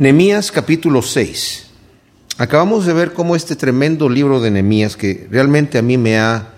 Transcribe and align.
Nemías 0.00 0.50
capítulo 0.50 1.02
6. 1.02 1.66
Acabamos 2.38 2.86
de 2.86 2.94
ver 2.94 3.12
cómo 3.12 3.36
este 3.36 3.54
tremendo 3.54 4.08
libro 4.08 4.40
de 4.40 4.50
Nemías, 4.50 4.96
que 4.96 5.28
realmente 5.30 5.76
a 5.76 5.82
mí 5.82 5.98
me 5.98 6.18
ha, 6.18 6.54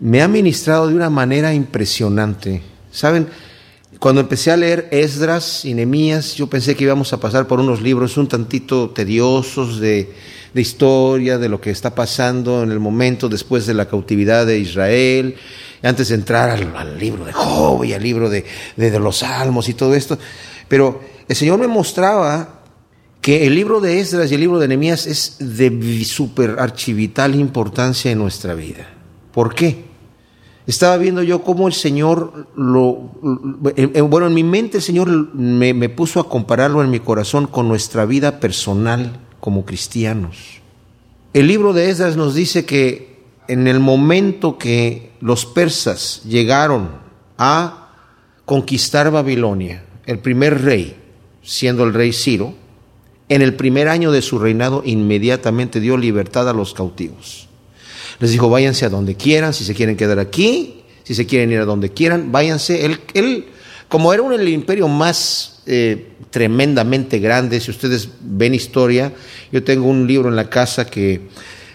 me 0.00 0.22
ha 0.22 0.26
ministrado 0.26 0.88
de 0.88 0.94
una 0.94 1.10
manera 1.10 1.52
impresionante. 1.52 2.62
Saben, 2.90 3.28
cuando 3.98 4.22
empecé 4.22 4.52
a 4.52 4.56
leer 4.56 4.88
Esdras 4.90 5.66
y 5.66 5.74
Nemías, 5.74 6.36
yo 6.36 6.46
pensé 6.46 6.74
que 6.76 6.84
íbamos 6.84 7.12
a 7.12 7.20
pasar 7.20 7.46
por 7.46 7.60
unos 7.60 7.82
libros 7.82 8.16
un 8.16 8.26
tantito 8.26 8.88
tediosos 8.88 9.80
de, 9.80 10.14
de 10.54 10.60
historia, 10.62 11.36
de 11.36 11.50
lo 11.50 11.60
que 11.60 11.68
está 11.68 11.94
pasando 11.94 12.62
en 12.62 12.72
el 12.72 12.80
momento 12.80 13.28
después 13.28 13.66
de 13.66 13.74
la 13.74 13.86
cautividad 13.86 14.46
de 14.46 14.60
Israel, 14.60 15.36
antes 15.82 16.08
de 16.08 16.14
entrar 16.14 16.48
al, 16.48 16.98
libro 16.98 17.26
de 17.26 17.34
Job 17.34 17.84
y 17.84 17.92
al 17.92 18.02
libro 18.02 18.30
de, 18.30 18.46
de 18.76 18.98
los 18.98 19.18
Salmos 19.18 19.68
y 19.68 19.74
todo 19.74 19.94
esto. 19.94 20.18
Pero 20.68 21.02
el 21.28 21.36
Señor 21.36 21.58
me 21.58 21.66
mostraba 21.66 22.57
que 23.28 23.46
el 23.46 23.54
libro 23.54 23.78
de 23.82 24.00
Esdras 24.00 24.32
y 24.32 24.36
el 24.36 24.40
libro 24.40 24.58
de 24.58 24.68
Nehemías 24.68 25.06
es 25.06 25.36
de 25.38 26.02
super 26.06 26.56
archivital 26.58 27.34
importancia 27.34 28.10
en 28.10 28.16
nuestra 28.16 28.54
vida. 28.54 28.88
¿Por 29.34 29.54
qué? 29.54 29.84
Estaba 30.66 30.96
viendo 30.96 31.22
yo 31.22 31.42
cómo 31.42 31.68
el 31.68 31.74
Señor 31.74 32.48
lo, 32.56 32.94
bueno, 34.08 34.28
en 34.28 34.32
mi 34.32 34.44
mente 34.44 34.78
el 34.78 34.82
Señor 34.82 35.10
me, 35.34 35.74
me 35.74 35.90
puso 35.90 36.20
a 36.20 36.28
compararlo 36.30 36.82
en 36.82 36.88
mi 36.88 37.00
corazón 37.00 37.46
con 37.46 37.68
nuestra 37.68 38.06
vida 38.06 38.40
personal 38.40 39.20
como 39.40 39.66
cristianos. 39.66 40.62
El 41.34 41.48
libro 41.48 41.74
de 41.74 41.90
Esdras 41.90 42.16
nos 42.16 42.34
dice 42.34 42.64
que 42.64 43.24
en 43.46 43.68
el 43.68 43.78
momento 43.78 44.56
que 44.56 45.10
los 45.20 45.44
persas 45.44 46.22
llegaron 46.24 46.92
a 47.36 47.90
conquistar 48.46 49.10
Babilonia, 49.10 49.84
el 50.06 50.18
primer 50.18 50.62
rey, 50.62 50.96
siendo 51.42 51.84
el 51.84 51.92
rey 51.92 52.14
Ciro, 52.14 52.54
en 53.28 53.42
el 53.42 53.54
primer 53.54 53.88
año 53.88 54.10
de 54.10 54.22
su 54.22 54.38
reinado 54.38 54.82
inmediatamente 54.84 55.80
dio 55.80 55.96
libertad 55.96 56.48
a 56.48 56.52
los 56.52 56.74
cautivos. 56.74 57.48
Les 58.20 58.30
dijo, 58.30 58.48
váyanse 58.48 58.86
a 58.86 58.88
donde 58.88 59.14
quieran, 59.14 59.54
si 59.54 59.64
se 59.64 59.74
quieren 59.74 59.96
quedar 59.96 60.18
aquí, 60.18 60.82
si 61.04 61.14
se 61.14 61.26
quieren 61.26 61.52
ir 61.52 61.60
a 61.60 61.64
donde 61.64 61.90
quieran, 61.90 62.32
váyanse. 62.32 62.84
Él, 62.84 63.00
él 63.14 63.46
como 63.88 64.12
era 64.12 64.22
un 64.22 64.32
el 64.32 64.48
imperio 64.48 64.88
más 64.88 65.62
eh, 65.66 66.12
tremendamente 66.30 67.18
grande, 67.18 67.60
si 67.60 67.70
ustedes 67.70 68.08
ven 68.20 68.54
historia, 68.54 69.12
yo 69.52 69.62
tengo 69.62 69.86
un 69.86 70.06
libro 70.06 70.28
en 70.28 70.36
la 70.36 70.50
casa 70.50 70.86
que 70.86 71.28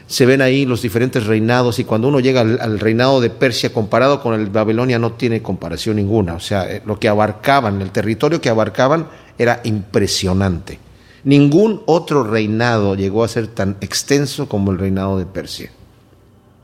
se 0.05 0.25
ven 0.25 0.41
ahí 0.41 0.65
los 0.65 0.81
diferentes 0.81 1.25
reinados 1.25 1.79
y 1.79 1.85
cuando 1.85 2.07
uno 2.07 2.19
llega 2.19 2.41
al, 2.41 2.59
al, 2.59 2.79
reinado 2.79 3.21
de 3.21 3.29
Persia 3.29 3.71
comparado 3.71 4.21
con 4.21 4.33
el 4.33 4.45
de 4.45 4.51
Babilonia 4.51 4.99
no 4.99 5.13
tiene 5.13 5.41
comparación 5.41 5.95
ninguna. 5.95 6.33
O 6.33 6.39
sea, 6.39 6.69
eh, 6.69 6.81
lo 6.85 6.99
que 6.99 7.07
abarcaban, 7.07 7.81
el 7.81 7.91
territorio 7.91 8.41
que 8.41 8.49
abarcaban 8.49 9.07
era 9.37 9.61
impresionante. 9.63 10.77
Ningún 11.23 11.81
otro 11.85 12.23
reinado 12.23 12.95
llegó 12.95 13.23
a 13.23 13.27
ser 13.27 13.47
tan 13.47 13.77
extenso 13.81 14.49
como 14.49 14.71
el 14.71 14.77
reinado 14.77 15.17
de 15.17 15.25
Persia. 15.25 15.71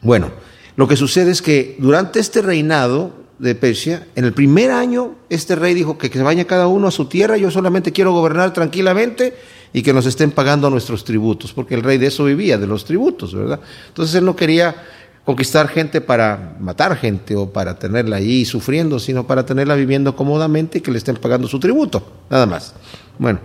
Bueno, 0.02 0.32
lo 0.76 0.88
que 0.88 0.96
sucede 0.96 1.32
es 1.32 1.42
que 1.42 1.76
durante 1.80 2.20
este 2.20 2.42
reinado 2.42 3.12
de 3.40 3.56
Persia, 3.56 4.08
en 4.16 4.26
el 4.26 4.34
primer 4.34 4.72
año, 4.72 5.16
este 5.30 5.56
rey 5.56 5.74
dijo 5.74 5.98
que, 5.98 6.10
se 6.10 6.22
vaya 6.22 6.46
cada 6.46 6.68
uno 6.68 6.88
a 6.88 6.92
su 6.92 7.06
tierra, 7.06 7.38
yo 7.38 7.50
solamente 7.50 7.94
quiero 7.94 8.12
gobernar 8.12 8.54
tranquilamente 8.54 9.34
y 9.72 9.82
que 9.82 9.94
nos 9.94 10.06
estén 10.06 10.32
pagando 10.32 10.70
nuestros 10.70 11.06
tributos, 11.06 11.54
porque 11.54 11.76
el 11.76 11.84
rey 11.84 11.98
de 11.98 12.08
eso 12.08 12.26
vivía, 12.26 12.58
de 12.58 12.68
los 12.68 12.84
tributos, 12.84 13.34
¿verdad? 13.34 13.62
Entonces 13.88 14.16
él 14.16 14.26
no 14.26 14.36
quería 14.36 14.76
conquistar 15.24 15.70
gente 15.70 16.02
para 16.02 16.58
matar 16.60 16.98
gente 16.98 17.36
o 17.36 17.52
para 17.52 17.78
tenerla 17.78 18.18
ahí 18.18 18.46
sufriendo, 18.46 19.00
sino 19.00 19.26
para 19.28 19.46
tenerla 19.46 19.76
viviendo 19.76 20.16
cómodamente 20.16 20.80
y 20.80 20.82
que 20.82 20.92
le 20.92 20.98
estén 20.98 21.16
pagando 21.16 21.48
su 21.48 21.60
tributo, 21.60 22.04
nada 22.30 22.46
más. 22.46 22.74
Bueno, 23.18 23.40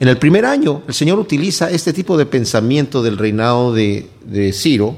en 0.00 0.08
el 0.08 0.16
primer 0.16 0.46
año, 0.46 0.82
el 0.88 0.94
Señor 0.94 1.18
utiliza 1.18 1.70
este 1.70 1.92
tipo 1.92 2.16
de 2.16 2.24
pensamiento 2.24 3.02
del 3.02 3.18
reinado 3.18 3.74
de, 3.74 4.08
de, 4.24 4.54
Ciro 4.54 4.96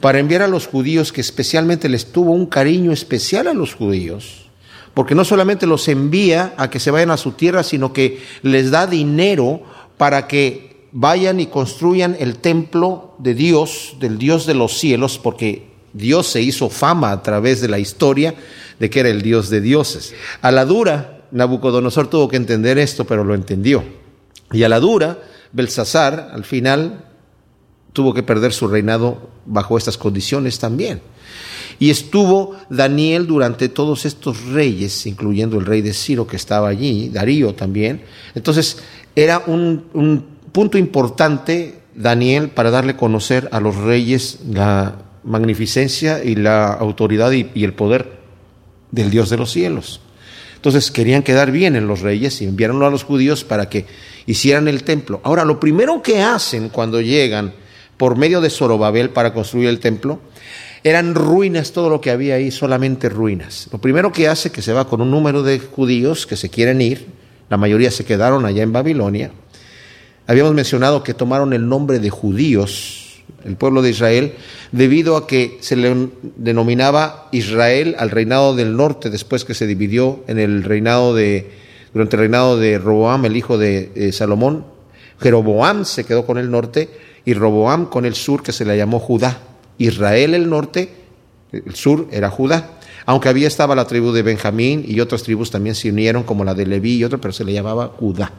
para 0.00 0.20
enviar 0.20 0.42
a 0.42 0.46
los 0.46 0.68
judíos 0.68 1.12
que 1.12 1.20
especialmente 1.20 1.88
les 1.88 2.12
tuvo 2.12 2.30
un 2.30 2.46
cariño 2.46 2.92
especial 2.92 3.48
a 3.48 3.52
los 3.52 3.74
judíos, 3.74 4.48
porque 4.94 5.16
no 5.16 5.24
solamente 5.24 5.66
los 5.66 5.88
envía 5.88 6.54
a 6.56 6.70
que 6.70 6.78
se 6.78 6.92
vayan 6.92 7.10
a 7.10 7.16
su 7.16 7.32
tierra, 7.32 7.64
sino 7.64 7.92
que 7.92 8.20
les 8.42 8.70
da 8.70 8.86
dinero 8.86 9.60
para 9.96 10.28
que 10.28 10.86
vayan 10.92 11.40
y 11.40 11.46
construyan 11.46 12.16
el 12.20 12.36
templo 12.36 13.16
de 13.18 13.34
Dios, 13.34 13.96
del 13.98 14.18
Dios 14.18 14.46
de 14.46 14.54
los 14.54 14.78
cielos, 14.78 15.18
porque 15.18 15.66
Dios 15.92 16.28
se 16.28 16.42
hizo 16.42 16.70
fama 16.70 17.10
a 17.10 17.24
través 17.24 17.60
de 17.60 17.66
la 17.66 17.80
historia 17.80 18.36
de 18.78 18.88
que 18.88 19.00
era 19.00 19.08
el 19.08 19.22
Dios 19.22 19.50
de 19.50 19.60
dioses. 19.60 20.14
A 20.42 20.52
la 20.52 20.64
dura, 20.64 21.24
Nabucodonosor 21.32 22.06
tuvo 22.06 22.28
que 22.28 22.36
entender 22.36 22.78
esto, 22.78 23.04
pero 23.04 23.24
lo 23.24 23.34
entendió. 23.34 23.82
Y 24.52 24.62
a 24.62 24.68
la 24.68 24.80
dura, 24.80 25.18
Belsasar 25.52 26.30
al 26.32 26.44
final 26.44 27.04
tuvo 27.92 28.14
que 28.14 28.22
perder 28.22 28.52
su 28.52 28.68
reinado 28.68 29.30
bajo 29.46 29.76
estas 29.76 29.98
condiciones 29.98 30.58
también. 30.58 31.00
Y 31.78 31.90
estuvo 31.90 32.56
Daniel 32.70 33.26
durante 33.26 33.68
todos 33.68 34.04
estos 34.04 34.46
reyes, 34.46 35.06
incluyendo 35.06 35.58
el 35.58 35.66
rey 35.66 35.80
de 35.80 35.92
Ciro 35.92 36.26
que 36.26 36.36
estaba 36.36 36.68
allí, 36.68 37.08
Darío 37.08 37.54
también. 37.54 38.02
Entonces 38.34 38.78
era 39.14 39.42
un, 39.46 39.84
un 39.94 40.24
punto 40.52 40.78
importante 40.78 41.80
Daniel 41.94 42.48
para 42.48 42.70
darle 42.70 42.92
a 42.92 42.96
conocer 42.96 43.48
a 43.52 43.60
los 43.60 43.76
reyes 43.76 44.40
la 44.48 44.96
magnificencia 45.24 46.24
y 46.24 46.34
la 46.34 46.72
autoridad 46.72 47.32
y 47.32 47.64
el 47.64 47.74
poder 47.74 48.18
del 48.90 49.10
Dios 49.10 49.30
de 49.30 49.36
los 49.36 49.50
cielos. 49.50 50.00
Entonces 50.58 50.90
querían 50.90 51.22
quedar 51.22 51.52
bien 51.52 51.76
en 51.76 51.86
los 51.86 52.00
reyes 52.00 52.42
y 52.42 52.44
enviaron 52.44 52.82
a 52.82 52.90
los 52.90 53.04
judíos 53.04 53.44
para 53.44 53.68
que 53.68 53.86
hicieran 54.26 54.66
el 54.66 54.82
templo. 54.82 55.20
Ahora, 55.22 55.44
lo 55.44 55.60
primero 55.60 56.02
que 56.02 56.20
hacen 56.20 56.68
cuando 56.68 57.00
llegan 57.00 57.54
por 57.96 58.16
medio 58.16 58.40
de 58.40 58.50
Zorobabel 58.50 59.10
para 59.10 59.32
construir 59.32 59.68
el 59.68 59.78
templo, 59.78 60.18
eran 60.82 61.14
ruinas 61.14 61.70
todo 61.70 61.88
lo 61.88 62.00
que 62.00 62.10
había 62.10 62.34
ahí, 62.34 62.50
solamente 62.50 63.08
ruinas. 63.08 63.68
Lo 63.70 63.78
primero 63.78 64.10
que 64.10 64.26
hace 64.26 64.50
que 64.50 64.60
se 64.60 64.72
va 64.72 64.88
con 64.88 65.00
un 65.00 65.12
número 65.12 65.44
de 65.44 65.60
judíos 65.60 66.26
que 66.26 66.34
se 66.36 66.48
quieren 66.48 66.80
ir, 66.80 67.06
la 67.48 67.56
mayoría 67.56 67.92
se 67.92 68.04
quedaron 68.04 68.44
allá 68.44 68.64
en 68.64 68.72
Babilonia. 68.72 69.30
Habíamos 70.26 70.54
mencionado 70.54 71.04
que 71.04 71.14
tomaron 71.14 71.52
el 71.52 71.68
nombre 71.68 72.00
de 72.00 72.10
judíos 72.10 73.07
el 73.44 73.56
pueblo 73.56 73.82
de 73.82 73.90
Israel, 73.90 74.34
debido 74.72 75.16
a 75.16 75.26
que 75.26 75.58
se 75.60 75.76
le 75.76 76.08
denominaba 76.36 77.28
Israel 77.32 77.96
al 77.98 78.10
reinado 78.10 78.54
del 78.54 78.76
norte 78.76 79.10
después 79.10 79.44
que 79.44 79.54
se 79.54 79.66
dividió 79.66 80.20
en 80.26 80.38
el 80.38 80.64
reinado 80.64 81.14
de, 81.14 81.50
durante 81.92 82.16
el 82.16 82.20
reinado 82.20 82.58
de 82.58 82.78
Roboam, 82.78 83.24
el 83.24 83.36
hijo 83.36 83.58
de 83.58 83.90
eh, 83.94 84.12
Salomón. 84.12 84.64
Jeroboam 85.20 85.84
se 85.84 86.04
quedó 86.04 86.26
con 86.26 86.38
el 86.38 86.50
norte 86.50 86.88
y 87.24 87.34
Roboam 87.34 87.86
con 87.86 88.04
el 88.04 88.14
sur 88.14 88.42
que 88.42 88.52
se 88.52 88.64
le 88.64 88.76
llamó 88.76 88.98
Judá. 88.98 89.40
Israel 89.78 90.34
el 90.34 90.48
norte, 90.48 90.90
el 91.52 91.74
sur 91.74 92.06
era 92.10 92.30
Judá. 92.30 92.78
Aunque 93.06 93.28
había 93.28 93.48
estaba 93.48 93.74
la 93.74 93.86
tribu 93.86 94.12
de 94.12 94.22
Benjamín 94.22 94.84
y 94.86 95.00
otras 95.00 95.22
tribus 95.22 95.50
también 95.50 95.74
se 95.74 95.88
unieron 95.88 96.24
como 96.24 96.44
la 96.44 96.54
de 96.54 96.66
Leví 96.66 96.96
y 96.96 97.04
otra, 97.04 97.18
pero 97.18 97.32
se 97.32 97.44
le 97.44 97.54
llamaba 97.54 97.88
Judá. 97.98 98.30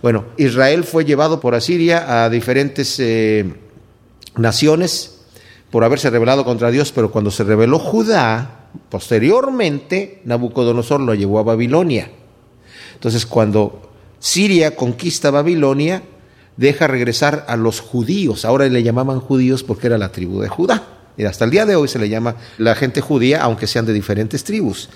Bueno, 0.00 0.26
Israel 0.36 0.84
fue 0.84 1.04
llevado 1.04 1.40
por 1.40 1.54
Asiria 1.54 2.24
a 2.24 2.30
diferentes 2.30 3.00
eh, 3.00 3.44
naciones 4.36 5.18
por 5.70 5.84
haberse 5.84 6.10
rebelado 6.10 6.44
contra 6.44 6.70
Dios, 6.70 6.92
pero 6.92 7.10
cuando 7.10 7.30
se 7.30 7.44
rebeló 7.44 7.78
Judá, 7.78 8.68
posteriormente 8.88 10.20
Nabucodonosor 10.24 11.00
lo 11.00 11.14
llevó 11.14 11.38
a 11.38 11.42
Babilonia. 11.42 12.10
Entonces, 12.94 13.26
cuando 13.26 13.90
Siria 14.18 14.76
conquista 14.76 15.30
Babilonia, 15.30 16.02
deja 16.56 16.86
regresar 16.86 17.44
a 17.48 17.56
los 17.56 17.80
judíos. 17.80 18.44
Ahora 18.44 18.66
le 18.68 18.82
llamaban 18.82 19.20
judíos 19.20 19.62
porque 19.62 19.88
era 19.88 19.98
la 19.98 20.12
tribu 20.12 20.40
de 20.40 20.48
Judá. 20.48 20.82
Y 21.16 21.24
hasta 21.24 21.44
el 21.44 21.50
día 21.50 21.66
de 21.66 21.76
hoy 21.76 21.88
se 21.88 21.98
le 21.98 22.08
llama 22.08 22.36
la 22.58 22.74
gente 22.74 23.00
judía, 23.00 23.42
aunque 23.42 23.66
sean 23.66 23.86
de 23.86 23.92
diferentes 23.92 24.44
tribus. 24.44 24.88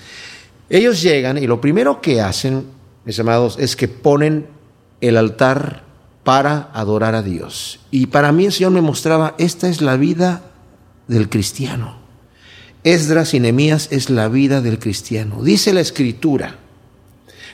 Ellos 0.69 1.01
llegan 1.01 1.37
y 1.37 1.47
lo 1.47 1.59
primero 1.59 2.01
que 2.01 2.21
hacen, 2.21 2.65
mis 3.05 3.19
amados, 3.19 3.57
es 3.59 3.75
que 3.75 3.87
ponen 3.87 4.47
el 5.01 5.17
altar 5.17 5.83
para 6.23 6.69
adorar 6.73 7.15
a 7.15 7.23
Dios. 7.23 7.79
Y 7.89 8.07
para 8.07 8.31
mí 8.31 8.45
el 8.45 8.51
Señor 8.51 8.71
me 8.71 8.81
mostraba, 8.81 9.35
esta 9.37 9.69
es 9.69 9.81
la 9.81 9.97
vida 9.97 10.43
del 11.07 11.29
cristiano. 11.29 11.97
Esdras 12.83 13.33
y 13.33 13.39
Nehemías 13.39 13.89
es 13.91 14.09
la 14.09 14.27
vida 14.27 14.61
del 14.61 14.79
cristiano. 14.79 15.43
Dice 15.43 15.73
la 15.73 15.81
escritura, 15.81 16.55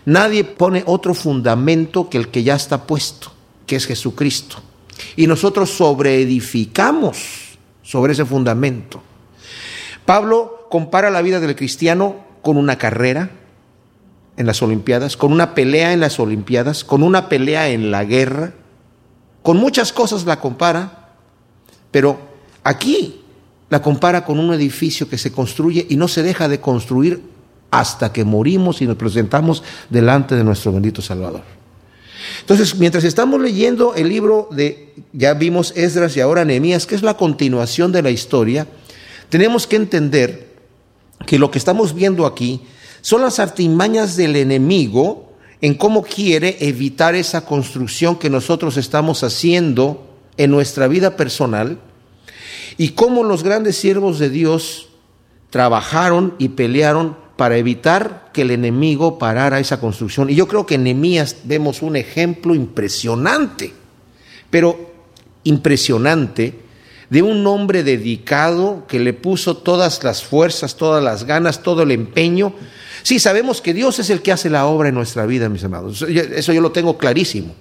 nadie 0.06 0.44
pone 0.44 0.84
otro 0.86 1.14
fundamento 1.14 2.10
que 2.10 2.18
el 2.18 2.30
que 2.30 2.44
ya 2.44 2.56
está 2.56 2.86
puesto, 2.86 3.32
que 3.66 3.76
es 3.76 3.86
Jesucristo. 3.86 4.58
Y 5.16 5.28
nosotros 5.28 5.70
sobreedificamos 5.70 7.58
sobre 7.84 8.14
ese 8.14 8.26
fundamento. 8.26 9.02
Pablo 10.06 10.68
compara 10.70 11.10
la 11.10 11.22
vida 11.22 11.40
del 11.40 11.56
cristiano 11.56 12.26
con 12.42 12.58
una 12.58 12.78
carrera, 12.78 13.30
en 14.38 14.46
las 14.46 14.62
Olimpiadas, 14.62 15.18
con 15.18 15.34
una 15.34 15.56
pelea 15.56 15.94
en 15.94 16.00
las 16.00 16.20
Olimpiadas, 16.20 16.84
con 16.84 17.04
una 17.04 17.28
pelea 17.28 17.70
en 17.70 17.92
la 17.92 18.06
guerra, 18.06 18.54
con 19.42 19.58
muchas 19.58 19.92
cosas 19.92 20.26
la 20.26 20.40
compara, 20.40 21.16
pero 21.92 22.20
aquí 22.64 23.22
la 23.70 23.82
compara 23.82 24.24
con 24.24 24.40
un 24.40 24.54
edificio 24.54 25.10
que 25.10 25.18
se 25.18 25.32
construye 25.32 25.86
y 25.90 25.98
no 25.98 26.08
se 26.08 26.24
deja 26.24 26.48
de 26.48 26.62
construir 26.62 27.22
hasta 27.72 28.14
que 28.14 28.24
morimos 28.24 28.82
y 28.82 28.88
nos 28.88 28.96
presentamos 28.96 29.64
delante 29.90 30.36
de 30.36 30.44
nuestro 30.44 30.72
bendito 30.72 31.02
Salvador. 31.02 31.42
Entonces, 32.42 32.76
mientras 32.76 33.04
estamos 33.04 33.42
leyendo 33.42 33.96
el 33.96 34.10
libro 34.10 34.48
de, 34.52 34.94
ya 35.14 35.34
vimos 35.34 35.74
Esdras 35.76 36.16
y 36.16 36.22
ahora 36.22 36.46
Nehemías, 36.46 36.86
que 36.86 36.96
es 36.96 37.04
la 37.04 37.18
continuación 37.18 37.92
de 37.92 38.02
la 38.02 38.10
historia, 38.10 38.68
tenemos 39.30 39.68
que 39.68 39.76
entender 39.76 40.56
que 41.26 41.40
lo 41.40 41.52
que 41.52 41.58
estamos 41.58 41.94
viendo 41.94 42.26
aquí 42.26 42.62
son 43.02 43.22
las 43.22 43.40
artimañas 43.40 44.16
del 44.16 44.36
enemigo 44.36 45.32
en 45.62 45.76
cómo 45.76 46.04
quiere 46.04 46.58
evitar 46.60 47.16
esa 47.16 47.46
construcción 47.46 48.18
que 48.18 48.30
nosotros 48.30 48.78
estamos 48.78 49.24
haciendo 49.24 50.08
en 50.38 50.52
nuestra 50.52 50.88
vida 50.88 51.16
personal 51.16 51.80
y 52.78 52.90
cómo 52.90 53.24
los 53.24 53.44
grandes 53.44 53.78
siervos 53.78 54.20
de 54.20 54.30
Dios 54.30 54.90
trabajaron 55.50 56.36
y 56.38 56.50
pelearon 56.50 57.18
para 57.38 57.58
evitar 57.58 58.30
que 58.34 58.42
el 58.42 58.52
enemigo 58.52 59.18
parara 59.20 59.60
esa 59.60 59.80
construcción. 59.80 60.30
Y 60.30 60.36
yo 60.36 60.48
creo 60.48 60.66
que 60.66 60.76
en 60.76 60.84
Nehemías 60.84 61.38
vemos 61.44 61.82
un 61.82 61.96
ejemplo 61.96 62.56
impresionante, 62.56 63.74
pero 64.50 64.92
impresionante, 65.44 66.60
de 67.10 67.22
un 67.22 67.46
hombre 67.48 67.84
dedicado 67.84 68.86
que 68.88 69.00
le 69.00 69.14
puso 69.14 69.56
todas 69.58 70.04
las 70.04 70.24
fuerzas, 70.24 70.76
todas 70.76 71.02
las 71.04 71.24
ganas, 71.24 71.64
todo 71.64 71.84
el 71.84 71.92
empeño. 71.92 72.54
Sí, 73.08 73.20
sabemos 73.20 73.62
que 73.62 73.74
Dios 73.74 74.00
es 74.00 74.10
el 74.10 74.22
que 74.22 74.34
hace 74.34 74.50
la 74.50 74.66
obra 74.66 74.90
en 74.90 74.96
nuestra 74.96 75.26
vida, 75.26 75.48
mis 75.48 75.64
amados. 75.64 76.02
Eso 76.02 76.52
yo 76.52 76.60
lo 76.60 76.74
tengo 76.74 76.98
clarísimo. 76.98 77.56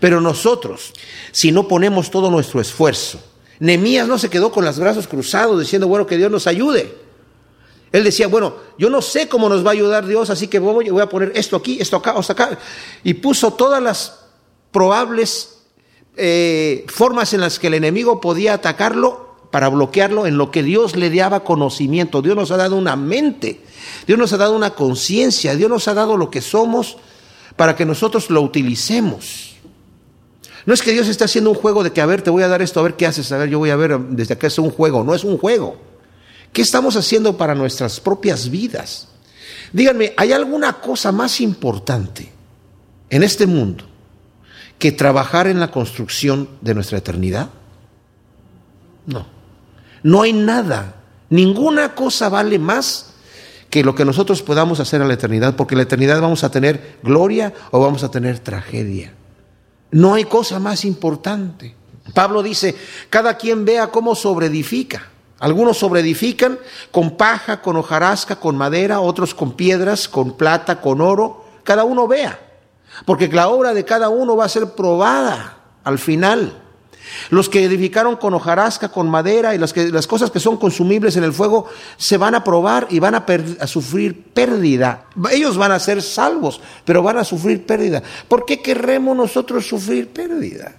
Pero 0.00 0.18
nosotros, 0.18 0.94
si 1.30 1.52
no 1.52 1.68
ponemos 1.68 2.10
todo 2.10 2.30
nuestro 2.30 2.58
esfuerzo, 2.58 3.20
Nemías 3.58 4.08
no 4.08 4.16
se 4.16 4.30
quedó 4.30 4.50
con 4.50 4.64
los 4.64 4.78
brazos 4.78 5.06
cruzados 5.06 5.60
diciendo, 5.60 5.88
bueno, 5.88 6.06
que 6.06 6.16
Dios 6.16 6.30
nos 6.30 6.46
ayude. 6.46 6.90
Él 7.92 8.02
decía, 8.02 8.28
bueno, 8.28 8.54
yo 8.78 8.88
no 8.88 9.02
sé 9.02 9.28
cómo 9.28 9.50
nos 9.50 9.62
va 9.62 9.68
a 9.68 9.72
ayudar 9.74 10.06
Dios, 10.06 10.30
así 10.30 10.48
que 10.48 10.58
voy, 10.58 10.88
a 11.02 11.06
poner 11.10 11.32
esto 11.34 11.56
aquí, 11.56 11.76
esto 11.78 11.98
acá, 11.98 12.14
esto 12.18 12.32
acá. 12.32 12.58
Y 13.04 13.12
puso 13.12 13.52
todas 13.52 13.82
las 13.82 14.20
probables 14.72 15.64
eh, 16.16 16.86
formas 16.88 17.34
en 17.34 17.42
las 17.42 17.58
que 17.58 17.66
el 17.66 17.74
enemigo 17.74 18.22
podía 18.22 18.54
atacarlo 18.54 19.27
para 19.50 19.68
bloquearlo 19.68 20.26
en 20.26 20.36
lo 20.36 20.50
que 20.50 20.62
Dios 20.62 20.96
le 20.96 21.10
daba 21.10 21.44
conocimiento. 21.44 22.22
Dios 22.22 22.36
nos 22.36 22.50
ha 22.50 22.56
dado 22.56 22.76
una 22.76 22.96
mente, 22.96 23.62
Dios 24.06 24.18
nos 24.18 24.32
ha 24.32 24.36
dado 24.36 24.54
una 24.54 24.70
conciencia, 24.70 25.54
Dios 25.54 25.70
nos 25.70 25.88
ha 25.88 25.94
dado 25.94 26.16
lo 26.16 26.30
que 26.30 26.40
somos 26.40 26.96
para 27.56 27.74
que 27.74 27.86
nosotros 27.86 28.30
lo 28.30 28.42
utilicemos. 28.42 29.56
No 30.66 30.74
es 30.74 30.82
que 30.82 30.92
Dios 30.92 31.08
esté 31.08 31.24
haciendo 31.24 31.50
un 31.50 31.56
juego 31.56 31.82
de 31.82 31.92
que, 31.92 32.00
a 32.00 32.06
ver, 32.06 32.20
te 32.20 32.30
voy 32.30 32.42
a 32.42 32.48
dar 32.48 32.60
esto, 32.60 32.80
a 32.80 32.82
ver 32.82 32.94
qué 32.94 33.06
haces, 33.06 33.32
a 33.32 33.38
ver, 33.38 33.48
yo 33.48 33.58
voy 33.58 33.70
a 33.70 33.76
ver 33.76 33.98
desde 33.98 34.34
acá 34.34 34.48
es 34.48 34.58
un 34.58 34.70
juego, 34.70 35.02
no 35.02 35.14
es 35.14 35.24
un 35.24 35.38
juego. 35.38 35.78
¿Qué 36.52 36.62
estamos 36.62 36.96
haciendo 36.96 37.36
para 37.36 37.54
nuestras 37.54 38.00
propias 38.00 38.50
vidas? 38.50 39.08
Díganme, 39.72 40.12
¿hay 40.16 40.32
alguna 40.32 40.74
cosa 40.74 41.12
más 41.12 41.40
importante 41.40 42.30
en 43.10 43.22
este 43.22 43.46
mundo 43.46 43.84
que 44.78 44.92
trabajar 44.92 45.46
en 45.46 45.58
la 45.58 45.70
construcción 45.70 46.48
de 46.60 46.74
nuestra 46.74 46.98
eternidad? 46.98 47.50
No. 49.06 49.37
No 50.02 50.22
hay 50.22 50.32
nada, 50.32 50.96
ninguna 51.30 51.94
cosa 51.94 52.28
vale 52.28 52.58
más 52.58 53.14
que 53.70 53.84
lo 53.84 53.94
que 53.94 54.04
nosotros 54.04 54.42
podamos 54.42 54.80
hacer 54.80 55.02
a 55.02 55.04
la 55.04 55.14
eternidad, 55.14 55.54
porque 55.56 55.74
en 55.74 55.78
la 55.78 55.82
eternidad 55.84 56.20
vamos 56.20 56.44
a 56.44 56.50
tener 56.50 56.98
gloria 57.02 57.52
o 57.70 57.80
vamos 57.80 58.02
a 58.02 58.10
tener 58.10 58.38
tragedia. 58.38 59.12
No 59.90 60.14
hay 60.14 60.24
cosa 60.24 60.58
más 60.58 60.84
importante. 60.84 61.74
Pablo 62.14 62.42
dice, 62.42 62.74
cada 63.10 63.36
quien 63.36 63.64
vea 63.64 63.88
cómo 63.88 64.14
sobreedifica. 64.14 65.08
Algunos 65.38 65.78
sobreedifican 65.78 66.58
con 66.90 67.16
paja, 67.16 67.62
con 67.62 67.76
hojarasca, 67.76 68.36
con 68.36 68.56
madera, 68.56 69.00
otros 69.00 69.34
con 69.34 69.52
piedras, 69.52 70.08
con 70.08 70.36
plata, 70.36 70.80
con 70.80 71.00
oro. 71.00 71.44
Cada 71.62 71.84
uno 71.84 72.08
vea. 72.08 72.40
Porque 73.04 73.28
la 73.28 73.48
obra 73.48 73.74
de 73.74 73.84
cada 73.84 74.08
uno 74.08 74.36
va 74.36 74.46
a 74.46 74.48
ser 74.48 74.74
probada 74.74 75.58
al 75.84 75.98
final. 75.98 76.60
Los 77.30 77.48
que 77.48 77.64
edificaron 77.64 78.16
con 78.16 78.34
hojarasca, 78.34 78.90
con 78.90 79.08
madera 79.08 79.54
y 79.54 79.58
las, 79.58 79.72
que, 79.72 79.90
las 79.90 80.06
cosas 80.06 80.30
que 80.30 80.40
son 80.40 80.56
consumibles 80.56 81.16
en 81.16 81.24
el 81.24 81.32
fuego 81.32 81.66
se 81.96 82.16
van 82.16 82.34
a 82.34 82.44
probar 82.44 82.86
y 82.90 82.98
van 82.98 83.14
a, 83.14 83.24
sufrir 83.66 84.24
pérdida. 84.32 85.04
Ellos 85.30 85.56
van 85.56 85.72
a 85.72 85.78
ser 85.78 86.02
salvos, 86.02 86.60
pero 86.84 87.02
van 87.02 87.18
a 87.18 87.24
sufrir 87.24 87.64
pérdida. 87.66 88.02
¿Por 88.28 88.44
qué 88.44 88.60
querremos 88.60 89.16
nosotros 89.16 89.66
sufrir 89.66 90.08
pérdida? 90.08 90.74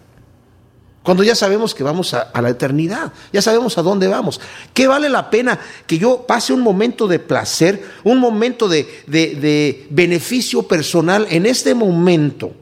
Cuando 1.03 1.23
ya 1.23 1.33
sabemos 1.33 1.73
que 1.73 1.83
vamos 1.83 2.13
a, 2.13 2.21
a, 2.21 2.41
la 2.41 2.49
eternidad, 2.49 3.13
ya 3.31 3.41
sabemos 3.41 3.77
a 3.77 3.81
dónde 3.81 4.07
vamos. 4.07 4.39
¿Qué 4.73 4.85
vale 4.87 5.09
la 5.09 5.29
pena 5.29 5.59
que 5.87 5.97
yo 5.97 6.25
pase 6.27 6.53
un 6.53 6.61
momento 6.61 7.07
de 7.07 7.19
placer, 7.19 7.83
un 8.03 8.19
momento 8.19 8.67
de, 8.67 8.87
de, 9.07 9.35
de 9.35 9.87
beneficio 9.89 10.63
personal 10.63 11.25
en 11.29 11.45
este 11.45 11.73
momento? 11.73 12.53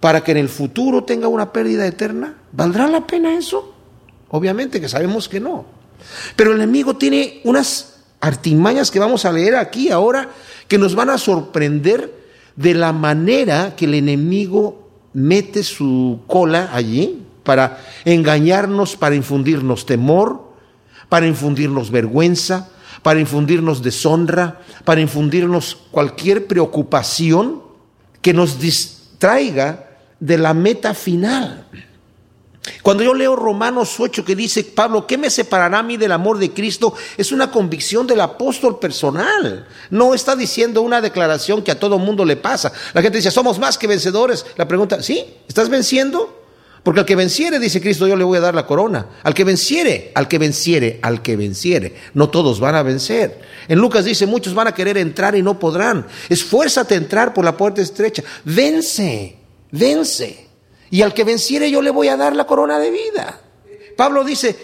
Para 0.00 0.24
que 0.24 0.32
en 0.32 0.38
el 0.38 0.48
futuro 0.48 1.04
tenga 1.04 1.28
una 1.28 1.52
pérdida 1.52 1.86
eterna? 1.86 2.36
¿Valdrá 2.52 2.88
la 2.88 3.06
pena 3.06 3.36
eso? 3.36 3.74
Obviamente 4.30 4.80
que 4.80 4.88
sabemos 4.88 5.28
que 5.28 5.40
no. 5.40 5.66
Pero 6.36 6.52
el 6.52 6.56
enemigo 6.56 6.96
tiene 6.96 7.40
unas 7.44 8.00
artimañas 8.20 8.90
que 8.90 8.98
vamos 8.98 9.24
a 9.24 9.32
leer 9.32 9.56
aquí 9.56 9.90
ahora 9.90 10.30
que 10.68 10.78
nos 10.78 10.94
van 10.94 11.10
a 11.10 11.18
sorprender 11.18 12.18
de 12.56 12.74
la 12.74 12.92
manera 12.92 13.74
que 13.76 13.86
el 13.86 13.94
enemigo 13.94 14.88
mete 15.12 15.62
su 15.62 16.20
cola 16.26 16.70
allí 16.72 17.26
para 17.42 17.80
engañarnos, 18.04 18.96
para 18.96 19.14
infundirnos 19.14 19.86
temor, 19.86 20.52
para 21.08 21.26
infundirnos 21.26 21.90
vergüenza, 21.90 22.70
para 23.02 23.18
infundirnos 23.18 23.82
deshonra, 23.82 24.60
para 24.84 25.00
infundirnos 25.00 25.76
cualquier 25.90 26.46
preocupación 26.46 27.62
que 28.22 28.34
nos 28.34 28.60
distraiga 28.60 29.89
de 30.20 30.38
la 30.38 30.54
meta 30.54 30.94
final. 30.94 31.66
Cuando 32.82 33.02
yo 33.02 33.14
leo 33.14 33.36
Romanos 33.36 33.98
8 33.98 34.24
que 34.24 34.36
dice 34.36 34.64
Pablo, 34.64 35.06
¿qué 35.06 35.16
me 35.18 35.30
separará 35.30 35.78
a 35.78 35.82
mí 35.82 35.96
del 35.96 36.12
amor 36.12 36.38
de 36.38 36.52
Cristo? 36.52 36.94
Es 37.16 37.32
una 37.32 37.50
convicción 37.50 38.06
del 38.06 38.20
apóstol 38.20 38.78
personal. 38.78 39.66
No 39.90 40.14
está 40.14 40.36
diciendo 40.36 40.82
una 40.82 41.00
declaración 41.00 41.62
que 41.62 41.70
a 41.70 41.78
todo 41.78 41.98
mundo 41.98 42.24
le 42.24 42.36
pasa. 42.36 42.72
La 42.92 43.02
gente 43.02 43.18
dice, 43.18 43.30
somos 43.30 43.58
más 43.58 43.78
que 43.78 43.86
vencedores. 43.86 44.44
La 44.56 44.68
pregunta, 44.68 45.02
¿sí? 45.02 45.24
¿Estás 45.48 45.68
venciendo? 45.68 46.38
Porque 46.82 47.00
al 47.00 47.06
que 47.06 47.16
venciere, 47.16 47.58
dice 47.58 47.80
Cristo, 47.80 48.06
yo 48.06 48.16
le 48.16 48.24
voy 48.24 48.38
a 48.38 48.42
dar 48.42 48.54
la 48.54 48.66
corona. 48.66 49.06
Al 49.22 49.34
que 49.34 49.44
venciere, 49.44 50.12
al 50.14 50.28
que 50.28 50.38
venciere, 50.38 50.98
al 51.02 51.22
que 51.22 51.36
venciere. 51.36 51.96
No 52.14 52.30
todos 52.30 52.60
van 52.60 52.74
a 52.74 52.82
vencer. 52.82 53.40
En 53.68 53.78
Lucas 53.78 54.04
dice, 54.04 54.26
muchos 54.26 54.54
van 54.54 54.68
a 54.68 54.74
querer 54.74 54.96
entrar 54.96 55.34
y 55.34 55.42
no 55.42 55.58
podrán. 55.58 56.06
Esfuérzate 56.28 56.94
a 56.94 56.98
entrar 56.98 57.34
por 57.34 57.44
la 57.44 57.56
puerta 57.56 57.82
estrecha. 57.82 58.22
Vence 58.44 59.39
vence. 59.72 60.48
Y 60.90 61.02
al 61.02 61.14
que 61.14 61.24
venciere 61.24 61.70
yo 61.70 61.82
le 61.82 61.90
voy 61.90 62.08
a 62.08 62.16
dar 62.16 62.34
la 62.34 62.46
corona 62.46 62.78
de 62.78 62.90
vida. 62.90 63.40
Pablo 63.96 64.24
dice, 64.24 64.56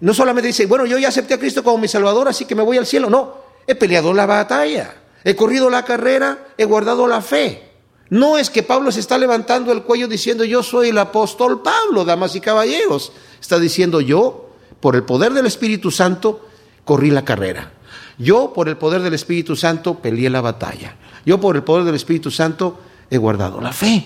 no 0.00 0.14
solamente 0.14 0.48
dice, 0.48 0.66
bueno, 0.66 0.86
yo 0.86 0.98
ya 0.98 1.08
acepté 1.08 1.34
a 1.34 1.38
Cristo 1.38 1.62
como 1.62 1.78
mi 1.78 1.88
Salvador, 1.88 2.28
así 2.28 2.44
que 2.44 2.54
me 2.54 2.62
voy 2.62 2.78
al 2.78 2.86
cielo. 2.86 3.10
No, 3.10 3.34
he 3.66 3.74
peleado 3.74 4.12
la 4.14 4.26
batalla, 4.26 4.94
he 5.24 5.34
corrido 5.34 5.70
la 5.70 5.84
carrera, 5.84 6.48
he 6.56 6.64
guardado 6.64 7.06
la 7.06 7.20
fe. 7.20 7.70
No 8.10 8.38
es 8.38 8.50
que 8.50 8.62
Pablo 8.62 8.92
se 8.92 9.00
está 9.00 9.18
levantando 9.18 9.72
el 9.72 9.82
cuello 9.82 10.06
diciendo 10.08 10.44
yo 10.44 10.62
soy 10.62 10.90
el 10.90 10.98
apóstol 10.98 11.62
Pablo, 11.62 12.04
damas 12.04 12.36
y 12.36 12.40
caballeros. 12.40 13.12
Está 13.40 13.58
diciendo 13.58 14.00
yo, 14.00 14.50
por 14.80 14.94
el 14.94 15.04
poder 15.04 15.32
del 15.32 15.46
Espíritu 15.46 15.90
Santo, 15.90 16.46
corrí 16.84 17.10
la 17.10 17.24
carrera. 17.24 17.72
Yo, 18.18 18.52
por 18.52 18.68
el 18.68 18.76
poder 18.76 19.02
del 19.02 19.14
Espíritu 19.14 19.56
Santo, 19.56 19.94
peleé 20.00 20.30
la 20.30 20.40
batalla. 20.40 20.96
Yo, 21.24 21.40
por 21.40 21.56
el 21.56 21.64
poder 21.64 21.84
del 21.84 21.94
Espíritu 21.94 22.30
Santo, 22.30 22.78
he 23.10 23.16
guardado 23.16 23.60
la 23.60 23.72
fe. 23.72 24.04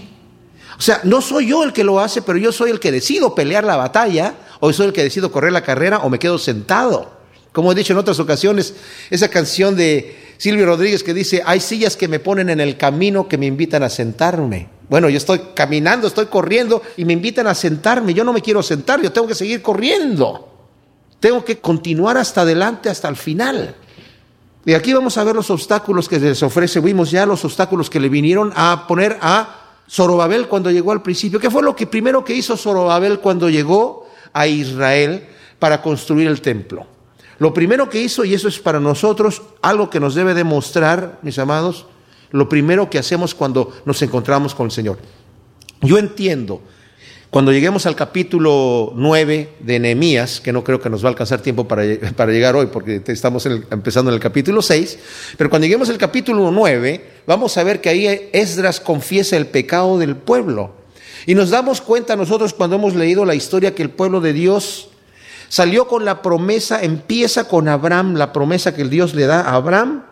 O 0.78 0.80
sea, 0.80 1.00
no 1.02 1.20
soy 1.20 1.48
yo 1.48 1.64
el 1.64 1.72
que 1.72 1.82
lo 1.82 1.98
hace, 1.98 2.22
pero 2.22 2.38
yo 2.38 2.52
soy 2.52 2.70
el 2.70 2.78
que 2.78 2.92
decido 2.92 3.34
pelear 3.34 3.64
la 3.64 3.76
batalla, 3.76 4.34
o 4.60 4.72
soy 4.72 4.86
el 4.86 4.92
que 4.92 5.02
decido 5.02 5.32
correr 5.32 5.52
la 5.52 5.62
carrera, 5.64 5.98
o 5.98 6.08
me 6.08 6.20
quedo 6.20 6.38
sentado. 6.38 7.18
Como 7.50 7.72
he 7.72 7.74
dicho 7.74 7.92
en 7.92 7.98
otras 7.98 8.20
ocasiones, 8.20 8.74
esa 9.10 9.28
canción 9.28 9.74
de 9.74 10.34
Silvio 10.38 10.66
Rodríguez 10.66 11.02
que 11.02 11.14
dice, 11.14 11.42
hay 11.44 11.58
sillas 11.58 11.96
que 11.96 12.06
me 12.06 12.20
ponen 12.20 12.48
en 12.48 12.60
el 12.60 12.76
camino 12.76 13.26
que 13.26 13.36
me 13.36 13.46
invitan 13.46 13.82
a 13.82 13.90
sentarme. 13.90 14.68
Bueno, 14.88 15.08
yo 15.08 15.16
estoy 15.16 15.40
caminando, 15.54 16.06
estoy 16.06 16.26
corriendo 16.26 16.80
y 16.96 17.04
me 17.04 17.12
invitan 17.12 17.48
a 17.48 17.54
sentarme. 17.54 18.14
Yo 18.14 18.22
no 18.22 18.32
me 18.32 18.40
quiero 18.40 18.62
sentar, 18.62 19.02
yo 19.02 19.10
tengo 19.10 19.26
que 19.26 19.34
seguir 19.34 19.60
corriendo. 19.60 20.48
Tengo 21.18 21.44
que 21.44 21.58
continuar 21.58 22.16
hasta 22.16 22.42
adelante, 22.42 22.88
hasta 22.88 23.08
el 23.08 23.16
final. 23.16 23.74
Y 24.64 24.74
aquí 24.74 24.92
vamos 24.92 25.18
a 25.18 25.24
ver 25.24 25.34
los 25.34 25.50
obstáculos 25.50 26.08
que 26.08 26.20
les 26.20 26.42
ofrece. 26.42 26.78
Vimos 26.78 27.10
ya 27.10 27.26
los 27.26 27.44
obstáculos 27.44 27.90
que 27.90 27.98
le 27.98 28.08
vinieron 28.08 28.52
a 28.54 28.86
poner 28.86 29.18
a 29.20 29.57
Zorobabel 29.88 30.48
cuando 30.48 30.70
llegó 30.70 30.92
al 30.92 31.02
principio. 31.02 31.40
¿Qué 31.40 31.50
fue 31.50 31.62
lo 31.62 31.74
que 31.74 31.86
primero 31.86 32.24
que 32.24 32.34
hizo 32.34 32.56
Zorobabel 32.56 33.20
cuando 33.20 33.48
llegó 33.48 34.08
a 34.32 34.46
Israel 34.46 35.26
para 35.58 35.80
construir 35.80 36.28
el 36.28 36.40
templo? 36.40 36.86
Lo 37.38 37.54
primero 37.54 37.88
que 37.88 38.00
hizo, 38.00 38.24
y 38.24 38.34
eso 38.34 38.48
es 38.48 38.58
para 38.58 38.80
nosotros 38.80 39.42
algo 39.62 39.88
que 39.90 40.00
nos 40.00 40.14
debe 40.14 40.34
demostrar, 40.34 41.18
mis 41.22 41.38
amados, 41.38 41.86
lo 42.30 42.48
primero 42.48 42.90
que 42.90 42.98
hacemos 42.98 43.34
cuando 43.34 43.72
nos 43.84 44.02
encontramos 44.02 44.54
con 44.54 44.66
el 44.66 44.72
Señor. 44.72 44.98
Yo 45.80 45.98
entiendo 45.98 46.60
cuando 47.30 47.52
lleguemos 47.52 47.84
al 47.84 47.94
capítulo 47.94 48.92
9 48.96 49.56
de 49.60 49.78
Nehemías, 49.78 50.40
que 50.40 50.50
no 50.50 50.64
creo 50.64 50.80
que 50.80 50.88
nos 50.88 51.04
va 51.04 51.08
a 51.08 51.10
alcanzar 51.10 51.40
tiempo 51.42 51.68
para, 51.68 51.82
para 52.16 52.32
llegar 52.32 52.56
hoy, 52.56 52.66
porque 52.66 53.02
estamos 53.06 53.44
empezando 53.44 54.10
en 54.10 54.14
el 54.14 54.20
capítulo 54.20 54.62
6, 54.62 54.98
pero 55.36 55.50
cuando 55.50 55.66
lleguemos 55.66 55.90
al 55.90 55.98
capítulo 55.98 56.50
9, 56.50 57.04
vamos 57.26 57.58
a 57.58 57.64
ver 57.64 57.82
que 57.82 57.90
ahí 57.90 58.30
Esdras 58.32 58.80
confiesa 58.80 59.36
el 59.36 59.46
pecado 59.46 59.98
del 59.98 60.16
pueblo. 60.16 60.72
Y 61.26 61.34
nos 61.34 61.50
damos 61.50 61.82
cuenta 61.82 62.16
nosotros 62.16 62.54
cuando 62.54 62.76
hemos 62.76 62.94
leído 62.94 63.26
la 63.26 63.34
historia 63.34 63.74
que 63.74 63.82
el 63.82 63.90
pueblo 63.90 64.22
de 64.22 64.32
Dios 64.32 64.88
salió 65.50 65.86
con 65.86 66.06
la 66.06 66.22
promesa, 66.22 66.82
empieza 66.82 67.44
con 67.44 67.68
Abraham, 67.68 68.14
la 68.14 68.32
promesa 68.32 68.74
que 68.74 68.80
el 68.80 68.88
Dios 68.88 69.14
le 69.14 69.26
da 69.26 69.42
a 69.42 69.54
Abraham 69.56 70.04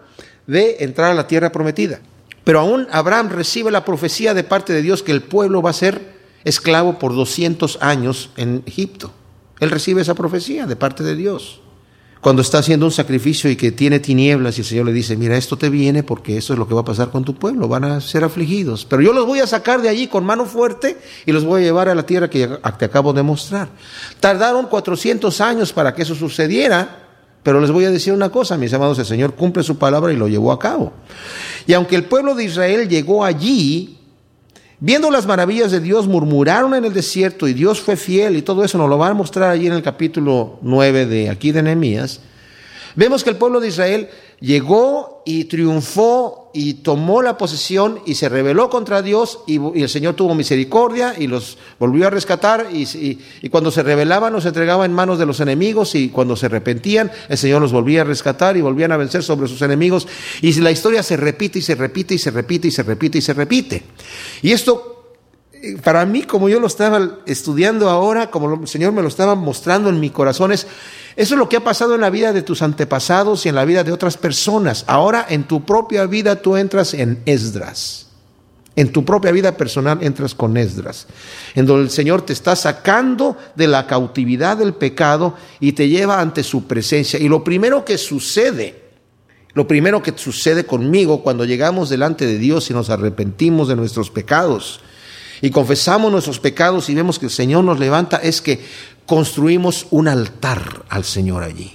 de 0.46 0.76
entrar 0.80 1.12
a 1.12 1.14
la 1.14 1.26
tierra 1.26 1.50
prometida. 1.50 2.00
Pero 2.44 2.61
aún 2.61 2.87
Abraham 2.90 3.30
recibe 3.30 3.70
la 3.70 3.87
profecía 3.87 4.35
de 4.35 4.44
parte 4.44 4.75
de 4.75 4.82
Dios 4.82 5.02
que 5.02 5.12
el 5.12 5.23
pueblo 5.23 5.62
va 5.62 5.70
a 5.70 5.73
ser 5.73 6.15
esclavo 6.46 6.98
por 6.98 7.14
200 7.14 7.78
años 7.82 8.30
en 8.36 8.62
Egipto. 8.64 9.10
Él 9.60 9.70
recibe 9.70 10.00
esa 10.00 10.14
profecía 10.14 10.66
de 10.66 10.76
parte 10.76 11.02
de 11.02 11.16
Dios 11.16 11.60
cuando 12.20 12.42
está 12.42 12.58
haciendo 12.58 12.86
un 12.86 12.92
sacrificio 12.92 13.50
y 13.50 13.56
que 13.56 13.70
tiene 13.70 14.00
tinieblas 14.00 14.58
y 14.58 14.62
el 14.62 14.66
Señor 14.66 14.86
le 14.86 14.92
dice, 14.92 15.16
mira, 15.16 15.36
esto 15.36 15.56
te 15.56 15.70
viene 15.70 16.02
porque 16.02 16.36
eso 16.36 16.54
es 16.54 16.58
lo 16.58 16.66
que 16.66 16.74
va 16.74 16.80
a 16.80 16.84
pasar 16.84 17.10
con 17.10 17.24
tu 17.24 17.36
pueblo, 17.36 17.68
van 17.68 17.84
a 17.84 18.00
ser 18.00 18.24
afligidos, 18.24 18.84
pero 18.84 19.00
yo 19.02 19.12
los 19.12 19.26
voy 19.26 19.38
a 19.40 19.46
sacar 19.46 19.80
de 19.80 19.88
allí 19.88 20.08
con 20.08 20.24
mano 20.24 20.44
fuerte 20.44 20.98
y 21.24 21.32
los 21.32 21.44
voy 21.44 21.62
a 21.62 21.64
llevar 21.64 21.88
a 21.88 21.94
la 21.94 22.04
tierra 22.04 22.28
que 22.28 22.48
te 22.78 22.84
acabo 22.84 23.12
de 23.12 23.22
mostrar. 23.22 23.68
Tardaron 24.18 24.66
400 24.66 25.40
años 25.40 25.72
para 25.72 25.94
que 25.94 26.02
eso 26.02 26.16
sucediera, 26.16 27.06
pero 27.42 27.60
les 27.60 27.70
voy 27.70 27.84
a 27.84 27.90
decir 27.90 28.12
una 28.12 28.30
cosa, 28.30 28.56
mis 28.56 28.72
amados, 28.72 28.98
el 28.98 29.06
Señor 29.06 29.34
cumple 29.34 29.62
su 29.62 29.78
palabra 29.78 30.12
y 30.12 30.16
lo 30.16 30.26
llevó 30.26 30.50
a 30.50 30.58
cabo. 30.58 30.94
Y 31.66 31.74
aunque 31.74 31.94
el 31.94 32.06
pueblo 32.06 32.34
de 32.34 32.44
Israel 32.44 32.88
llegó 32.88 33.24
allí, 33.24 33.95
Viendo 34.78 35.11
las 35.11 35.26
maravillas 35.26 35.71
de 35.71 35.80
Dios, 35.80 36.06
murmuraron 36.06 36.75
en 36.75 36.85
el 36.85 36.92
desierto 36.92 37.49
y 37.49 37.54
Dios 37.54 37.80
fue 37.80 37.97
fiel 37.97 38.37
y 38.37 38.42
todo 38.42 38.62
eso 38.62 38.76
nos 38.76 38.90
lo 38.90 38.99
va 38.99 39.09
a 39.09 39.14
mostrar 39.14 39.50
allí 39.50 39.66
en 39.66 39.73
el 39.73 39.83
capítulo 39.83 40.59
9 40.61 41.06
de 41.06 41.30
aquí 41.30 41.50
de 41.50 41.62
Nehemías. 41.62 42.21
Vemos 42.95 43.25
que 43.25 43.30
el 43.30 43.37
pueblo 43.37 43.61
de 43.61 43.68
Israel 43.68 44.09
llegó 44.38 45.23
y 45.25 45.45
triunfó 45.45 46.45
y 46.56 46.72
tomó 46.72 47.20
la 47.20 47.36
posesión 47.36 48.00
y 48.06 48.14
se 48.14 48.30
rebeló 48.30 48.70
contra 48.70 49.02
Dios 49.02 49.40
y, 49.46 49.60
el 49.78 49.90
Señor 49.90 50.14
tuvo 50.14 50.34
misericordia 50.34 51.14
y 51.18 51.26
los 51.26 51.58
volvió 51.78 52.06
a 52.06 52.10
rescatar 52.10 52.68
y, 52.72 53.18
cuando 53.50 53.70
se 53.70 53.82
rebelaban 53.82 54.32
los 54.32 54.46
entregaba 54.46 54.86
en 54.86 54.92
manos 54.94 55.18
de 55.18 55.26
los 55.26 55.40
enemigos 55.40 55.94
y 55.94 56.08
cuando 56.08 56.34
se 56.34 56.46
arrepentían 56.46 57.12
el 57.28 57.36
Señor 57.36 57.60
los 57.60 57.72
volvía 57.72 58.00
a 58.00 58.04
rescatar 58.04 58.56
y 58.56 58.62
volvían 58.62 58.90
a 58.90 58.96
vencer 58.96 59.22
sobre 59.22 59.48
sus 59.48 59.60
enemigos 59.60 60.08
y 60.40 60.58
la 60.60 60.70
historia 60.70 61.02
se 61.02 61.18
repite 61.18 61.58
y 61.58 61.62
se 61.62 61.75
repite 61.75 62.14
y 62.14 62.18
se 62.18 62.30
repite 62.30 62.68
y 62.68 62.70
se 62.70 62.82
repite 62.82 63.18
y 63.18 63.22
se 63.22 63.34
repite. 63.34 63.82
Y 64.40 64.52
esto 64.52 65.12
eh, 65.52 65.76
para 65.82 66.06
mí, 66.06 66.22
como 66.22 66.48
yo 66.48 66.58
lo 66.58 66.68
estaba 66.68 67.18
estudiando 67.26 67.90
ahora, 67.90 68.30
como 68.30 68.62
el 68.62 68.66
Señor 68.66 68.92
me 68.92 69.02
lo 69.02 69.08
estaba 69.08 69.34
mostrando 69.34 69.90
en 69.90 70.00
mi 70.00 70.08
corazón, 70.08 70.52
es 70.52 70.66
eso 71.16 71.35
es 71.35 71.38
lo 71.38 71.49
que 71.49 71.56
ha 71.56 71.64
pasado 71.64 71.94
en 71.94 72.02
la 72.02 72.11
vida 72.11 72.35
de 72.35 72.42
tus 72.42 72.61
antepasados 72.61 73.46
y 73.46 73.49
en 73.49 73.54
la 73.54 73.64
vida 73.64 73.82
de 73.82 73.92
otras 73.92 74.18
personas. 74.18 74.85
Ahora 74.87 75.25
en 75.28 75.44
tu 75.44 75.64
propia 75.64 76.04
vida 76.04 76.37
tú 76.37 76.56
entras 76.56 76.92
en 76.92 77.23
Esdras. 77.25 78.06
En 78.76 78.92
tu 78.92 79.06
propia 79.06 79.32
vida 79.32 79.56
personal 79.56 79.99
entras 80.02 80.35
con 80.35 80.58
Esdras, 80.58 81.06
en 81.54 81.64
donde 81.64 81.85
el 81.85 81.90
Señor 81.90 82.20
te 82.20 82.35
está 82.35 82.54
sacando 82.54 83.38
de 83.54 83.66
la 83.66 83.87
cautividad 83.87 84.58
del 84.58 84.75
pecado 84.75 85.35
y 85.61 85.73
te 85.73 85.88
lleva 85.88 86.20
ante 86.20 86.42
su 86.42 86.66
presencia. 86.66 87.18
Y 87.18 87.30
lo 87.30 87.42
primero 87.42 87.87
que 87.87 87.96
sucede, 87.96 88.82
lo 89.54 89.66
primero 89.66 90.02
que 90.02 90.12
sucede 90.14 90.66
conmigo 90.66 91.23
cuando 91.23 91.46
llegamos 91.46 91.88
delante 91.88 92.26
de 92.26 92.37
Dios 92.37 92.68
y 92.68 92.75
nos 92.75 92.90
arrepentimos 92.90 93.68
de 93.68 93.76
nuestros 93.76 94.11
pecados 94.11 94.80
y 95.40 95.50
confesamos 95.50 96.11
nuestros 96.11 96.40
pecados 96.40 96.88
y 96.88 96.95
vemos 96.95 97.19
que 97.19 97.26
el 97.26 97.33
Señor 97.33 97.64
nos 97.64 97.78
levanta, 97.78 98.16
es 98.16 98.40
que 98.40 98.61
construimos 99.07 99.87
un 99.90 100.09
altar 100.09 100.85
al 100.88 101.05
Señor 101.05 101.43
allí. 101.43 101.73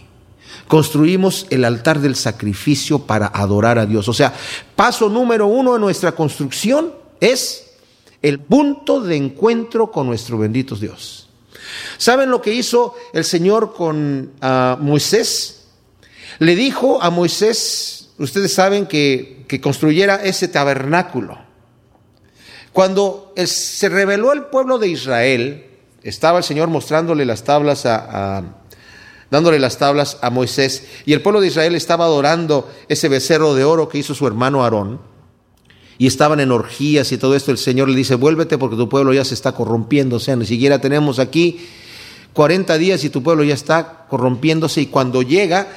Construimos 0.68 1.48
el 1.50 1.66
altar 1.66 2.00
del 2.00 2.16
sacrificio 2.16 3.00
para 3.00 3.28
adorar 3.28 3.78
a 3.78 3.86
Dios. 3.86 4.08
O 4.08 4.14
sea, 4.14 4.34
paso 4.76 5.10
número 5.10 5.48
uno 5.48 5.74
de 5.74 5.80
nuestra 5.80 6.14
construcción 6.14 6.94
es 7.20 7.72
el 8.22 8.40
punto 8.40 9.02
de 9.02 9.16
encuentro 9.16 9.92
con 9.92 10.08
nuestro 10.08 10.38
bendito 10.38 10.76
Dios. 10.76 11.28
¿Saben 11.98 12.30
lo 12.30 12.42
que 12.42 12.54
hizo 12.54 12.96
el 13.14 13.26
Señor 13.26 13.74
con 13.74 14.32
ah, 14.42 14.78
Moisés? 14.80 15.66
Le 16.40 16.56
dijo 16.56 17.02
a 17.02 17.10
Moisés, 17.10 18.10
ustedes 18.18 18.54
saben 18.54 18.86
que, 18.88 19.46
que 19.48 19.62
construyera 19.62 20.24
ese 20.24 20.48
tabernáculo. 20.48 21.51
Cuando 22.74 23.34
se 23.46 23.90
reveló 23.90 24.32
el 24.32 24.44
pueblo 24.44 24.78
de 24.78 24.88
Israel, 24.88 25.66
estaba 26.04 26.38
el 26.38 26.44
Señor 26.44 26.70
mostrándole 26.70 27.26
las 27.26 27.44
tablas 27.44 27.86
a, 27.86 28.44
dándole 29.30 29.60
las 29.60 29.78
tablas 29.78 30.18
a 30.22 30.30
Moisés 30.30 30.88
y 31.06 31.14
el 31.14 31.22
pueblo 31.22 31.42
de 31.42 31.48
Israel 31.48 31.76
estaba 31.76 32.06
adorando 32.06 32.72
ese 32.88 33.10
becerro 33.10 33.54
de 33.56 33.64
oro 33.66 33.90
que 33.90 33.98
hizo 33.98 34.16
su 34.16 34.26
hermano 34.26 34.64
Aarón 34.64 35.00
y 35.98 36.08
estaban 36.08 36.40
en 36.40 36.52
orgías 36.52 37.12
y 37.12 37.18
todo 37.18 37.36
esto, 37.36 37.52
el 37.52 37.58
Señor 37.58 37.90
le 37.90 37.96
dice, 37.96 38.16
vuélvete 38.16 38.58
porque 38.58 38.76
tu 38.76 38.90
pueblo 38.90 39.14
ya 39.14 39.24
se 39.26 39.36
está 39.36 39.52
corrompiendo, 39.52 40.16
o 40.16 40.20
sea, 40.20 40.36
ni 40.36 40.46
siquiera 40.46 40.80
tenemos 40.80 41.20
aquí 41.20 41.68
40 42.34 42.78
días 42.78 43.04
y 43.04 43.10
tu 43.10 43.22
pueblo 43.22 43.44
ya 43.44 43.54
está 43.54 44.06
corrompiéndose 44.10 44.82
y 44.82 44.86
cuando 44.88 45.22
llega 45.22 45.68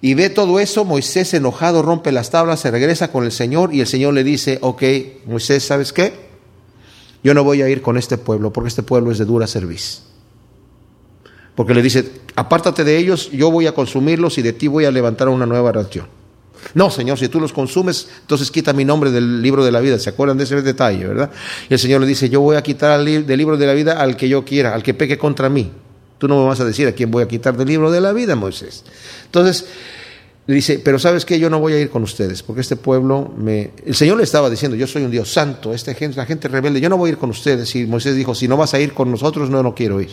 y 0.00 0.14
ve 0.14 0.30
todo 0.30 0.60
eso, 0.60 0.84
Moisés 0.84 1.34
enojado 1.34 1.82
rompe 1.82 2.10
las 2.10 2.30
tablas, 2.30 2.60
se 2.60 2.70
regresa 2.70 3.12
con 3.12 3.24
el 3.24 3.32
Señor 3.32 3.74
y 3.74 3.80
el 3.80 3.86
Señor 3.86 4.14
le 4.14 4.24
dice, 4.24 4.58
ok, 4.62 4.82
Moisés, 5.26 5.64
¿sabes 5.64 5.92
qué? 5.92 6.27
Yo 7.22 7.34
no 7.34 7.44
voy 7.44 7.62
a 7.62 7.68
ir 7.68 7.82
con 7.82 7.96
este 7.96 8.18
pueblo 8.18 8.52
porque 8.52 8.68
este 8.68 8.82
pueblo 8.82 9.10
es 9.10 9.18
de 9.18 9.24
dura 9.24 9.46
servicio. 9.46 10.02
Porque 11.54 11.74
le 11.74 11.82
dice, 11.82 12.08
apártate 12.36 12.84
de 12.84 12.96
ellos, 12.96 13.30
yo 13.32 13.50
voy 13.50 13.66
a 13.66 13.72
consumirlos 13.72 14.38
y 14.38 14.42
de 14.42 14.52
ti 14.52 14.68
voy 14.68 14.84
a 14.84 14.92
levantar 14.92 15.28
una 15.28 15.44
nueva 15.44 15.72
nación. 15.72 16.06
No, 16.74 16.90
Señor, 16.90 17.18
si 17.18 17.28
tú 17.28 17.40
los 17.40 17.52
consumes, 17.52 18.08
entonces 18.20 18.50
quita 18.50 18.72
mi 18.72 18.84
nombre 18.84 19.10
del 19.10 19.42
libro 19.42 19.64
de 19.64 19.72
la 19.72 19.80
vida. 19.80 19.98
¿Se 19.98 20.10
acuerdan 20.10 20.38
de 20.38 20.44
ese 20.44 20.60
detalle, 20.62 21.06
verdad? 21.06 21.30
Y 21.68 21.74
el 21.74 21.78
Señor 21.78 22.00
le 22.00 22.06
dice, 22.06 22.28
yo 22.28 22.40
voy 22.40 22.56
a 22.56 22.62
quitar 22.62 23.02
del 23.02 23.38
libro 23.38 23.56
de 23.56 23.66
la 23.66 23.72
vida 23.72 24.00
al 24.00 24.16
que 24.16 24.28
yo 24.28 24.44
quiera, 24.44 24.74
al 24.74 24.82
que 24.82 24.94
peque 24.94 25.18
contra 25.18 25.48
mí. 25.48 25.70
Tú 26.18 26.28
no 26.28 26.40
me 26.40 26.48
vas 26.48 26.60
a 26.60 26.64
decir 26.64 26.86
a 26.88 26.92
quién 26.92 27.10
voy 27.10 27.22
a 27.22 27.28
quitar 27.28 27.56
del 27.56 27.68
libro 27.68 27.90
de 27.90 28.00
la 28.00 28.12
vida, 28.12 28.34
Moisés. 28.34 28.84
Entonces, 29.24 29.66
le 30.48 30.54
dice, 30.54 30.80
pero 30.82 30.98
sabes 30.98 31.26
qué, 31.26 31.38
yo 31.38 31.50
no 31.50 31.60
voy 31.60 31.74
a 31.74 31.78
ir 31.78 31.90
con 31.90 32.02
ustedes, 32.02 32.42
porque 32.42 32.62
este 32.62 32.74
pueblo 32.74 33.34
me... 33.36 33.72
El 33.84 33.94
Señor 33.94 34.16
le 34.16 34.24
estaba 34.24 34.48
diciendo, 34.48 34.78
yo 34.78 34.86
soy 34.86 35.02
un 35.02 35.10
Dios 35.10 35.30
santo, 35.30 35.74
esta 35.74 35.92
gente, 35.92 36.16
la 36.16 36.24
gente 36.24 36.48
rebelde, 36.48 36.80
yo 36.80 36.88
no 36.88 36.96
voy 36.96 37.10
a 37.10 37.12
ir 37.12 37.18
con 37.18 37.28
ustedes. 37.28 37.76
Y 37.76 37.84
Moisés 37.84 38.16
dijo, 38.16 38.34
si 38.34 38.48
no 38.48 38.56
vas 38.56 38.72
a 38.72 38.80
ir 38.80 38.94
con 38.94 39.10
nosotros, 39.10 39.50
no, 39.50 39.62
no 39.62 39.74
quiero 39.74 40.00
ir. 40.00 40.08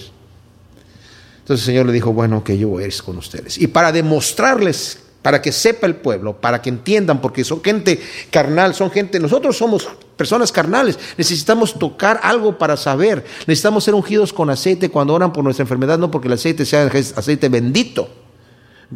Entonces 1.40 1.66
el 1.66 1.74
Señor 1.74 1.86
le 1.86 1.94
dijo, 1.94 2.12
bueno, 2.12 2.44
que 2.44 2.58
yo 2.58 2.68
voy 2.68 2.84
a 2.84 2.88
ir 2.88 2.94
con 3.02 3.18
ustedes. 3.18 3.58
Y 3.58 3.68
para 3.68 3.94
demostrarles, 3.94 5.00
para 5.22 5.42
que 5.42 5.54
sepa 5.54 5.88
el 5.88 5.96
pueblo, 5.96 6.36
para 6.42 6.62
que 6.62 6.68
entiendan, 6.68 7.22
porque 7.22 7.46
son 7.46 7.64
gente 7.64 7.98
carnal, 8.30 8.76
son 8.76 8.92
gente, 8.92 9.22
nosotros 9.22 9.56
somos 9.56 9.88
personas 10.18 10.52
carnales, 10.52 11.00
necesitamos 11.18 11.80
tocar 11.80 12.20
algo 12.22 12.58
para 12.58 12.76
saber, 12.76 13.24
necesitamos 13.48 13.86
ser 13.86 13.94
ungidos 13.94 14.34
con 14.34 14.50
aceite 14.50 14.90
cuando 14.90 15.14
oran 15.14 15.32
por 15.32 15.46
nuestra 15.46 15.64
enfermedad, 15.64 15.98
no 15.98 16.12
porque 16.12 16.28
el 16.28 16.34
aceite 16.34 16.66
sea 16.66 16.92
aceite 17.16 17.48
bendito 17.48 18.25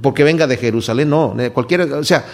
porque 0.01 0.23
venga 0.23 0.47
de 0.47 0.57
Jerusalén, 0.57 1.09
no, 1.09 1.35
cualquiera, 1.53 1.85
o 1.85 2.03
sea, 2.03 2.25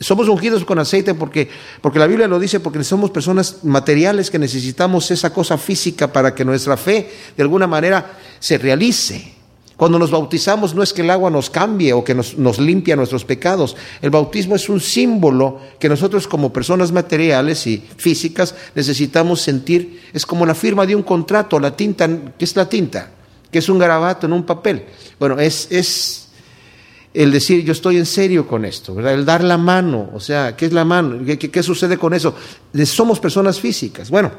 somos 0.00 0.28
ungidos 0.28 0.64
con 0.64 0.78
aceite 0.78 1.14
porque, 1.14 1.48
porque 1.80 1.98
la 1.98 2.06
Biblia 2.06 2.26
lo 2.26 2.38
dice, 2.38 2.60
porque 2.60 2.82
somos 2.82 3.10
personas 3.10 3.64
materiales 3.64 4.30
que 4.30 4.38
necesitamos 4.38 5.10
esa 5.10 5.32
cosa 5.32 5.58
física 5.58 6.12
para 6.12 6.34
que 6.34 6.44
nuestra 6.44 6.76
fe 6.76 7.10
de 7.36 7.42
alguna 7.42 7.66
manera 7.66 8.18
se 8.38 8.58
realice. 8.58 9.40
Cuando 9.80 9.98
nos 9.98 10.10
bautizamos 10.10 10.74
no 10.74 10.82
es 10.82 10.92
que 10.92 11.00
el 11.00 11.08
agua 11.08 11.30
nos 11.30 11.48
cambie 11.48 11.94
o 11.94 12.04
que 12.04 12.14
nos, 12.14 12.36
nos 12.36 12.58
limpia 12.58 12.96
nuestros 12.96 13.24
pecados. 13.24 13.76
El 14.02 14.10
bautismo 14.10 14.54
es 14.54 14.68
un 14.68 14.78
símbolo 14.78 15.58
que 15.78 15.88
nosotros 15.88 16.28
como 16.28 16.52
personas 16.52 16.92
materiales 16.92 17.66
y 17.66 17.82
físicas 17.96 18.54
necesitamos 18.74 19.40
sentir. 19.40 20.02
Es 20.12 20.26
como 20.26 20.44
la 20.44 20.54
firma 20.54 20.84
de 20.84 20.94
un 20.94 21.02
contrato, 21.02 21.58
la 21.58 21.74
tinta, 21.74 22.06
¿qué 22.38 22.44
es 22.44 22.54
la 22.56 22.68
tinta? 22.68 23.10
Que 23.50 23.60
es 23.60 23.70
un 23.70 23.78
garabato 23.78 24.26
en 24.26 24.34
un 24.34 24.44
papel. 24.44 24.84
Bueno, 25.18 25.40
es, 25.40 25.68
es 25.70 26.19
el 27.12 27.32
decir 27.32 27.64
yo 27.64 27.72
estoy 27.72 27.96
en 27.96 28.06
serio 28.06 28.46
con 28.46 28.64
esto, 28.64 28.94
¿verdad? 28.94 29.14
El 29.14 29.24
dar 29.24 29.42
la 29.42 29.58
mano, 29.58 30.10
o 30.14 30.20
sea, 30.20 30.56
¿qué 30.56 30.66
es 30.66 30.72
la 30.72 30.84
mano? 30.84 31.18
¿Qué, 31.24 31.62
sucede 31.62 31.98
con 31.98 32.14
eso? 32.14 32.34
Somos 32.84 33.18
personas 33.18 33.60
físicas. 33.60 34.10
Bueno, 34.10 34.30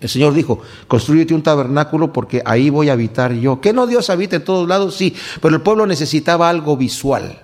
el 0.00 0.08
Señor 0.08 0.32
dijo, 0.32 0.62
construyete 0.88 1.34
un 1.34 1.42
tabernáculo 1.42 2.12
porque 2.12 2.42
ahí 2.44 2.70
voy 2.70 2.88
a 2.88 2.94
habitar 2.94 3.32
yo. 3.34 3.60
¿Que 3.60 3.72
no 3.72 3.86
Dios 3.86 4.08
habita 4.08 4.36
en 4.36 4.44
todos 4.44 4.66
lados? 4.66 4.96
Sí, 4.96 5.14
pero 5.42 5.54
el 5.54 5.60
pueblo 5.60 5.86
necesitaba 5.86 6.48
algo 6.48 6.76
visual. 6.76 7.42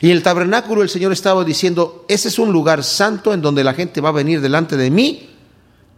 Y 0.00 0.10
el 0.10 0.22
tabernáculo 0.22 0.82
el 0.82 0.88
Señor 0.88 1.12
estaba 1.12 1.44
diciendo, 1.44 2.04
ese 2.08 2.28
es 2.28 2.38
un 2.38 2.52
lugar 2.52 2.82
santo 2.82 3.32
en 3.34 3.42
donde 3.42 3.64
la 3.64 3.74
gente 3.74 4.00
va 4.00 4.08
a 4.08 4.12
venir 4.12 4.40
delante 4.40 4.76
de 4.76 4.90
mí 4.90 5.29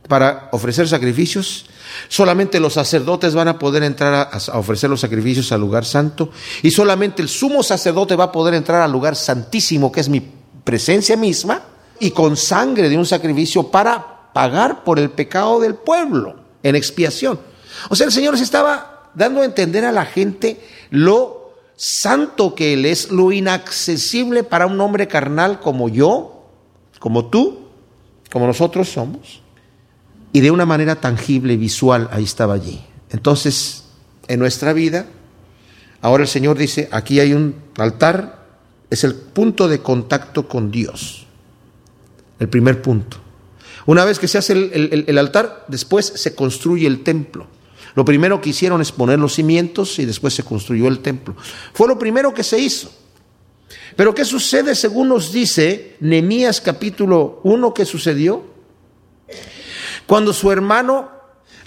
para 0.09 0.49
ofrecer 0.53 0.89
sacrificios 0.89 1.67
Solamente 2.09 2.61
los 2.61 2.75
sacerdotes 2.75 3.35
van 3.35 3.49
a 3.49 3.59
poder 3.59 3.83
entrar 3.83 4.31
a, 4.33 4.59
ofrecer 4.59 4.91
los 4.91 5.01
sacrificios 5.01 5.53
al 5.53 5.61
lugar 5.61 5.85
santo 5.85 6.31
y 6.63 6.71
solamente 6.71 7.23
el 7.23 7.29
sumo 7.29 7.63
sacerdote 7.63 8.17
va 8.17 8.25
a 8.25 8.33
poder 8.33 8.55
entrar 8.55 8.83
al 8.83 8.93
lugar 8.93 9.17
santísimo, 9.17 9.91
que 9.91 10.01
es 10.01 10.09
mi 10.09 10.23
presencia 10.65 11.17
misma, 11.17 11.63
y 12.01 12.11
con 12.11 12.37
sangre 12.37 12.89
de 12.89 12.99
un 12.99 13.07
sacrificio 13.07 13.69
para 13.69 14.33
pagar 14.33 14.85
por 14.85 14.99
el 14.99 15.11
pecado 15.11 15.61
del 15.61 15.75
pueblo 15.75 16.37
en 16.63 16.75
expiación. 16.75 17.39
O 17.89 17.97
sea, 17.97 18.07
el 18.07 18.13
Señor 18.13 18.37
se 18.37 18.45
estaba 18.45 19.11
dando 19.15 19.43
a 19.43 19.45
entender 19.45 19.85
a 19.85 19.93
la 19.93 20.05
gente 20.05 20.61
lo 20.91 21.55
santo 21.77 22.55
que 22.55 22.75
Él 22.75 22.87
es, 22.87 23.11
lo 23.11 23.33
inaccesible 23.33 24.43
para 24.43 24.67
un 24.67 24.81
hombre 24.81 25.09
carnal 25.09 25.61
como 25.61 25.89
yo, 25.89 26.45
como 26.99 27.27
tú, 27.27 27.69
como 28.31 28.47
nosotros 28.47 28.89
somos. 28.89 29.43
Y 30.33 30.41
de 30.41 30.51
una 30.51 30.67
manera 30.67 30.97
tangible, 30.97 31.57
visual, 31.57 32.09
ahí 32.13 32.25
estaba 32.25 32.55
allí. 32.55 32.83
Entonces, 33.11 33.85
en 34.29 34.41
nuestra 34.41 34.73
vida, 34.73 35.07
ahora 36.01 36.23
el 36.23 36.29
Señor 36.29 36.57
dice, 36.57 36.89
aquí 36.91 37.21
hay 37.21 37.35
un 37.35 37.57
altar, 37.77 38.47
es 38.89 39.05
el 39.05 39.15
punto 39.15 39.69
de 39.69 39.81
contacto 39.81 40.49
con 40.49 40.71
Dios, 40.71 41.27
el 42.39 42.49
primer 42.49 42.81
punto. 42.81 43.19
Una 43.85 44.05
vez 44.05 44.19
que 44.19 44.29
se 44.29 44.39
hace 44.39 44.53
el, 44.53 45.19
altar, 45.19 45.65
después 45.69 46.07
se 46.07 46.35
construye 46.35 46.87
el 46.87 47.03
templo. 47.03 47.47
Lo 47.95 48.05
primero 48.05 48.41
que 48.41 48.51
hicieron 48.51 48.81
es 48.81 48.93
poner 48.93 49.19
los 49.19 49.35
cimientos 49.35 49.99
y 49.99 50.07
después 50.07 50.33
se 50.33 50.45
construyó 50.45 50.89
el 50.89 51.01
templo. 51.01 51.37
Fue 51.75 51.89
lo 51.89 51.99
primero 51.99 52.33
que 52.33 52.45
se 52.45 52.59
hizo. 52.59 52.91
Pero 53.97 54.15
¿qué 54.15 54.25
sucede 54.25 54.75
según 54.75 55.09
nos 55.09 55.33
dice 55.33 55.97
Nehemías 56.01 56.61
capítulo 56.61 57.41
1 57.43 57.75
que 57.75 57.85
sucedió? 57.85 58.52
Cuando 60.07 60.33
su 60.33 60.51
hermano 60.51 61.11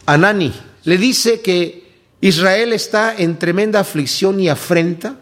Anani 0.06 0.54
le 0.84 0.98
dice 0.98 1.42
que 1.42 1.86
Israel 2.22 2.74
está 2.74 3.16
en 3.16 3.38
tremenda 3.38 3.80
aflicción 3.80 4.40
y 4.40 4.50
afrenta, 4.50 5.18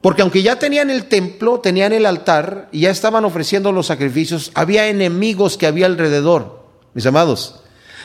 porque 0.00 0.22
aunque 0.22 0.42
ya 0.42 0.58
tenían 0.58 0.90
el 0.90 1.06
templo, 1.06 1.60
tenían 1.60 1.92
el 1.92 2.06
altar 2.06 2.68
y 2.72 2.80
ya 2.80 2.90
estaban 2.90 3.24
ofreciendo 3.24 3.72
los 3.72 3.86
sacrificios, 3.86 4.50
había 4.54 4.88
enemigos 4.88 5.56
que 5.56 5.66
había 5.66 5.86
alrededor. 5.86 6.62
Mis 6.92 7.06
amados, 7.06 7.62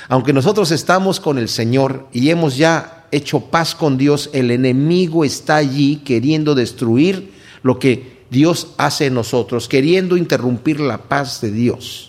aunque 0.08 0.34
nosotros 0.34 0.72
estamos 0.72 1.20
con 1.20 1.38
el 1.38 1.50
Señor 1.50 2.08
y 2.14 2.30
hemos 2.30 2.58
ya 2.58 3.08
hecho 3.12 3.42
paz 3.42 3.76
con 3.76 3.98
Dios, 3.98 4.30
el 4.34 4.50
enemigo 4.52 5.26
está 5.26 5.58
allí 5.58 5.98
queriendo 5.98 6.56
destruir 6.56 7.34
lo 7.64 7.80
que 7.80 8.20
Dios 8.30 8.70
hace 8.78 9.08
en 9.08 9.16
nosotros, 9.16 9.68
queriendo 9.68 10.16
interrumpir 10.16 10.80
la 10.80 11.00
paz 11.00 11.42
de 11.42 11.52
Dios. 11.52 12.09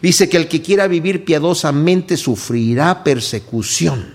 Dice 0.00 0.28
que 0.28 0.36
el 0.36 0.48
que 0.48 0.62
quiera 0.62 0.86
vivir 0.86 1.24
piadosamente 1.24 2.16
sufrirá 2.16 3.02
persecución. 3.02 4.14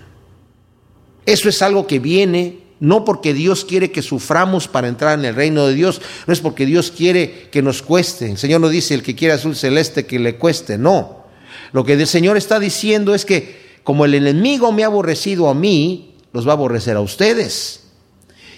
Eso 1.26 1.48
es 1.48 1.62
algo 1.62 1.86
que 1.86 1.98
viene 1.98 2.64
no 2.80 3.04
porque 3.04 3.32
Dios 3.32 3.64
quiere 3.64 3.90
que 3.90 4.02
suframos 4.02 4.68
para 4.68 4.88
entrar 4.88 5.18
en 5.18 5.24
el 5.24 5.34
reino 5.34 5.66
de 5.66 5.74
Dios, 5.74 6.02
no 6.26 6.32
es 6.32 6.40
porque 6.40 6.66
Dios 6.66 6.90
quiere 6.90 7.48
que 7.50 7.62
nos 7.62 7.82
cueste. 7.82 8.30
El 8.30 8.38
Señor 8.38 8.60
no 8.60 8.68
dice 8.68 8.94
el 8.94 9.02
que 9.02 9.14
quiera 9.14 9.34
azul 9.34 9.56
celeste 9.56 10.06
que 10.06 10.18
le 10.18 10.36
cueste, 10.36 10.76
no. 10.76 11.24
Lo 11.72 11.84
que 11.84 11.94
el 11.94 12.06
Señor 12.06 12.36
está 12.36 12.60
diciendo 12.60 13.14
es 13.14 13.24
que 13.24 13.64
como 13.84 14.04
el 14.04 14.14
enemigo 14.14 14.70
me 14.72 14.82
ha 14.82 14.86
aborrecido 14.86 15.48
a 15.48 15.54
mí, 15.54 16.14
los 16.32 16.46
va 16.46 16.50
a 16.50 16.54
aborrecer 16.56 16.96
a 16.96 17.00
ustedes. 17.00 17.84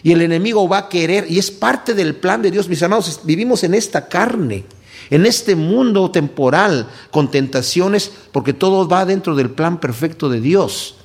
Y 0.03 0.13
el 0.13 0.23
enemigo 0.23 0.69
va 0.69 0.79
a 0.79 0.89
querer, 0.89 1.27
y 1.29 1.39
es 1.39 1.51
parte 1.51 1.95
del 1.95 2.15
plan 2.15 2.43
de 2.43 2.51
Dios, 2.51 2.69
mis 2.69 2.81
hermanos, 2.83 3.21
vivimos 3.25 3.65
en 3.65 3.75
esta 3.75 4.09
carne, 4.09 4.65
en 5.11 5.27
este 5.27 5.57
mundo 5.57 6.11
temporal, 6.11 6.89
con 7.11 7.31
tentaciones, 7.31 8.11
porque 8.33 8.53
todo 8.53 8.89
va 8.89 9.05
dentro 9.05 9.35
del 9.35 9.51
plan 9.51 9.79
perfecto 9.81 10.29
de 10.29 10.41
Dios, 10.41 10.97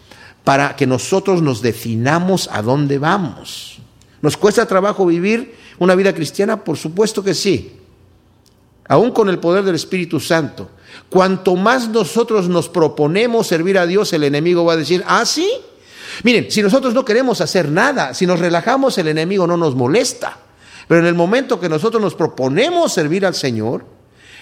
para 0.43 0.75
que 0.75 0.87
nosotros 0.87 1.41
nos 1.41 1.61
definamos 1.61 2.49
a 2.51 2.61
dónde 2.61 2.97
vamos. 2.97 3.79
¿Nos 4.21 4.37
cuesta 4.37 4.65
trabajo 4.65 5.05
vivir 5.05 5.55
una 5.79 5.95
vida 5.95 6.13
cristiana? 6.13 6.63
Por 6.63 6.77
supuesto 6.77 7.23
que 7.23 7.33
sí, 7.33 7.73
aún 8.87 9.11
con 9.11 9.29
el 9.29 9.39
poder 9.39 9.63
del 9.63 9.75
Espíritu 9.75 10.19
Santo. 10.19 10.69
Cuanto 11.09 11.55
más 11.55 11.87
nosotros 11.89 12.49
nos 12.49 12.69
proponemos 12.69 13.47
servir 13.47 13.77
a 13.77 13.85
Dios, 13.85 14.13
el 14.13 14.23
enemigo 14.23 14.65
va 14.65 14.73
a 14.73 14.77
decir, 14.77 15.03
ah, 15.07 15.25
sí, 15.25 15.49
Miren, 16.23 16.51
si 16.51 16.61
nosotros 16.61 16.93
no 16.93 17.05
queremos 17.05 17.41
hacer 17.41 17.69
nada, 17.69 18.13
si 18.13 18.25
nos 18.25 18.39
relajamos, 18.39 18.97
el 18.97 19.07
enemigo 19.07 19.47
no 19.47 19.57
nos 19.57 19.75
molesta. 19.75 20.37
Pero 20.91 21.03
en 21.03 21.07
el 21.07 21.15
momento 21.15 21.57
que 21.57 21.69
nosotros 21.69 22.03
nos 22.03 22.15
proponemos 22.15 22.91
servir 22.91 23.25
al 23.25 23.33
Señor, 23.33 23.85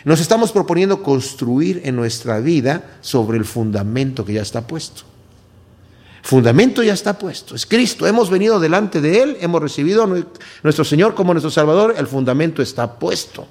nos 0.03 0.20
estamos 0.20 0.51
proponiendo 0.51 1.03
construir 1.03 1.82
en 1.86 1.96
nuestra 1.96 2.39
vida 2.39 2.98
sobre 3.01 3.38
el 3.38 3.46
fundamento 3.46 4.25
que 4.25 4.34
ya 4.34 4.41
está 4.41 4.65
puesto. 4.65 5.03
Fundamento 6.24 6.82
ya 6.82 6.94
está 6.94 7.20
puesto, 7.20 7.54
es 7.54 7.67
Cristo. 7.67 8.08
Hemos 8.08 8.32
venido 8.32 8.60
delante 8.60 9.00
de 9.00 9.21
Él, 9.21 9.38
hemos 9.41 9.62
recibido 9.62 10.06
a 10.06 10.08
nuestro 10.63 10.84
Señor 10.84 11.13
como 11.13 11.36
nuestro 11.36 11.52
Salvador, 11.52 11.93
el 11.95 12.08
fundamento 12.08 12.63
está 12.63 12.97
puesto. 12.97 13.45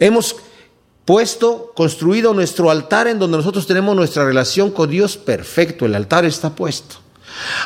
Hemos 0.00 0.34
puesto, 1.04 1.70
construido 1.76 2.34
nuestro 2.34 2.72
altar 2.72 3.06
en 3.06 3.20
donde 3.20 3.36
nosotros 3.36 3.68
tenemos 3.68 3.94
nuestra 3.94 4.24
relación 4.24 4.72
con 4.72 4.90
Dios 4.90 5.16
perfecto, 5.16 5.86
el 5.86 5.94
altar 5.94 6.24
está 6.24 6.56
puesto. 6.56 6.96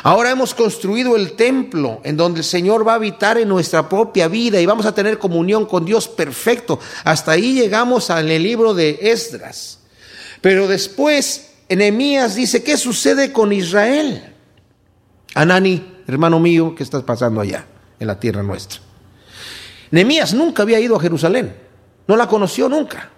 Ahora 0.03 0.31
hemos 0.31 0.53
construido 0.53 1.15
el 1.15 1.33
templo 1.33 2.01
en 2.03 2.17
donde 2.17 2.39
el 2.39 2.43
Señor 2.45 2.87
va 2.87 2.93
a 2.93 2.95
habitar 2.95 3.37
en 3.37 3.49
nuestra 3.49 3.87
propia 3.89 4.27
vida 4.27 4.59
y 4.59 4.65
vamos 4.65 4.85
a 4.85 4.93
tener 4.95 5.17
comunión 5.19 5.65
con 5.65 5.85
Dios 5.85 6.07
perfecto. 6.07 6.79
Hasta 7.03 7.31
ahí 7.31 7.53
llegamos 7.53 8.09
en 8.09 8.29
el 8.29 8.43
libro 8.43 8.73
de 8.73 8.99
Esdras. 9.01 9.79
Pero 10.41 10.67
después, 10.67 11.51
Enemías 11.69 12.35
dice, 12.35 12.63
¿qué 12.63 12.77
sucede 12.77 13.31
con 13.31 13.53
Israel? 13.53 14.33
Anani, 15.35 16.01
hermano 16.07 16.39
mío, 16.39 16.75
¿qué 16.75 16.83
estás 16.83 17.03
pasando 17.03 17.41
allá 17.41 17.65
en 17.99 18.07
la 18.07 18.19
tierra 18.19 18.43
nuestra? 18.43 18.79
Nehemías 19.91 20.33
nunca 20.33 20.63
había 20.63 20.79
ido 20.79 20.95
a 20.95 20.99
Jerusalén, 20.99 21.55
no 22.07 22.15
la 22.15 22.27
conoció 22.27 22.67
nunca. 22.67 23.11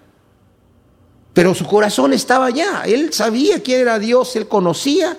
Pero 1.32 1.54
su 1.54 1.66
corazón 1.66 2.14
estaba 2.14 2.46
allá. 2.46 2.84
Él 2.86 3.12
sabía 3.12 3.62
quién 3.62 3.80
era 3.80 3.98
Dios, 3.98 4.36
él 4.36 4.48
conocía. 4.48 5.18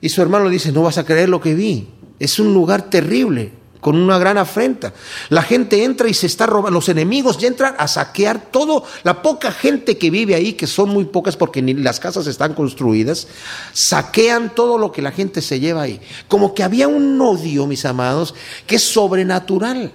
Y 0.00 0.08
su 0.08 0.22
hermano 0.22 0.44
le 0.44 0.50
dice, 0.50 0.72
no 0.72 0.82
vas 0.82 0.98
a 0.98 1.04
creer 1.04 1.28
lo 1.28 1.40
que 1.40 1.54
vi. 1.54 1.88
Es 2.18 2.38
un 2.38 2.52
lugar 2.54 2.90
terrible, 2.90 3.52
con 3.80 3.96
una 3.96 4.18
gran 4.18 4.38
afrenta. 4.38 4.92
La 5.28 5.42
gente 5.42 5.84
entra 5.84 6.08
y 6.08 6.14
se 6.14 6.26
está 6.26 6.46
robando, 6.46 6.78
los 6.78 6.88
enemigos 6.88 7.38
ya 7.38 7.48
entran 7.48 7.74
a 7.78 7.86
saquear 7.86 8.50
todo, 8.50 8.84
la 9.04 9.22
poca 9.22 9.52
gente 9.52 9.96
que 9.96 10.10
vive 10.10 10.34
ahí, 10.34 10.54
que 10.54 10.66
son 10.66 10.88
muy 10.90 11.04
pocas 11.04 11.36
porque 11.36 11.62
ni 11.62 11.74
las 11.74 12.00
casas 12.00 12.26
están 12.26 12.54
construidas, 12.54 13.28
saquean 13.72 14.54
todo 14.54 14.78
lo 14.78 14.92
que 14.92 15.02
la 15.02 15.12
gente 15.12 15.40
se 15.42 15.60
lleva 15.60 15.82
ahí. 15.82 16.00
Como 16.28 16.54
que 16.54 16.62
había 16.62 16.88
un 16.88 17.20
odio, 17.20 17.66
mis 17.66 17.84
amados, 17.84 18.34
que 18.66 18.76
es 18.76 18.82
sobrenatural. 18.82 19.92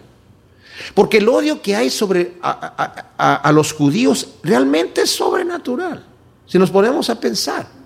Porque 0.93 1.17
el 1.17 1.29
odio 1.29 1.61
que 1.61 1.75
hay 1.75 1.89
sobre 1.89 2.33
a, 2.41 3.51
los 3.53 3.73
judíos 3.73 4.27
realmente 4.43 5.01
es 5.01 5.11
sobrenatural. 5.11 6.05
Si 6.47 6.57
nos 6.57 6.71
ponemos 6.71 7.09
a 7.09 7.19
pensar. 7.19 7.80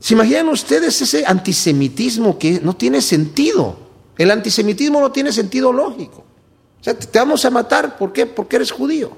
¿Se 0.00 0.14
imaginan 0.14 0.48
ustedes 0.48 1.00
ese 1.02 1.24
antisemitismo 1.26 2.38
que 2.38 2.60
no 2.60 2.74
tiene 2.74 3.02
sentido? 3.02 3.76
El 4.16 4.30
antisemitismo 4.30 5.00
no 5.00 5.12
tiene 5.12 5.30
sentido 5.30 5.72
lógico. 5.72 6.24
O 6.80 6.82
sea, 6.82 6.98
te 6.98 7.18
vamos 7.18 7.44
a 7.44 7.50
matar, 7.50 7.98
¿por 7.98 8.12
qué? 8.12 8.24
Porque 8.24 8.56
eres 8.56 8.72
judío. 8.72 9.12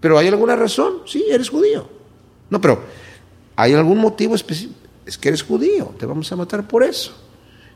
¿Pero 0.00 0.18
hay 0.18 0.28
alguna 0.28 0.56
razón? 0.56 1.02
Sí, 1.06 1.24
eres 1.30 1.50
judío. 1.50 1.86
No, 2.48 2.60
pero 2.60 2.82
¿hay 3.54 3.74
algún 3.74 3.98
motivo 3.98 4.34
específico? 4.34 4.74
Es 5.04 5.18
que 5.18 5.28
eres 5.28 5.42
judío, 5.42 5.94
te 5.98 6.06
vamos 6.06 6.30
a 6.32 6.36
matar 6.36 6.66
por 6.66 6.82
eso. 6.82 7.12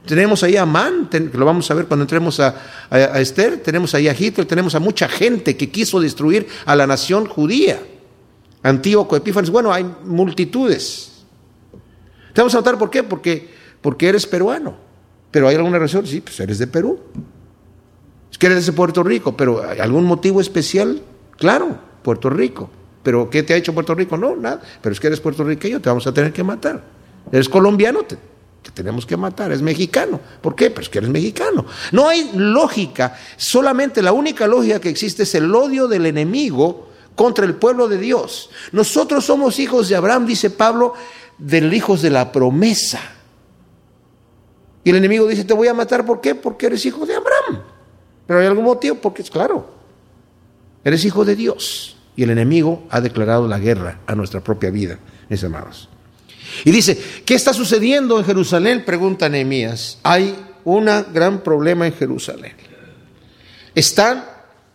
Tenemos 0.06 0.42
ahí 0.42 0.56
a 0.56 0.62
Amán, 0.62 1.08
que 1.10 1.20
lo 1.20 1.44
vamos 1.44 1.70
a 1.70 1.74
ver 1.74 1.86
cuando 1.86 2.04
entremos 2.04 2.38
a, 2.40 2.54
Esther, 3.20 3.62
tenemos 3.62 3.94
ahí 3.94 4.08
a 4.08 4.14
Hitler, 4.18 4.46
tenemos 4.46 4.74
a 4.74 4.80
mucha 4.80 5.08
gente 5.08 5.56
que 5.56 5.70
quiso 5.70 6.00
destruir 6.00 6.46
a 6.64 6.76
la 6.76 6.86
nación 6.86 7.26
judía. 7.26 7.80
Antíoco, 8.62 9.16
Epífanes, 9.16 9.50
bueno, 9.50 9.72
hay 9.72 9.84
multitudes. 10.04 11.15
Te 12.36 12.42
vamos 12.42 12.54
a 12.54 12.58
notar 12.58 12.76
por 12.76 12.90
qué, 12.90 13.02
porque, 13.02 13.48
porque 13.80 14.10
eres 14.10 14.26
peruano. 14.26 14.76
Pero 15.30 15.48
hay 15.48 15.56
alguna 15.56 15.78
razón, 15.78 16.06
sí, 16.06 16.20
pues 16.20 16.38
eres 16.38 16.58
de 16.58 16.66
Perú. 16.66 17.00
Es 18.30 18.36
que 18.36 18.44
eres 18.44 18.66
de 18.66 18.72
Puerto 18.72 19.02
Rico, 19.02 19.34
pero 19.34 19.66
¿hay 19.66 19.78
algún 19.78 20.04
motivo 20.04 20.42
especial? 20.42 21.00
Claro, 21.38 21.78
Puerto 22.02 22.28
Rico. 22.28 22.68
¿Pero 23.02 23.30
qué 23.30 23.42
te 23.42 23.54
ha 23.54 23.56
hecho 23.56 23.72
Puerto 23.72 23.94
Rico? 23.94 24.18
No, 24.18 24.36
nada. 24.36 24.60
Pero 24.82 24.92
es 24.92 25.00
que 25.00 25.06
eres 25.06 25.18
puertorriqueño, 25.18 25.80
te 25.80 25.88
vamos 25.88 26.06
a 26.06 26.12
tener 26.12 26.30
que 26.30 26.44
matar. 26.44 26.84
Eres 27.32 27.48
colombiano, 27.48 28.00
te, 28.02 28.18
tenemos 28.74 29.06
que 29.06 29.16
matar, 29.16 29.50
es 29.50 29.62
mexicano. 29.62 30.20
¿Por 30.42 30.54
qué? 30.54 30.70
Pues 30.70 30.90
que 30.90 30.98
eres 30.98 31.08
mexicano. 31.08 31.64
No 31.92 32.06
hay 32.06 32.32
lógica, 32.34 33.16
solamente 33.38 34.02
la 34.02 34.12
única 34.12 34.46
lógica 34.46 34.78
que 34.78 34.90
existe 34.90 35.22
es 35.22 35.34
el 35.36 35.54
odio 35.54 35.88
del 35.88 36.04
enemigo 36.04 36.86
contra 37.14 37.46
el 37.46 37.54
pueblo 37.54 37.88
de 37.88 37.96
Dios. 37.96 38.50
Nosotros 38.72 39.24
somos 39.24 39.58
hijos 39.58 39.88
de 39.88 39.96
Abraham, 39.96 40.26
dice 40.26 40.50
Pablo, 40.50 40.92
del 41.38 41.72
hijos 41.72 42.02
de 42.02 42.10
la 42.10 42.32
promesa. 42.32 43.00
Y 44.84 44.90
el 44.90 44.96
enemigo 44.96 45.26
dice, 45.26 45.44
te 45.44 45.54
voy 45.54 45.68
a 45.68 45.74
matar, 45.74 46.06
¿por 46.06 46.20
qué? 46.20 46.34
Porque 46.34 46.66
eres 46.66 46.86
hijo 46.86 47.04
de 47.06 47.14
Abraham. 47.14 47.62
Pero 48.26 48.40
hay 48.40 48.46
algún 48.46 48.64
motivo, 48.64 48.96
porque 48.96 49.22
es 49.22 49.30
claro, 49.30 49.68
eres 50.84 51.04
hijo 51.04 51.24
de 51.24 51.36
Dios. 51.36 51.96
Y 52.16 52.22
el 52.22 52.30
enemigo 52.30 52.84
ha 52.90 53.00
declarado 53.00 53.46
la 53.46 53.58
guerra 53.58 54.00
a 54.06 54.14
nuestra 54.14 54.40
propia 54.40 54.70
vida, 54.70 54.98
mis 55.28 55.42
amados. 55.44 55.88
Y 56.64 56.70
dice, 56.70 56.98
¿qué 57.24 57.34
está 57.34 57.52
sucediendo 57.52 58.18
en 58.18 58.24
Jerusalén? 58.24 58.84
Pregunta 58.84 59.28
Nehemías. 59.28 59.98
Hay 60.02 60.34
un 60.64 60.86
gran 61.12 61.42
problema 61.42 61.86
en 61.86 61.92
Jerusalén. 61.92 62.54
Están 63.74 64.24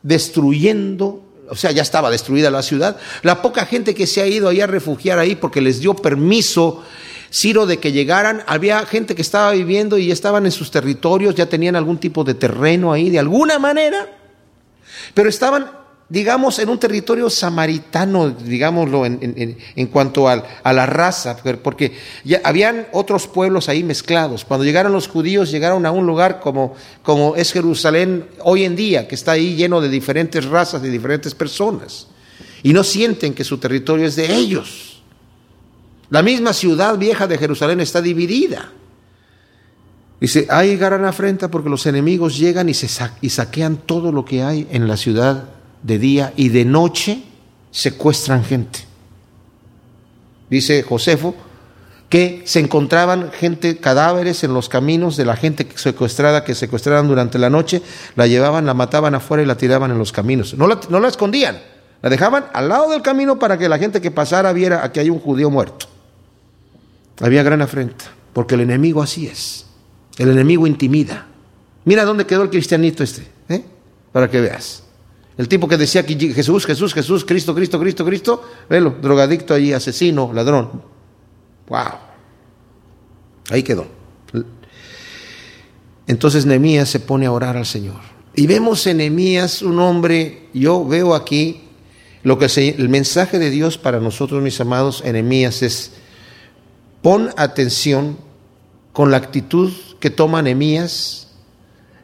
destruyendo, 0.04 1.24
o 1.52 1.56
sea, 1.56 1.72
ya 1.72 1.82
estaba 1.82 2.10
destruida 2.10 2.50
la 2.50 2.64
ciudad. 2.64 2.96
La 3.24 3.42
poca 3.42 3.66
gente 3.66 3.94
que 3.94 4.08
se 4.08 4.22
ha 4.22 4.26
ido 4.26 4.48
ahí 4.48 4.62
a 4.62 4.68
refugiar 4.68 5.20
ahí 5.20 5.36
porque 5.36 5.60
les 5.60 5.82
dio 5.82 5.94
permiso 5.94 6.82
Ciro 7.30 7.66
de 7.66 7.78
que 7.78 7.92
llegaran, 7.92 8.44
había 8.48 8.86
gente 8.86 9.16
que 9.16 9.22
estaba 9.22 9.52
viviendo 9.52 9.98
y 9.98 10.12
estaban 10.12 10.46
en 10.46 10.52
sus 10.52 10.72
territorios, 10.72 11.36
ya 11.36 11.48
tenían 11.48 11.76
algún 11.76 11.98
tipo 11.98 12.24
de 12.24 12.34
terreno 12.34 12.92
ahí 12.92 13.10
de 13.10 13.20
alguna 13.20 13.60
manera, 13.60 14.08
pero 15.14 15.30
estaban 15.30 15.72
digamos, 16.12 16.60
en 16.60 16.68
un 16.68 16.78
territorio 16.78 17.30
samaritano, 17.30 18.32
digámoslo, 18.32 19.06
en, 19.06 19.58
en, 19.76 19.88
cuanto 19.88 20.28
a, 20.28 20.44
a, 20.62 20.74
la 20.74 20.86
raza, 20.86 21.38
porque 21.64 21.94
ya 22.26 22.42
habían 22.44 22.88
otros 22.92 23.28
pueblos 23.28 23.70
ahí 23.70 23.82
mezclados. 23.82 24.44
Cuando 24.44 24.66
llegaron 24.66 24.92
los 24.92 25.08
judíos, 25.08 25.52
llegaron 25.52 25.86
a 25.86 25.92
un 25.92 26.06
lugar 26.06 26.42
como, 26.42 26.76
como 27.02 27.38
es 27.38 27.54
Jerusalén 27.54 28.26
hoy 28.44 28.66
en 28.66 28.76
día, 28.76 29.08
que 29.08 29.16
está 29.16 29.32
ahí 29.32 29.56
lleno 29.56 29.80
de 29.80 29.88
diferentes 29.88 30.44
razas, 30.44 30.82
de 30.82 30.90
diferentes 30.90 31.34
personas. 31.34 32.08
Y 32.62 32.74
no 32.74 32.84
sienten 32.84 33.34
que 33.34 33.46
su 33.46 33.58
territorio 33.58 34.06
es 34.06 34.18
de 34.18 34.36
ellos. 34.36 35.02
La 36.10 36.22
misma 36.22 36.52
ciudad 36.52 36.98
vieja 36.98 37.26
de 37.26 37.38
Jerusalén 37.38 37.80
está 37.80 38.02
dividida. 38.02 38.70
Dice, 40.20 40.46
hay 40.50 40.76
gran 40.76 41.06
afrenta 41.06 41.50
porque 41.50 41.70
los 41.70 41.86
enemigos 41.86 42.38
llegan 42.38 42.68
y, 42.68 42.74
se 42.74 42.90
y 43.22 43.30
saquean 43.30 43.78
todo 43.78 44.12
lo 44.12 44.26
que 44.26 44.44
hay 44.44 44.68
en 44.72 44.90
la 44.90 44.98
ciudad 44.98 45.61
de 45.84 46.00
día 46.00 46.34
y 46.36 46.50
de 46.50 46.66
noche 46.66 47.24
secuestran 47.72 48.44
gente. 48.44 48.80
Dice 50.50 50.84
Josefo 50.84 51.36
que 52.10 52.42
se 52.44 52.60
encontraban 52.60 53.32
gente, 53.32 53.78
cadáveres 53.78 54.44
en 54.44 54.54
los 54.54 54.68
caminos 54.68 55.16
de 55.16 55.24
la 55.24 55.38
gente 55.38 55.66
secuestrada 55.76 56.44
que 56.44 56.56
secuestraban 56.56 57.08
durante 57.08 57.40
la 57.40 57.50
noche, 57.50 57.82
la 58.18 58.28
llevaban, 58.28 58.66
la 58.66 58.74
mataban 58.74 59.16
afuera 59.16 59.42
y 59.42 59.46
la 59.46 59.56
tiraban 59.56 59.92
en 59.92 59.98
los 59.98 60.12
caminos. 60.12 60.54
No 60.56 60.68
la, 60.68 60.78
no 60.90 61.00
la 61.00 61.08
escondían, 61.08 61.62
la 62.02 62.10
dejaban 62.10 62.48
al 62.52 62.68
lado 62.68 62.92
del 62.92 63.02
camino 63.02 63.40
para 63.40 63.58
que 63.58 63.70
la 63.70 63.78
gente 63.78 64.02
que 64.02 64.12
pasara 64.12 64.52
viera 64.52 64.92
que 64.92 65.00
hay 65.00 65.10
un 65.10 65.20
judío 65.20 65.50
muerto. 65.50 65.86
Había 67.22 67.44
gran 67.44 67.62
afrenta, 67.62 68.06
porque 68.34 68.56
el 68.56 68.62
enemigo 68.62 69.02
así 69.02 69.28
es. 69.28 69.68
El 70.18 70.30
enemigo 70.30 70.68
intimida. 70.68 71.28
Mira 71.86 72.04
dónde 72.04 72.26
quedó 72.26 72.44
el 72.44 72.50
cristianito 72.50 73.04
este, 73.04 73.26
¿eh? 73.48 73.64
para 74.12 74.30
que 74.30 74.42
veas. 74.42 74.84
El 75.38 75.48
tipo 75.48 75.68
que 75.68 75.78
decía 75.78 76.06
que 76.06 76.16
Jesús, 76.34 76.66
Jesús, 76.66 76.94
Jesús, 76.94 77.26
Cristo, 77.26 77.56
Cristo, 77.56 77.80
Cristo, 77.80 78.06
Cristo, 78.06 78.44
velo, 78.70 78.96
drogadicto 79.02 79.54
ahí, 79.54 79.74
asesino, 79.74 80.32
ladrón. 80.34 80.84
Wow. 81.68 81.94
Ahí 83.50 83.64
quedó. 83.64 83.88
Entonces 86.08 86.46
Nehemías 86.46 86.90
se 86.90 87.00
pone 87.00 87.26
a 87.26 87.32
orar 87.32 87.56
al 87.56 87.66
Señor. 87.66 88.02
Y 88.36 88.48
vemos 88.48 88.86
en 88.88 88.98
Nehemías 88.98 89.62
un 89.62 89.80
hombre, 89.80 90.50
yo 90.54 90.86
veo 90.86 91.16
aquí 91.16 91.62
lo 92.24 92.38
que 92.38 92.46
el 92.78 92.90
mensaje 92.90 93.40
de 93.40 93.50
Dios 93.50 93.78
para 93.78 94.00
nosotros, 94.00 94.44
mis 94.44 94.60
amados, 94.62 95.02
en 95.06 95.14
Nehemías 95.14 95.62
es 95.62 95.94
pon 97.02 97.30
atención 97.38 98.18
con 98.94 99.10
la 99.10 99.18
actitud 99.18 99.72
que 100.00 100.10
toma 100.10 100.42
Nehemías, 100.42 101.30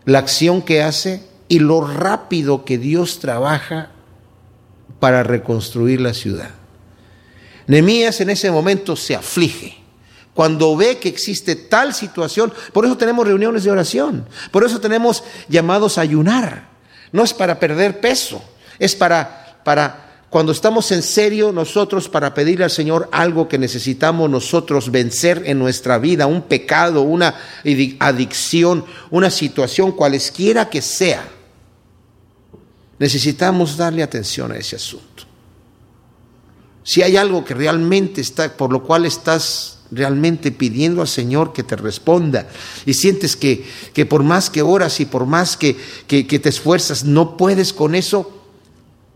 la 0.05 0.19
acción 0.19 0.61
que 0.61 0.81
hace 0.81 1.26
y 1.47 1.59
lo 1.59 1.85
rápido 1.85 2.65
que 2.65 2.77
Dios 2.77 3.19
trabaja 3.19 3.91
para 4.99 5.23
reconstruir 5.23 6.01
la 6.01 6.13
ciudad. 6.13 6.49
Nehemías 7.67 8.21
en 8.21 8.29
ese 8.29 8.49
momento 8.49 8.95
se 8.95 9.15
aflige 9.15 9.77
cuando 10.33 10.75
ve 10.75 10.97
que 10.97 11.09
existe 11.09 11.55
tal 11.55 11.93
situación. 11.93 12.53
Por 12.71 12.85
eso 12.85 12.97
tenemos 12.97 13.27
reuniones 13.27 13.63
de 13.63 13.71
oración, 13.71 14.25
por 14.51 14.63
eso 14.63 14.79
tenemos 14.79 15.23
llamados 15.49 15.97
a 15.97 16.01
ayunar. 16.01 16.69
No 17.11 17.23
es 17.23 17.33
para 17.33 17.59
perder 17.59 17.99
peso, 17.99 18.41
es 18.79 18.95
para, 18.95 19.59
para 19.63 20.23
cuando 20.29 20.51
estamos 20.51 20.91
en 20.91 21.01
serio 21.01 21.51
nosotros 21.51 22.09
para 22.09 22.33
pedirle 22.33 22.65
al 22.65 22.71
Señor 22.71 23.07
algo 23.11 23.47
que 23.47 23.57
necesitamos 23.57 24.29
nosotros 24.29 24.91
vencer 24.91 25.43
en 25.45 25.57
nuestra 25.57 25.97
vida, 25.97 26.27
un 26.27 26.43
pecado, 26.43 27.01
una 27.01 27.35
adicción, 27.99 28.85
una 29.09 29.29
situación 29.29 29.93
cualesquiera 29.93 30.69
que 30.69 30.81
sea 30.81 31.36
necesitamos 32.99 33.77
darle 33.77 34.03
atención 34.03 34.51
a 34.51 34.57
ese 34.57 34.75
asunto. 34.75 35.23
Si 36.83 37.01
hay 37.01 37.17
algo 37.17 37.43
que 37.43 37.53
realmente 37.53 38.21
está, 38.21 38.55
por 38.55 38.71
lo 38.71 38.83
cual 38.83 39.05
estás 39.05 39.79
realmente 39.91 40.51
pidiendo 40.51 41.01
al 41.01 41.07
Señor 41.07 41.53
que 41.53 41.63
te 41.63 41.75
responda 41.75 42.47
y 42.85 42.93
sientes 42.93 43.35
que, 43.35 43.65
que 43.93 44.05
por 44.05 44.23
más 44.23 44.49
que 44.49 44.61
oras 44.61 44.99
y 44.99 45.05
por 45.05 45.25
más 45.25 45.57
que, 45.57 45.77
que, 46.07 46.23
te 46.23 46.49
esfuerzas 46.49 47.03
no 47.03 47.37
puedes 47.37 47.73
con 47.73 47.95
eso, 47.95 48.43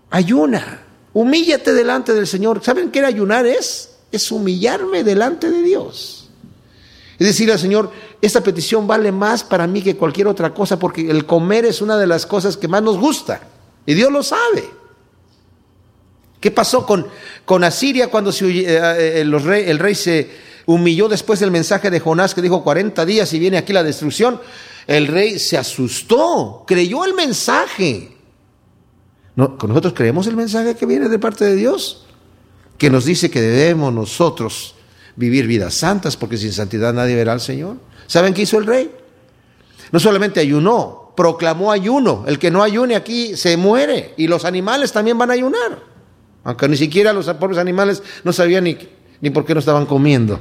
ayuna, 0.10 0.84
humíllate 1.14 1.74
delante 1.74 2.14
del 2.14 2.28
Señor. 2.28 2.62
¿Saben 2.64 2.92
qué 2.92 3.04
ayunar 3.06 3.46
es? 3.46 3.92
Es 4.12 4.32
humillarme 4.32 5.04
delante 5.04 5.50
de 5.50 5.62
Dios. 5.62 6.30
Es 7.20 7.28
decir 7.28 7.52
al 7.52 7.60
Señor, 7.60 7.92
esta 8.22 8.42
petición 8.42 8.88
vale 8.88 9.12
más 9.12 9.44
para 9.44 9.68
mí 9.68 9.82
que 9.82 9.96
cualquier 9.96 10.28
otra 10.28 10.54
cosa 10.54 10.78
porque 10.78 11.10
el 11.10 11.26
comer 11.26 11.66
es 11.66 11.82
una 11.82 11.98
de 11.98 12.08
las 12.08 12.26
cosas 12.26 12.58
que 12.58 12.68
más 12.68 12.82
nos 12.82 12.98
gusta. 12.98 13.42
Y 13.86 13.94
Dios 13.94 14.12
lo 14.12 14.24
sabe. 14.24 14.70
¿Qué 16.40 16.52
pasó 16.52 16.86
con, 16.86 17.08
con 17.46 17.64
Asiria 17.64 18.08
cuando 18.08 18.32
se, 18.32 18.48
eh, 18.48 18.66
eh, 18.68 19.22
el, 19.22 19.40
rey, 19.42 19.66
el 19.68 19.80
rey 19.80 19.94
se 19.94 20.30
humilló 20.66 21.08
después 21.08 21.40
del 21.40 21.52
mensaje 21.52 21.92
de 21.92 22.00
Jonás 22.00 22.34
que 22.34 22.42
dijo 22.42 22.64
40 22.64 23.06
días 23.06 23.32
y 23.34 23.40
viene 23.40 23.58
aquí 23.58 23.74
la 23.74 23.84
destrucción? 23.84 24.42
El 24.88 25.08
rey 25.08 25.38
se 25.38 25.58
asustó, 25.58 26.64
creyó 26.66 27.06
el 27.06 27.14
mensaje. 27.14 28.18
No, 29.36 29.58
nosotros 29.68 29.94
creemos 29.94 30.28
el 30.28 30.36
mensaje 30.36 30.76
que 30.76 30.86
viene 30.86 31.08
de 31.08 31.20
parte 31.20 31.46
de 31.46 31.56
Dios, 31.56 32.06
que 32.78 32.90
nos 32.90 33.06
dice 33.06 33.30
que 33.30 33.40
debemos 33.40 33.94
nosotros 33.94 34.76
vivir 35.16 35.46
vidas 35.46 35.76
santas, 35.76 36.18
porque 36.18 36.38
sin 36.38 36.52
santidad 36.52 36.94
nadie 36.94 37.16
verá 37.16 37.34
al 37.34 37.42
Señor. 37.42 37.78
¿Saben 38.08 38.34
qué 38.34 38.42
hizo 38.42 38.58
el 38.58 38.66
rey? 38.66 38.92
No 39.92 40.00
solamente 40.00 40.40
ayunó, 40.40 41.01
proclamó 41.16 41.72
ayuno. 41.72 42.24
El 42.28 42.40
que 42.40 42.52
no 42.52 42.64
ayune 42.64 42.96
aquí 42.96 43.36
se 43.36 43.58
muere 43.58 44.14
y 44.18 44.28
los 44.28 44.46
animales 44.46 44.92
también 44.92 45.18
van 45.18 45.32
a 45.32 45.34
ayunar. 45.34 45.84
Aunque 46.44 46.68
ni 46.68 46.78
siquiera 46.78 47.14
los 47.14 47.28
pobres 47.34 47.58
animales 47.58 48.02
no 48.24 48.34
sabían 48.34 48.64
ni, 48.64 48.78
ni 49.22 49.30
por 49.30 49.46
qué 49.46 49.54
no 49.54 49.60
estaban 49.60 49.86
comiendo. 49.86 50.40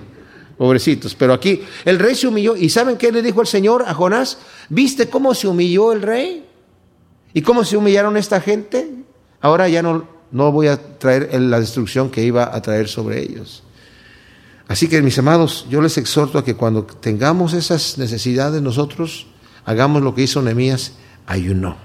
Pobrecitos. 0.56 1.14
Pero 1.14 1.32
aquí 1.32 1.62
el 1.84 1.98
rey 1.98 2.14
se 2.14 2.26
humilló. 2.26 2.56
¿Y 2.56 2.68
saben 2.68 2.96
qué 2.96 3.12
le 3.12 3.22
dijo 3.22 3.40
el 3.40 3.46
Señor 3.46 3.84
a 3.86 3.94
Jonás? 3.94 4.38
¿Viste 4.68 5.08
cómo 5.08 5.34
se 5.34 5.48
humilló 5.48 5.92
el 5.92 6.02
rey? 6.02 6.46
¿Y 7.32 7.42
cómo 7.42 7.64
se 7.64 7.76
humillaron 7.76 8.16
esta 8.16 8.40
gente? 8.40 8.90
Ahora 9.40 9.68
ya 9.68 9.82
no, 9.82 10.06
no 10.30 10.52
voy 10.52 10.66
a 10.66 10.98
traer 10.98 11.32
la 11.40 11.60
destrucción 11.60 12.10
que 12.10 12.22
iba 12.22 12.54
a 12.54 12.60
traer 12.60 12.88
sobre 12.88 13.22
ellos. 13.22 13.62
Así 14.68 14.88
que 14.88 15.02
mis 15.02 15.18
amados, 15.18 15.66
yo 15.68 15.80
les 15.80 15.98
exhorto 15.98 16.38
a 16.38 16.44
que 16.44 16.54
cuando 16.54 16.84
tengamos 16.84 17.54
esas 17.54 17.98
necesidades 17.98 18.62
nosotros, 18.62 19.26
hagamos 19.64 20.02
lo 20.02 20.14
que 20.14 20.22
hizo 20.22 20.42
Nehemías, 20.42 20.92
ayunó. 21.26 21.76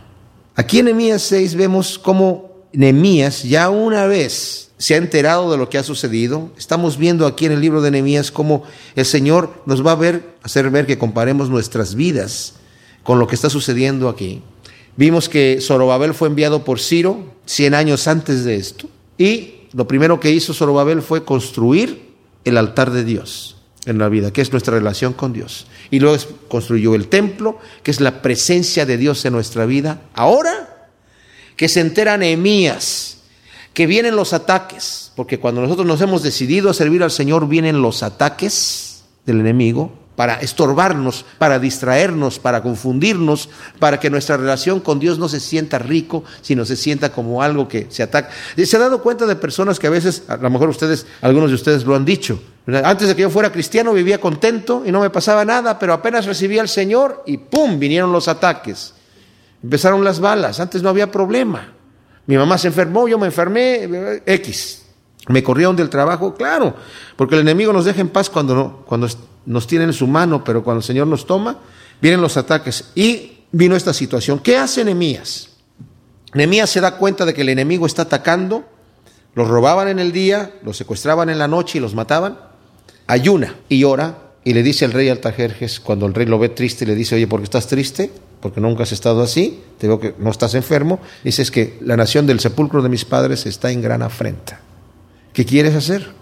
Aquí 0.55 0.79
en 0.79 0.85
Nehemías 0.85 1.21
6 1.23 1.55
vemos 1.55 1.99
cómo 1.99 2.51
Nehemías 2.73 3.43
ya 3.43 3.69
una 3.69 4.07
vez 4.07 4.71
se 4.77 4.93
ha 4.93 4.97
enterado 4.97 5.51
de 5.51 5.57
lo 5.57 5.69
que 5.69 5.77
ha 5.77 5.83
sucedido. 5.83 6.51
Estamos 6.57 6.97
viendo 6.97 7.25
aquí 7.25 7.45
en 7.45 7.53
el 7.53 7.61
libro 7.61 7.81
de 7.81 7.91
Nehemías 7.91 8.31
cómo 8.31 8.63
el 8.95 9.05
Señor 9.05 9.63
nos 9.65 9.85
va 9.85 9.91
a 9.91 9.95
ver, 9.95 10.35
hacer 10.43 10.69
ver 10.69 10.85
que 10.85 10.97
comparemos 10.97 11.49
nuestras 11.49 11.95
vidas 11.95 12.55
con 13.03 13.19
lo 13.19 13.27
que 13.27 13.35
está 13.35 13.49
sucediendo 13.49 14.09
aquí. 14.09 14.41
Vimos 14.97 15.29
que 15.29 15.59
Zorobabel 15.61 16.13
fue 16.13 16.27
enviado 16.27 16.63
por 16.63 16.79
Ciro 16.79 17.33
100 17.45 17.73
años 17.73 18.07
antes 18.07 18.45
de 18.45 18.55
esto 18.55 18.87
y 19.17 19.67
lo 19.73 19.87
primero 19.87 20.19
que 20.19 20.31
hizo 20.31 20.53
Zorobabel 20.53 21.01
fue 21.01 21.25
construir 21.25 22.13
el 22.45 22.57
altar 22.57 22.91
de 22.91 23.03
Dios 23.03 23.54
en 23.85 23.97
la 23.97 24.09
vida, 24.09 24.31
que 24.31 24.41
es 24.41 24.51
nuestra 24.51 24.75
relación 24.75 25.13
con 25.13 25.33
Dios. 25.33 25.67
Y 25.91 25.99
luego 25.99 26.17
construyó 26.47 26.95
el 26.95 27.07
templo, 27.07 27.59
que 27.83 27.91
es 27.91 28.01
la 28.01 28.21
presencia 28.21 28.85
de 28.85 28.97
Dios 28.97 29.23
en 29.25 29.33
nuestra 29.33 29.65
vida. 29.65 30.01
Ahora 30.13 30.89
que 31.55 31.69
se 31.69 31.79
enteran 31.79 32.19
Nehemías, 32.19 33.17
que 33.73 33.87
vienen 33.87 34.15
los 34.15 34.33
ataques, 34.33 35.11
porque 35.15 35.39
cuando 35.39 35.61
nosotros 35.61 35.85
nos 35.85 36.01
hemos 36.01 36.23
decidido 36.23 36.69
a 36.69 36.73
servir 36.73 37.03
al 37.03 37.11
Señor, 37.11 37.47
vienen 37.47 37.81
los 37.81 38.03
ataques 38.03 39.03
del 39.25 39.39
enemigo 39.39 40.04
para 40.15 40.35
estorbarnos, 40.35 41.25
para 41.37 41.59
distraernos, 41.59 42.39
para 42.39 42.61
confundirnos, 42.61 43.49
para 43.79 43.99
que 43.99 44.09
nuestra 44.09 44.37
relación 44.37 44.79
con 44.79 44.99
Dios 44.99 45.19
no 45.19 45.27
se 45.27 45.39
sienta 45.39 45.79
rico, 45.79 46.23
sino 46.41 46.65
se 46.65 46.75
sienta 46.75 47.11
como 47.11 47.41
algo 47.41 47.67
que 47.67 47.87
se 47.89 48.03
ataca. 48.03 48.29
¿Se 48.55 48.75
ha 48.77 48.79
dado 48.79 49.01
cuenta 49.01 49.25
de 49.25 49.35
personas 49.35 49.79
que 49.79 49.87
a 49.87 49.91
veces, 49.91 50.23
a 50.27 50.37
lo 50.37 50.49
mejor 50.49 50.69
ustedes, 50.69 51.05
algunos 51.21 51.49
de 51.49 51.55
ustedes 51.55 51.83
lo 51.83 51.95
han 51.95 52.05
dicho, 52.05 52.41
antes 52.67 53.07
de 53.07 53.15
que 53.15 53.21
yo 53.21 53.29
fuera 53.29 53.51
cristiano 53.51 53.93
vivía 53.93 54.19
contento 54.19 54.83
y 54.85 54.91
no 54.91 55.01
me 55.01 55.09
pasaba 55.09 55.45
nada, 55.45 55.77
pero 55.77 55.93
apenas 55.93 56.25
recibía 56.25 56.61
al 56.61 56.69
Señor 56.69 57.23
y 57.27 57.37
¡pum! 57.37 57.77
vinieron 57.77 58.11
los 58.11 58.27
ataques. 58.27 58.93
Empezaron 59.61 60.03
las 60.03 60.19
balas, 60.19 60.59
antes 60.59 60.81
no 60.81 60.89
había 60.89 61.11
problema. 61.11 61.73
Mi 62.25 62.37
mamá 62.37 62.57
se 62.57 62.67
enfermó, 62.67 63.07
yo 63.07 63.19
me 63.19 63.27
enfermé, 63.27 64.21
X. 64.25 64.84
Me 65.27 65.43
corrieron 65.43 65.75
del 65.75 65.89
trabajo, 65.89 66.35
claro, 66.35 66.75
porque 67.15 67.35
el 67.35 67.41
enemigo 67.41 67.73
nos 67.73 67.85
deja 67.85 68.01
en 68.01 68.09
paz 68.09 68.29
cuando, 68.29 68.55
no, 68.55 68.77
cuando 68.85 69.07
nos 69.45 69.67
tiene 69.67 69.85
en 69.85 69.93
su 69.93 70.07
mano, 70.07 70.43
pero 70.43 70.63
cuando 70.63 70.79
el 70.79 70.83
Señor 70.83 71.07
nos 71.07 71.25
toma, 71.25 71.59
vienen 72.01 72.21
los 72.21 72.37
ataques. 72.37 72.91
Y 72.95 73.39
vino 73.51 73.75
esta 73.75 73.93
situación. 73.93 74.39
¿Qué 74.39 74.57
hace 74.57 74.83
Nehemías? 74.83 75.49
Nehemías 76.33 76.69
se 76.69 76.81
da 76.81 76.97
cuenta 76.97 77.25
de 77.25 77.33
que 77.33 77.41
el 77.41 77.49
enemigo 77.49 77.85
está 77.85 78.03
atacando, 78.03 78.65
los 79.33 79.47
robaban 79.47 79.87
en 79.87 79.99
el 79.99 80.11
día, 80.11 80.53
los 80.63 80.77
secuestraban 80.77 81.29
en 81.29 81.39
la 81.39 81.47
noche 81.47 81.77
y 81.79 81.81
los 81.81 81.95
mataban 81.95 82.37
ayuna 83.07 83.55
y 83.69 83.83
ora 83.83 84.17
y 84.43 84.53
le 84.53 84.63
dice 84.63 84.85
al 84.85 84.91
rey 84.91 85.09
Altajerjes, 85.09 85.79
cuando 85.79 86.05
el 86.05 86.13
rey 86.13 86.25
lo 86.25 86.37
ve 86.37 86.49
triste, 86.49 86.85
le 86.85 86.95
dice, 86.95 87.15
oye, 87.15 87.27
¿por 87.27 87.39
qué 87.39 87.45
estás 87.45 87.67
triste? 87.67 88.11
porque 88.45 88.61
nunca 88.61 88.83
has 88.83 88.91
estado 88.91 89.23
así, 89.23 89.63
te 89.79 89.87
veo 89.87 89.99
que 89.99 90.13
no 90.19 90.29
estás 90.29 90.53
enfermo, 90.53 90.99
dices 91.23 91.49
que 91.49 91.79
la 91.81 91.97
nación 91.97 92.27
del 92.27 92.39
sepulcro 92.39 92.83
de 92.83 92.89
mis 92.89 93.03
padres 93.03 93.47
está 93.47 93.71
en 93.71 93.81
gran 93.81 94.03
afrenta. 94.03 94.59
¿Qué 95.35 95.45
quieres 95.45 95.75
hacer? 95.75 96.13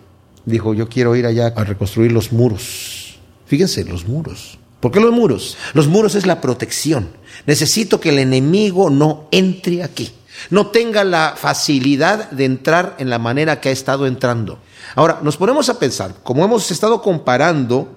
Dijo, 0.44 0.74
yo 0.74 0.90
quiero 0.90 1.16
ir 1.16 1.28
allá 1.28 1.54
a 1.56 1.64
reconstruir 1.64 2.12
los 2.12 2.34
muros. 2.34 3.20
Fíjense, 3.46 3.86
los 3.86 4.08
muros. 4.08 4.58
¿Por 4.80 4.92
qué 4.92 5.00
los 5.00 5.12
muros? 5.12 5.56
Los 5.76 5.88
muros 5.88 6.16
es 6.16 6.26
la 6.26 6.42
protección. 6.42 7.10
Necesito 7.46 8.00
que 8.00 8.10
el 8.10 8.18
enemigo 8.18 8.90
no 8.90 9.28
entre 9.30 9.84
aquí, 9.84 10.12
no 10.50 10.68
tenga 10.68 11.04
la 11.04 11.36
facilidad 11.38 12.32
de 12.32 12.46
entrar 12.46 12.96
en 12.98 13.12
la 13.12 13.20
manera 13.20 13.62
que 13.62 13.70
ha 13.70 13.72
estado 13.72 14.08
entrando. 14.08 14.58
Ahora, 14.96 15.20
nos 15.22 15.38
ponemos 15.38 15.70
a 15.70 15.78
pensar, 15.78 16.16
como 16.24 16.44
hemos 16.44 16.72
estado 16.72 17.00
comparando 17.04 17.96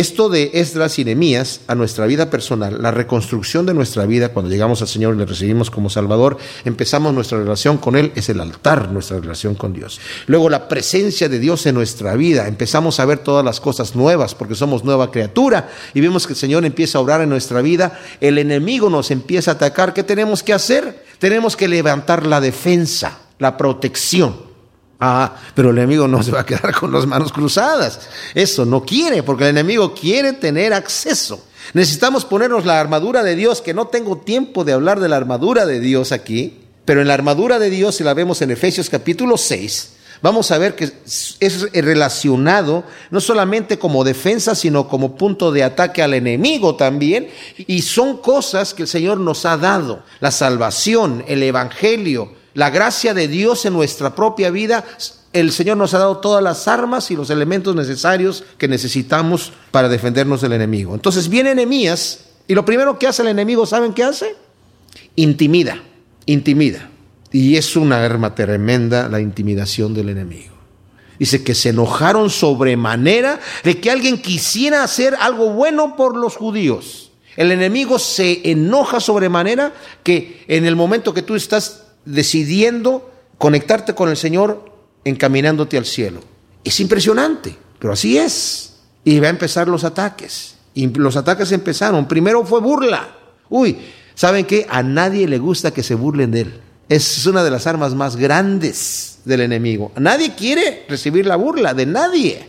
esto 0.00 0.28
de 0.28 0.50
Esdras 0.52 0.98
y 0.98 1.04
Nehemías 1.04 1.60
a 1.68 1.74
nuestra 1.74 2.04
vida 2.04 2.28
personal, 2.28 2.82
la 2.82 2.90
reconstrucción 2.90 3.64
de 3.64 3.72
nuestra 3.72 4.04
vida 4.04 4.28
cuando 4.28 4.50
llegamos 4.50 4.82
al 4.82 4.88
Señor 4.88 5.14
y 5.14 5.18
le 5.18 5.24
recibimos 5.24 5.70
como 5.70 5.88
Salvador, 5.88 6.36
empezamos 6.66 7.14
nuestra 7.14 7.38
relación 7.38 7.78
con 7.78 7.96
Él, 7.96 8.12
es 8.14 8.28
el 8.28 8.40
altar, 8.40 8.90
nuestra 8.90 9.18
relación 9.18 9.54
con 9.54 9.72
Dios. 9.72 9.98
Luego 10.26 10.50
la 10.50 10.68
presencia 10.68 11.30
de 11.30 11.38
Dios 11.38 11.64
en 11.64 11.76
nuestra 11.76 12.14
vida, 12.14 12.46
empezamos 12.46 13.00
a 13.00 13.06
ver 13.06 13.20
todas 13.20 13.42
las 13.42 13.58
cosas 13.58 13.96
nuevas 13.96 14.34
porque 14.34 14.54
somos 14.54 14.84
nueva 14.84 15.10
criatura 15.10 15.70
y 15.94 16.02
vemos 16.02 16.26
que 16.26 16.34
el 16.34 16.38
Señor 16.38 16.66
empieza 16.66 16.98
a 16.98 17.00
obrar 17.00 17.22
en 17.22 17.30
nuestra 17.30 17.62
vida, 17.62 17.98
el 18.20 18.36
enemigo 18.36 18.90
nos 18.90 19.10
empieza 19.10 19.52
a 19.52 19.54
atacar, 19.54 19.94
¿qué 19.94 20.02
tenemos 20.02 20.42
que 20.42 20.52
hacer? 20.52 21.04
Tenemos 21.18 21.56
que 21.56 21.68
levantar 21.68 22.26
la 22.26 22.42
defensa, 22.42 23.18
la 23.38 23.56
protección. 23.56 24.45
Ah, 24.98 25.36
pero 25.54 25.70
el 25.70 25.78
enemigo 25.78 26.08
no 26.08 26.22
se 26.22 26.30
va 26.30 26.40
a 26.40 26.46
quedar 26.46 26.72
con 26.74 26.90
las 26.90 27.06
manos 27.06 27.32
cruzadas. 27.32 28.00
Eso 28.34 28.64
no 28.64 28.84
quiere, 28.84 29.22
porque 29.22 29.44
el 29.44 29.50
enemigo 29.50 29.94
quiere 29.94 30.32
tener 30.32 30.72
acceso. 30.72 31.44
Necesitamos 31.74 32.24
ponernos 32.24 32.64
la 32.64 32.80
armadura 32.80 33.22
de 33.22 33.36
Dios, 33.36 33.60
que 33.60 33.74
no 33.74 33.88
tengo 33.88 34.18
tiempo 34.18 34.64
de 34.64 34.72
hablar 34.72 35.00
de 35.00 35.08
la 35.08 35.16
armadura 35.16 35.66
de 35.66 35.80
Dios 35.80 36.12
aquí, 36.12 36.60
pero 36.84 37.02
en 37.02 37.08
la 37.08 37.14
armadura 37.14 37.58
de 37.58 37.68
Dios, 37.68 37.96
si 37.96 38.04
la 38.04 38.14
vemos 38.14 38.40
en 38.40 38.52
Efesios 38.52 38.88
capítulo 38.88 39.36
6, 39.36 39.90
vamos 40.22 40.50
a 40.50 40.58
ver 40.58 40.76
que 40.76 40.90
es 41.40 41.72
relacionado 41.72 42.84
no 43.10 43.20
solamente 43.20 43.78
como 43.78 44.04
defensa, 44.04 44.54
sino 44.54 44.88
como 44.88 45.16
punto 45.16 45.52
de 45.52 45.64
ataque 45.64 46.02
al 46.02 46.14
enemigo 46.14 46.76
también. 46.76 47.28
Y 47.58 47.82
son 47.82 48.18
cosas 48.18 48.72
que 48.72 48.82
el 48.82 48.88
Señor 48.88 49.18
nos 49.18 49.44
ha 49.44 49.56
dado. 49.56 50.04
La 50.20 50.30
salvación, 50.30 51.24
el 51.26 51.42
Evangelio, 51.42 52.35
la 52.56 52.70
gracia 52.70 53.12
de 53.12 53.28
Dios 53.28 53.66
en 53.66 53.74
nuestra 53.74 54.14
propia 54.14 54.50
vida, 54.50 54.82
el 55.34 55.52
Señor 55.52 55.76
nos 55.76 55.92
ha 55.92 55.98
dado 55.98 56.16
todas 56.16 56.42
las 56.42 56.66
armas 56.66 57.10
y 57.10 57.14
los 57.14 57.28
elementos 57.28 57.76
necesarios 57.76 58.44
que 58.56 58.66
necesitamos 58.66 59.52
para 59.70 59.90
defendernos 59.90 60.40
del 60.40 60.54
enemigo. 60.54 60.94
Entonces 60.94 61.28
viene 61.28 61.50
enemías 61.50 62.20
y 62.48 62.54
lo 62.54 62.64
primero 62.64 62.98
que 62.98 63.06
hace 63.08 63.20
el 63.20 63.28
enemigo, 63.28 63.66
¿saben 63.66 63.92
qué 63.92 64.04
hace? 64.04 64.34
Intimida, 65.16 65.82
intimida. 66.24 66.88
Y 67.30 67.56
es 67.56 67.76
una 67.76 68.02
arma 68.02 68.34
tremenda 68.34 69.10
la 69.10 69.20
intimidación 69.20 69.92
del 69.92 70.08
enemigo. 70.08 70.54
Dice 71.18 71.44
que 71.44 71.54
se 71.54 71.68
enojaron 71.68 72.30
sobremanera 72.30 73.38
de 73.64 73.78
que 73.82 73.90
alguien 73.90 74.22
quisiera 74.22 74.82
hacer 74.82 75.14
algo 75.20 75.50
bueno 75.50 75.94
por 75.94 76.16
los 76.16 76.36
judíos. 76.36 77.12
El 77.36 77.52
enemigo 77.52 77.98
se 77.98 78.50
enoja 78.50 78.98
sobremanera 78.98 79.74
que 80.02 80.42
en 80.48 80.64
el 80.64 80.74
momento 80.74 81.12
que 81.12 81.20
tú 81.20 81.34
estás 81.34 81.85
decidiendo 82.06 83.12
conectarte 83.36 83.94
con 83.94 84.08
el 84.08 84.16
Señor 84.16 84.72
encaminándote 85.04 85.76
al 85.76 85.84
cielo. 85.84 86.20
Es 86.64 86.80
impresionante, 86.80 87.54
pero 87.78 87.92
así 87.92 88.16
es. 88.16 88.76
Y 89.04 89.20
va 89.20 89.26
a 89.26 89.30
empezar 89.30 89.68
los 89.68 89.84
ataques. 89.84 90.56
Y 90.74 90.88
los 90.88 91.16
ataques 91.16 91.52
empezaron. 91.52 92.08
Primero 92.08 92.44
fue 92.44 92.60
burla. 92.60 93.08
Uy, 93.48 93.78
¿saben 94.14 94.46
qué? 94.46 94.66
A 94.68 94.82
nadie 94.82 95.28
le 95.28 95.38
gusta 95.38 95.72
que 95.72 95.82
se 95.82 95.94
burlen 95.94 96.30
de 96.30 96.40
él. 96.40 96.60
Es 96.88 97.26
una 97.26 97.44
de 97.44 97.50
las 97.50 97.66
armas 97.66 97.94
más 97.94 98.16
grandes 98.16 99.18
del 99.24 99.42
enemigo. 99.42 99.92
Nadie 99.96 100.34
quiere 100.34 100.86
recibir 100.88 101.26
la 101.26 101.36
burla 101.36 101.74
de 101.74 101.86
nadie. 101.86 102.48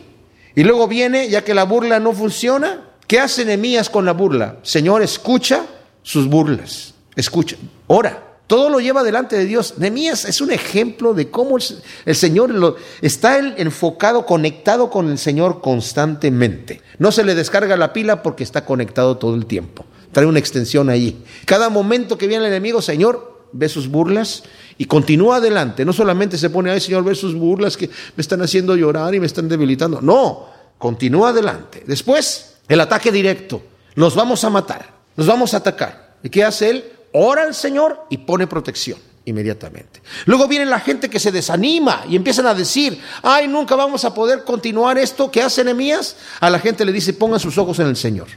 Y 0.54 0.64
luego 0.64 0.88
viene, 0.88 1.28
ya 1.28 1.44
que 1.44 1.54
la 1.54 1.64
burla 1.64 2.00
no 2.00 2.12
funciona, 2.12 2.90
¿qué 3.06 3.20
hace 3.20 3.44
Nehemías 3.44 3.90
con 3.90 4.04
la 4.04 4.12
burla? 4.12 4.58
Señor, 4.62 5.02
escucha 5.02 5.64
sus 6.02 6.26
burlas. 6.26 6.94
Escucha, 7.14 7.56
ora. 7.86 8.27
Todo 8.48 8.70
lo 8.70 8.80
lleva 8.80 9.04
delante 9.04 9.36
de 9.36 9.44
Dios. 9.44 9.74
Nehemías 9.76 10.24
es 10.24 10.40
un 10.40 10.50
ejemplo 10.50 11.12
de 11.12 11.30
cómo 11.30 11.58
el, 12.06 12.16
Señor 12.16 12.78
está 13.02 13.38
enfocado, 13.38 14.24
conectado 14.24 14.88
con 14.88 15.10
el 15.10 15.18
Señor 15.18 15.60
constantemente. 15.60 16.80
No 16.98 17.12
se 17.12 17.24
le 17.24 17.34
descarga 17.34 17.76
la 17.76 17.92
pila 17.92 18.22
porque 18.22 18.42
está 18.42 18.64
conectado 18.64 19.18
todo 19.18 19.34
el 19.34 19.44
tiempo. 19.44 19.84
Trae 20.12 20.24
una 20.24 20.38
extensión 20.38 20.88
ahí. 20.88 21.22
Cada 21.44 21.68
momento 21.68 22.16
que 22.16 22.26
viene 22.26 22.46
el 22.46 22.50
enemigo, 22.50 22.80
Señor, 22.80 23.42
ve 23.52 23.68
sus 23.68 23.86
burlas 23.86 24.44
y 24.78 24.86
continúa 24.86 25.36
adelante. 25.36 25.84
No 25.84 25.92
solamente 25.92 26.38
se 26.38 26.48
pone, 26.48 26.70
ay 26.70 26.80
Señor, 26.80 27.04
ve 27.04 27.14
sus 27.14 27.34
burlas 27.34 27.76
que 27.76 27.88
me 28.16 28.22
están 28.22 28.40
haciendo 28.40 28.74
llorar 28.76 29.14
y 29.14 29.20
me 29.20 29.26
están 29.26 29.46
debilitando. 29.50 30.00
No, 30.00 30.46
continúa 30.78 31.28
adelante. 31.28 31.84
Después, 31.86 32.54
el 32.66 32.80
ataque 32.80 33.12
directo. 33.12 33.60
Nos 33.94 34.14
vamos 34.14 34.42
a 34.44 34.48
matar, 34.48 34.88
nos 35.16 35.26
vamos 35.26 35.52
a 35.52 35.58
atacar. 35.58 36.14
¿Y 36.22 36.30
qué 36.30 36.44
hace 36.44 36.70
él? 36.70 36.84
Ora 37.12 37.42
al 37.42 37.54
Señor 37.54 38.06
y 38.10 38.18
pone 38.18 38.46
protección 38.46 38.98
inmediatamente. 39.28 40.00
Luego 40.24 40.48
viene 40.48 40.64
la 40.64 40.80
gente 40.80 41.10
que 41.10 41.20
se 41.20 41.30
desanima 41.30 42.04
y 42.08 42.16
empiezan 42.16 42.46
a 42.46 42.54
decir, 42.54 42.98
ay, 43.22 43.46
nunca 43.46 43.76
vamos 43.76 44.04
a 44.04 44.14
poder 44.14 44.42
continuar 44.44 44.96
esto 44.98 45.30
que 45.30 45.42
hace 45.42 45.62
Nehemías. 45.64 46.16
A 46.40 46.50
la 46.50 46.58
gente 46.58 46.84
le 46.84 46.92
dice, 46.92 47.12
pongan 47.12 47.38
sus 47.38 47.58
ojos 47.58 47.78
en 47.78 47.88
el 47.88 47.96
Señor. 47.96 48.28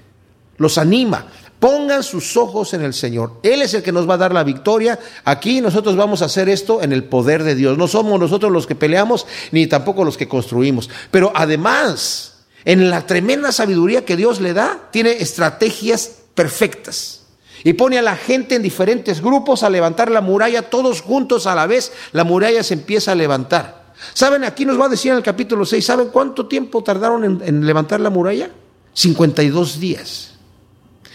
Los 0.57 0.77
anima, 0.77 1.27
pongan 1.59 2.03
sus 2.03 2.35
ojos 2.35 2.73
en 2.73 2.83
el 2.83 2.93
Señor. 2.93 3.39
Él 3.41 3.61
es 3.61 3.73
el 3.73 3.83
que 3.83 3.93
nos 3.93 4.07
va 4.07 4.15
a 4.15 4.17
dar 4.17 4.33
la 4.33 4.43
victoria. 4.43 4.99
Aquí 5.23 5.61
nosotros 5.61 5.95
vamos 5.95 6.21
a 6.21 6.25
hacer 6.25 6.49
esto 6.49 6.81
en 6.83 6.91
el 6.91 7.05
poder 7.05 7.43
de 7.43 7.55
Dios. 7.55 7.77
No 7.77 7.87
somos 7.87 8.19
nosotros 8.19 8.51
los 8.51 8.67
que 8.67 8.75
peleamos, 8.75 9.25
ni 9.51 9.67
tampoco 9.67 10.03
los 10.03 10.17
que 10.17 10.27
construimos. 10.27 10.89
Pero 11.09 11.31
además, 11.33 12.43
en 12.65 12.89
la 12.89 13.07
tremenda 13.07 13.51
sabiduría 13.53 14.03
que 14.03 14.17
Dios 14.17 14.41
le 14.41 14.53
da, 14.53 14.89
tiene 14.91 15.11
estrategias 15.11 16.11
perfectas 16.35 17.20
y 17.63 17.73
pone 17.73 17.97
a 17.97 18.01
la 18.01 18.15
gente 18.15 18.55
en 18.55 18.61
diferentes 18.61 19.21
grupos 19.21 19.63
a 19.63 19.69
levantar 19.69 20.09
la 20.09 20.21
muralla, 20.21 20.69
todos 20.69 21.01
juntos 21.01 21.47
a 21.47 21.55
la 21.55 21.67
vez, 21.67 21.91
la 22.11 22.23
muralla 22.23 22.63
se 22.63 22.73
empieza 22.73 23.11
a 23.11 23.15
levantar. 23.15 23.93
¿Saben? 24.13 24.43
Aquí 24.43 24.65
nos 24.65 24.79
va 24.79 24.85
a 24.85 24.89
decir 24.89 25.11
en 25.11 25.17
el 25.17 25.23
capítulo 25.23 25.65
6, 25.65 25.85
¿saben 25.85 26.07
cuánto 26.09 26.47
tiempo 26.47 26.83
tardaron 26.83 27.41
en, 27.43 27.65
levantar 27.65 27.99
la 27.99 28.09
muralla? 28.09 28.49
52 28.93 29.79
días. 29.79 30.31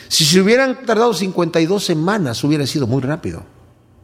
Si 0.09 0.25
se 0.25 0.41
hubieran 0.41 0.87
tardado 0.87 1.13
52 1.13 1.85
semanas, 1.85 2.43
hubiera 2.45 2.67
sido 2.67 2.87
muy 2.87 3.03
rápido. 3.03 3.43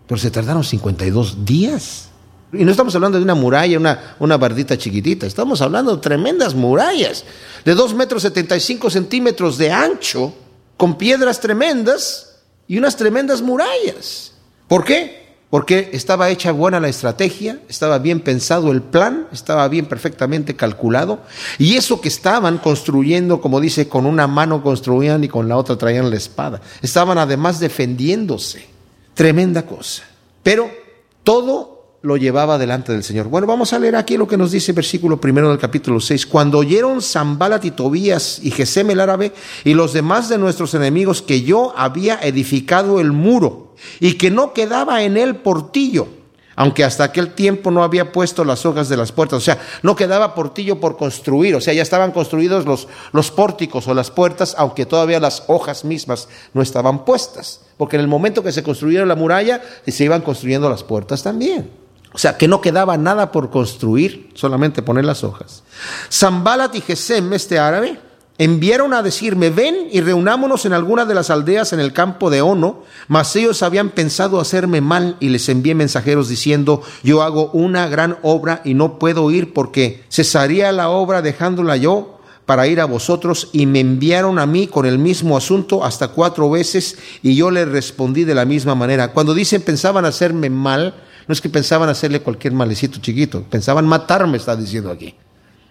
Pero 0.07 0.20
se 0.20 0.31
tardaron 0.31 0.64
52 0.64 1.44
días. 1.44 2.09
Y 2.52 2.64
no 2.64 2.70
estamos 2.72 2.94
hablando 2.96 3.18
de 3.18 3.24
una 3.24 3.37
muralla, 3.37 3.78
una, 3.78 4.16
una 4.18 4.37
bardita 4.37 4.76
chiquitita, 4.76 5.26
estamos 5.26 5.62
hablando 5.62 5.94
de 5.94 6.02
tremendas 6.02 6.55
murallas, 6.55 7.24
de 7.64 7.74
2 7.74 7.94
metros 7.94 8.22
75 8.22 8.90
centímetros 8.90 9.57
de 9.57 9.70
ancho, 9.70 10.35
con 10.76 10.98
piedras 10.98 11.40
tremendas, 11.40 12.32
y 12.73 12.79
unas 12.79 12.97
tremendas 12.97 13.43
murallas. 13.43 14.33
¿Por 14.67 14.83
qué? 14.83 15.37
Porque 15.51 15.91
estaba 15.93 16.31
hecha 16.31 16.53
buena 16.53 16.81
la 16.81 16.89
estrategia, 16.89 17.61
estaba 17.69 17.99
bien 17.99 18.21
pensado 18.21 18.73
el 18.73 18.81
plan, 18.81 19.29
estaba 19.31 19.69
bien 19.69 19.85
perfectamente 19.85 20.57
calculado. 20.57 21.21
Y 21.59 21.77
eso 21.77 22.01
que 22.01 22.09
estaban 22.09 22.57
construyendo, 22.57 23.43
como 23.43 23.61
dice, 23.61 23.89
con 23.89 24.07
una 24.07 24.27
mano 24.27 24.63
construían 24.63 25.23
y 25.23 25.29
con 25.29 25.51
la 25.51 25.59
otra 25.59 25.77
traían 25.77 26.09
la 26.09 26.17
espada. 26.17 26.63
Estaban 26.81 27.19
además 27.19 27.61
defendiéndose. 27.61 28.67
Tremenda 29.13 29.67
cosa. 29.67 30.05
Pero 30.43 30.71
todo 31.25 31.82
lo 32.03 32.17
llevaba 32.17 32.59
delante 32.59 32.93
del 32.93 33.05
Señor. 33.05 33.29
Bueno, 33.29 33.47
vamos 33.47 33.73
a 33.73 33.79
leer 33.79 33.95
aquí 33.95 34.17
lo 34.17 34.27
que 34.27 34.37
nos 34.37 34.51
dice 34.51 34.73
el 34.73 34.77
versículo 34.77 35.21
primero 35.21 35.49
del 35.49 35.59
capítulo 35.59 36.01
6. 36.01 36.27
Cuando 36.27 36.59
oyeron 36.59 37.01
Zambalat 37.01 37.65
y 37.65 37.71
Tobías 37.71 38.41
y 38.43 38.51
Gesem 38.51 38.91
el 38.91 39.01
árabe 39.01 39.33
y 39.65 39.75
los 39.75 39.93
demás 39.93 40.29
de 40.29 40.37
nuestros 40.37 40.75
enemigos 40.75 41.23
que 41.23 41.43
yo 41.43 41.73
había 41.77 42.19
edificado 42.21 42.99
el 42.99 43.12
muro 43.12 43.75
y 44.01 44.15
que 44.15 44.33
no 44.33 44.53
quedaba 44.53 45.05
en 45.05 45.17
él 45.17 45.37
portillo, 45.37 46.09
aunque 46.57 46.83
hasta 46.83 47.05
aquel 47.05 47.35
tiempo 47.35 47.71
no 47.71 47.85
había 47.85 48.11
puesto 48.11 48.45
las 48.45 48.67
hojas 48.67 48.88
de 48.88 48.97
las 48.97 49.12
puertas, 49.12 49.38
o 49.38 49.41
sea, 49.41 49.59
no 49.83 49.95
quedaba 49.95 50.35
portillo 50.35 50.81
por 50.81 50.97
construir, 50.97 51.55
o 51.55 51.61
sea, 51.61 51.73
ya 51.73 51.83
estaban 51.83 52.11
construidos 52.11 52.67
los, 52.67 52.88
los 53.12 53.31
pórticos 53.31 53.87
o 53.87 53.95
las 53.95 54.11
puertas, 54.11 54.57
aunque 54.59 54.87
todavía 54.87 55.21
las 55.21 55.45
hojas 55.47 55.85
mismas 55.85 56.29
no 56.53 56.62
estaban 56.62 57.05
puestas, 57.05 57.61
porque 57.77 57.97
en 57.97 58.03
el 58.03 58.09
momento 58.09 58.43
que 58.43 58.53
se 58.53 58.62
construyeron 58.62 59.09
la 59.09 59.17
muralla, 59.17 59.62
se 59.87 60.05
iban 60.05 60.21
construyendo 60.21 60.69
las 60.69 60.83
puertas 60.83 61.23
también. 61.23 61.82
O 62.14 62.18
sea, 62.18 62.37
que 62.37 62.48
no 62.48 62.61
quedaba 62.61 62.96
nada 62.96 63.33
por 63.33 63.51
construir, 63.51 64.31
solamente 64.35 64.83
poner 64.83 65.05
las 65.05 65.25
hojas. 65.25 65.62
Zambalat 66.11 66.75
y 66.75 66.81
Gesem, 66.83 67.33
este 67.33 67.59
árabe, 67.59 67.98
enviaron 68.38 68.92
a 68.94 69.03
decirme, 69.03 69.51
ven 69.51 69.88
y 69.90 70.01
reunámonos 70.01 70.64
en 70.66 70.72
alguna 70.72 71.05
de 71.05 71.14
las 71.14 71.31
aldeas 71.31 71.72
en 71.72 71.81
el 71.81 71.92
campo 71.92 72.31
de 72.31 72.42
Ono, 72.42 72.83
mas 73.09 73.35
ellos 73.37 73.62
habían 73.62 73.90
pensado 73.90 74.40
hacerme 74.40 74.81
mal 74.81 75.16
y 75.20 75.29
les 75.29 75.48
envié 75.48 75.75
mensajeros 75.75 76.29
diciendo, 76.29 76.83
yo 77.03 77.22
hago 77.22 77.51
una 77.53 77.88
gran 77.88 78.18
obra 78.22 78.61
y 78.64 78.75
no 78.75 78.98
puedo 78.98 79.31
ir 79.31 79.53
porque 79.53 80.05
cesaría 80.11 80.72
la 80.72 80.88
obra 80.88 81.22
dejándola 81.22 81.77
yo 81.77 82.18
para 82.46 82.66
ir 82.66 82.81
a 82.81 82.87
vosotros 82.87 83.48
y 83.53 83.66
me 83.66 83.81
enviaron 83.81 84.38
a 84.38 84.46
mí 84.46 84.66
con 84.66 84.87
el 84.87 84.98
mismo 84.98 85.37
asunto 85.37 85.85
hasta 85.85 86.09
cuatro 86.09 86.51
veces 86.51 86.98
y 87.22 87.37
yo 87.37 87.51
le 87.51 87.64
respondí 87.64 88.25
de 88.25 88.35
la 88.35 88.44
misma 88.44 88.75
manera. 88.75 89.12
Cuando 89.12 89.35
dicen 89.35 89.62
pensaban 89.62 90.05
hacerme 90.05 90.51
mal, 90.51 90.94
no 91.27 91.33
es 91.33 91.41
que 91.41 91.49
pensaban 91.49 91.89
hacerle 91.89 92.21
cualquier 92.21 92.53
malecito 92.53 92.99
chiquito, 93.01 93.43
pensaban 93.43 93.87
matarme, 93.87 94.37
está 94.37 94.57
diciendo 94.57 94.91
aquí. 94.91 95.15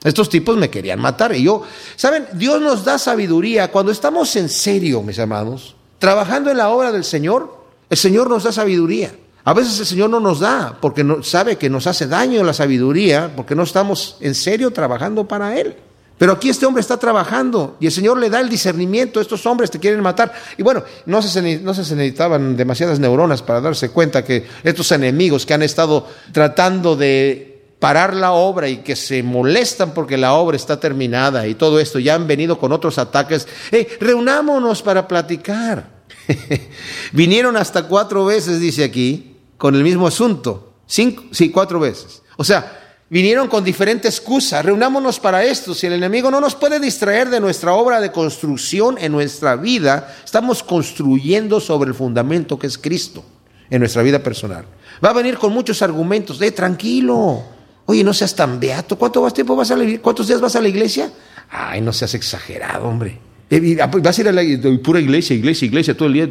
Estos 0.04 0.30
tipos 0.30 0.58
me 0.58 0.70
querían 0.70 1.00
matar 1.00 1.36
y 1.36 1.44
yo, 1.44 1.64
¿saben? 1.96 2.26
Dios 2.34 2.60
nos 2.60 2.84
da 2.84 2.98
sabiduría 2.98 3.72
cuando 3.72 3.92
estamos 3.92 4.36
en 4.36 4.50
serio, 4.50 5.04
mis 5.04 5.20
hermanos, 5.20 5.76
trabajando 6.00 6.50
en 6.50 6.58
la 6.58 6.70
obra 6.70 6.92
del 6.92 7.04
Señor, 7.04 7.66
el 7.90 7.98
Señor 7.98 8.30
nos 8.30 8.44
da 8.44 8.52
sabiduría. 8.52 9.14
A 9.44 9.54
veces 9.54 9.80
el 9.80 9.86
Señor 9.86 10.10
no 10.10 10.20
nos 10.20 10.40
da 10.40 10.78
porque 10.80 11.04
no, 11.04 11.24
sabe 11.24 11.58
que 11.58 11.70
nos 11.70 11.88
hace 11.88 12.08
daño 12.08 12.44
la 12.44 12.54
sabiduría, 12.54 13.32
porque 13.36 13.56
no 13.56 13.64
estamos 13.64 14.18
en 14.20 14.34
serio 14.36 14.72
trabajando 14.72 15.28
para 15.28 15.60
Él. 15.60 15.76
Pero 16.22 16.34
aquí 16.34 16.52
este 16.52 16.68
hombre 16.68 16.82
está 16.82 16.98
trabajando 16.98 17.78
y 17.80 17.88
el 17.88 17.92
Señor 17.92 18.20
le 18.20 18.30
da 18.30 18.42
el 18.42 18.48
discernimiento. 18.48 19.20
Estos 19.20 19.44
hombres 19.48 19.72
te 19.72 19.80
quieren 19.80 20.02
matar. 20.02 20.32
Y 20.56 20.62
bueno, 20.62 20.84
no 21.08 21.20
se, 21.20 21.42
necesitaban 21.42 22.56
demasiadas 22.56 23.00
neuronas 23.00 23.42
para 23.42 23.60
darse 23.60 23.90
cuenta 23.90 24.24
que 24.24 24.46
estos 24.64 24.92
enemigos 24.92 25.48
que 25.48 25.56
han 25.56 25.64
estado 25.64 26.08
tratando 26.32 26.96
de 26.96 27.64
parar 27.80 28.14
la 28.16 28.34
obra 28.34 28.70
y 28.70 28.84
que 28.84 28.96
se 28.96 29.24
molestan 29.24 29.96
porque 29.96 30.16
la 30.16 30.34
obra 30.34 30.58
está 30.58 30.80
terminada 30.80 31.48
y 31.48 31.56
todo 31.56 31.80
esto, 31.80 31.98
ya 31.98 32.14
han 32.14 32.28
venido 32.28 32.60
con 32.60 32.72
otros 32.72 33.00
ataques. 33.00 33.48
Hey, 33.72 33.88
reunámonos 34.00 34.84
para 34.84 35.08
platicar. 35.08 35.90
Vinieron 37.14 37.58
hasta 37.58 37.88
cuatro 37.88 38.26
veces, 38.26 38.60
dice 38.60 38.84
aquí, 38.84 39.38
con 39.58 39.74
el 39.74 39.82
mismo 39.82 40.06
asunto. 40.06 40.74
Cinco, 40.86 41.24
sí, 41.32 41.50
cuatro 41.50 41.80
veces. 41.80 42.22
O 42.38 42.44
sea, 42.44 42.81
vinieron 43.12 43.50
con 43.50 43.64
diferente 43.64 44.08
excusa. 44.08 44.62
Reunámonos 44.62 45.20
para 45.20 45.44
esto. 45.44 45.74
Si 45.74 45.86
el 45.86 45.94
enemigo 45.94 46.32
no 46.32 46.40
nos 46.40 46.56
puede 46.56 46.80
distraer 46.80 47.30
de 47.30 47.42
nuestra 47.42 47.74
obra 47.74 48.00
de 48.00 48.10
construcción 48.10 48.98
en 48.98 49.12
nuestra 49.12 49.58
vida, 49.58 50.16
estamos 50.24 50.64
construyendo 50.64 51.60
sobre 51.60 51.90
el 51.90 51.94
fundamento 51.94 52.58
que 52.58 52.68
es 52.68 52.78
Cristo 52.78 53.24
en 53.70 53.80
nuestra 53.80 54.02
vida 54.02 54.24
personal. 54.24 54.64
Va 55.04 55.10
a 55.10 55.14
venir 55.14 55.38
con 55.38 55.52
muchos 55.52 55.82
argumentos. 55.82 56.42
Eh, 56.42 56.52
tranquilo. 56.52 57.44
Oye, 57.86 58.02
no 58.02 58.14
seas 58.14 58.34
tan 58.34 58.62
beato. 58.62 58.98
¿Cuánto 58.98 59.22
más 59.22 59.34
tiempo 59.34 59.58
vas 59.58 59.70
a 59.72 59.76
la, 59.76 60.00
¿Cuántos 60.00 60.28
días 60.28 60.40
vas 60.40 60.56
a 60.56 60.62
la 60.62 60.70
iglesia? 60.70 61.12
Ay, 61.50 61.82
no 61.82 61.92
seas 61.92 62.14
exagerado, 62.14 62.88
hombre. 62.88 63.18
Eh, 63.50 63.78
ah, 63.82 63.92
pues 63.92 64.02
vas 64.02 64.18
a 64.18 64.22
ir 64.22 64.30
a 64.30 64.32
la 64.32 64.42
pura 64.82 65.02
iglesia, 65.02 65.36
iglesia, 65.36 65.66
iglesia 65.66 65.98
todo 65.98 66.08
el 66.08 66.14
día. 66.14 66.30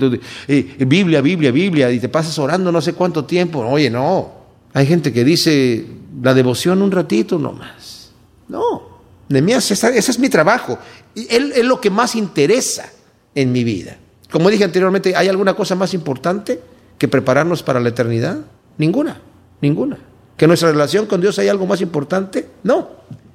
Eh, 0.49 0.77
Biblia, 0.87 1.21
Biblia, 1.21 1.51
Biblia. 1.51 1.91
Y 1.91 2.01
te 2.01 2.09
pasas 2.09 2.39
orando 2.39 2.73
no 2.73 2.81
sé 2.81 2.95
cuánto 2.95 3.27
tiempo. 3.27 3.59
Oye, 3.59 3.91
no. 3.91 4.41
Hay 4.73 4.87
gente 4.87 5.13
que 5.13 5.25
dice 5.25 6.00
la 6.23 6.35
devoción 6.35 6.83
un 6.83 6.91
ratito 6.91 7.39
nomás. 7.39 8.11
No, 8.49 8.91
Nehemías, 9.29 9.71
ese 9.71 9.99
es 9.99 10.19
mi 10.19 10.29
trabajo. 10.29 10.79
Él 11.15 11.53
es 11.55 11.65
lo 11.65 11.81
que 11.81 11.89
más 11.89 12.17
interesa 12.17 12.91
en 13.35 13.53
mi 13.53 13.63
vida. 13.63 13.97
Como 14.31 14.51
dije 14.51 14.65
anteriormente, 14.65 15.15
¿hay 15.15 15.29
alguna 15.29 15.55
cosa 15.55 15.75
más 15.77 15.95
importante 15.95 16.61
que 16.99 17.09
prepararnos 17.09 17.63
para 17.63 17.81
la 17.81 17.89
eternidad? 17.89 18.39
Ninguna, 18.77 19.21
ninguna. 19.61 19.99
¿Que 20.37 20.47
nuestra 20.47 20.71
relación 20.71 21.07
con 21.07 21.21
Dios 21.21 21.39
hay 21.39 21.49
algo 21.49 21.67
más 21.67 21.81
importante? 21.81 22.49
No. 22.63 22.89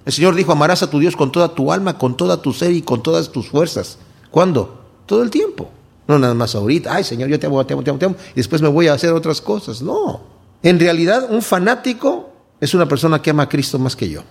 El 0.06 0.12
Señor 0.12 0.36
dijo, 0.36 0.52
amarás 0.52 0.84
a 0.84 0.90
tu 0.90 1.00
Dios 1.00 1.16
con 1.16 1.32
toda 1.32 1.56
tu 1.56 1.72
alma, 1.72 1.98
con 1.98 2.18
toda 2.18 2.42
tu 2.42 2.52
ser 2.52 2.72
y 2.72 2.82
con 2.82 3.02
todas 3.02 3.32
tus 3.32 3.50
fuerzas. 3.50 3.98
¿Cuándo? 4.32 4.82
Todo 5.06 5.24
el 5.24 5.30
tiempo. 5.30 5.70
No 6.08 6.20
nada 6.20 6.34
más 6.34 6.56
ahorita, 6.56 6.94
ay 6.94 7.04
Señor, 7.04 7.30
yo 7.30 7.40
te 7.40 7.48
amo, 7.48 7.66
te 7.66 7.74
amo, 7.74 7.84
te 7.84 7.90
amo, 7.90 8.00
te 8.00 8.06
amo, 8.06 8.16
y 8.34 8.36
después 8.36 8.62
me 8.62 8.68
voy 8.68 8.88
a 8.88 8.94
hacer 8.94 9.12
otras 9.14 9.42
cosas. 9.42 9.82
No. 9.82 10.22
En 10.62 10.80
realidad, 10.80 11.28
un 11.32 11.42
fanático 11.42 12.25
es 12.60 12.74
una 12.74 12.88
persona 12.88 13.22
que 13.22 13.30
ama 13.30 13.44
a 13.44 13.50
Cristo 13.50 13.80
más 13.80 13.96
que 13.96 14.10
yo. 14.10 14.24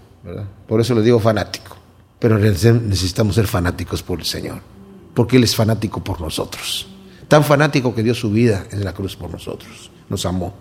Por 0.67 0.81
eso 0.81 0.95
le 0.95 1.03
digo 1.03 1.21
fanático. 1.21 1.77
Pero 2.19 2.39
necesitamos 2.39 3.35
ser 3.35 3.47
fanáticos 3.47 4.03
por 4.03 4.19
el 4.19 4.25
Señor, 4.25 4.61
porque 5.13 5.37
Él 5.37 5.45
es 5.45 5.55
fanático 5.55 6.03
por 6.03 6.21
nosotros. 6.21 6.87
Tan 7.29 7.45
fanático 7.45 7.95
que 7.95 8.03
dio 8.03 8.15
su 8.15 8.31
vida 8.31 8.67
en 8.71 8.85
la 8.85 8.95
cruz 8.95 9.17
por 9.17 9.31
nosotros. 9.31 9.91
Nos 10.09 10.25
amó. 10.25 10.55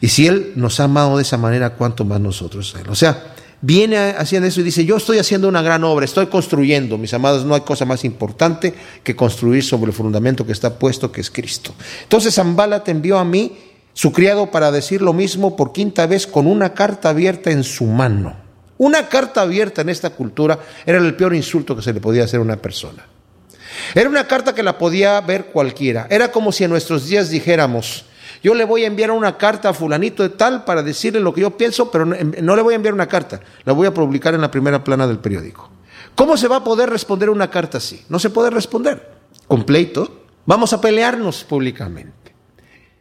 Y 0.00 0.08
si 0.08 0.26
Él 0.26 0.52
nos 0.56 0.78
ha 0.78 0.84
amado 0.84 1.16
de 1.16 1.22
esa 1.22 1.36
manera, 1.36 1.74
¿cuánto 1.74 2.04
más 2.04 2.20
nosotros 2.20 2.74
Él? 2.78 2.88
O 2.88 2.94
sea, 2.94 3.34
viene 3.60 3.96
haciendo 3.96 4.48
eso 4.48 4.60
y 4.60 4.64
dice, 4.64 4.84
yo 4.84 4.96
estoy 4.96 5.18
haciendo 5.18 5.48
una 5.48 5.62
gran 5.62 5.84
obra, 5.84 6.04
estoy 6.04 6.26
construyendo, 6.26 6.96
mis 6.96 7.12
amados, 7.12 7.44
no 7.44 7.54
hay 7.54 7.60
cosa 7.62 7.84
más 7.84 8.04
importante 8.04 8.74
que 9.02 9.16
construir 9.16 9.64
sobre 9.64 9.90
el 9.90 9.96
fundamento 9.96 10.46
que 10.46 10.52
está 10.52 10.78
puesto, 10.78 11.10
que 11.10 11.20
es 11.20 11.30
Cristo. 11.30 11.74
Entonces 12.02 12.34
Zambala 12.34 12.84
te 12.84 12.90
envió 12.90 13.18
a 13.18 13.24
mí 13.24 13.52
su 14.00 14.12
criado 14.12 14.50
para 14.50 14.72
decir 14.72 15.02
lo 15.02 15.12
mismo 15.12 15.56
por 15.56 15.72
quinta 15.72 16.06
vez 16.06 16.26
con 16.26 16.46
una 16.46 16.72
carta 16.72 17.10
abierta 17.10 17.50
en 17.50 17.62
su 17.62 17.84
mano. 17.84 18.34
Una 18.78 19.10
carta 19.10 19.42
abierta 19.42 19.82
en 19.82 19.90
esta 19.90 20.08
cultura 20.08 20.58
era 20.86 20.96
el 20.96 21.14
peor 21.16 21.34
insulto 21.34 21.76
que 21.76 21.82
se 21.82 21.92
le 21.92 22.00
podía 22.00 22.24
hacer 22.24 22.40
a 22.40 22.42
una 22.42 22.56
persona. 22.56 23.04
Era 23.94 24.08
una 24.08 24.26
carta 24.26 24.54
que 24.54 24.62
la 24.62 24.78
podía 24.78 25.20
ver 25.20 25.48
cualquiera. 25.48 26.06
Era 26.08 26.32
como 26.32 26.50
si 26.50 26.64
en 26.64 26.70
nuestros 26.70 27.08
días 27.08 27.28
dijéramos, 27.28 28.06
yo 28.42 28.54
le 28.54 28.64
voy 28.64 28.84
a 28.84 28.86
enviar 28.86 29.10
una 29.10 29.36
carta 29.36 29.68
a 29.68 29.74
fulanito 29.74 30.22
de 30.22 30.30
tal 30.30 30.64
para 30.64 30.82
decirle 30.82 31.20
lo 31.20 31.34
que 31.34 31.42
yo 31.42 31.58
pienso, 31.58 31.90
pero 31.90 32.06
no, 32.06 32.56
le 32.56 32.62
voy 32.62 32.72
a 32.72 32.76
enviar 32.76 32.94
una 32.94 33.06
carta, 33.06 33.42
la 33.66 33.74
voy 33.74 33.86
a 33.86 33.92
publicar 33.92 34.32
en 34.32 34.40
la 34.40 34.50
primera 34.50 34.82
plana 34.82 35.06
del 35.06 35.18
periódico. 35.18 35.68
¿Cómo 36.14 36.38
se 36.38 36.48
va 36.48 36.56
a 36.56 36.64
poder 36.64 36.88
responder 36.88 37.28
una 37.28 37.50
carta 37.50 37.76
así? 37.76 38.02
No 38.08 38.18
se 38.18 38.30
puede 38.30 38.48
responder. 38.48 39.10
Completo. 39.46 40.24
Vamos 40.46 40.72
a 40.72 40.80
pelearnos 40.80 41.44
públicamente. 41.44 42.19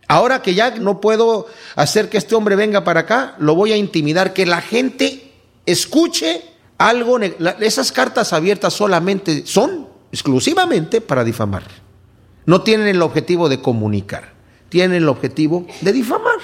Ahora 0.09 0.41
que 0.41 0.55
ya 0.55 0.71
no 0.71 0.99
puedo 0.99 1.45
hacer 1.75 2.09
que 2.09 2.17
este 2.17 2.33
hombre 2.33 2.55
venga 2.55 2.83
para 2.83 3.01
acá, 3.01 3.35
lo 3.37 3.53
voy 3.53 3.73
a 3.73 3.77
intimidar, 3.77 4.33
que 4.33 4.47
la 4.47 4.59
gente 4.59 5.31
escuche 5.67 6.41
algo. 6.79 7.19
Esas 7.59 7.91
cartas 7.91 8.33
abiertas 8.33 8.73
solamente 8.73 9.45
son 9.45 9.87
exclusivamente 10.11 10.99
para 10.99 11.23
difamar. 11.23 11.61
No 12.47 12.63
tienen 12.63 12.87
el 12.87 13.03
objetivo 13.03 13.49
de 13.49 13.61
comunicar, 13.61 14.33
tienen 14.69 14.97
el 14.97 15.09
objetivo 15.09 15.67
de 15.81 15.93
difamar. 15.93 16.39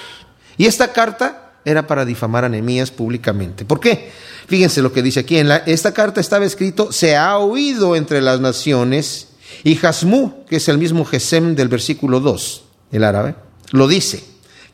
Y 0.56 0.66
esta 0.66 0.92
carta 0.92 1.54
era 1.64 1.88
para 1.88 2.04
difamar 2.04 2.44
a 2.44 2.48
Nehemías 2.48 2.92
públicamente. 2.92 3.64
¿Por 3.64 3.80
qué? 3.80 4.12
Fíjense 4.46 4.80
lo 4.80 4.92
que 4.92 5.02
dice 5.02 5.18
aquí. 5.18 5.38
En 5.38 5.50
esta 5.66 5.92
carta 5.92 6.20
estaba 6.20 6.44
escrito, 6.44 6.92
se 6.92 7.16
ha 7.16 7.36
oído 7.38 7.96
entre 7.96 8.20
las 8.20 8.38
naciones, 8.38 9.30
y 9.64 9.74
Jasmú, 9.74 10.44
que 10.48 10.56
es 10.56 10.68
el 10.68 10.78
mismo 10.78 11.04
Gesem 11.04 11.56
del 11.56 11.66
versículo 11.66 12.20
2, 12.20 12.62
el 12.92 13.02
árabe, 13.02 13.34
lo 13.76 13.88
dice, 13.88 14.24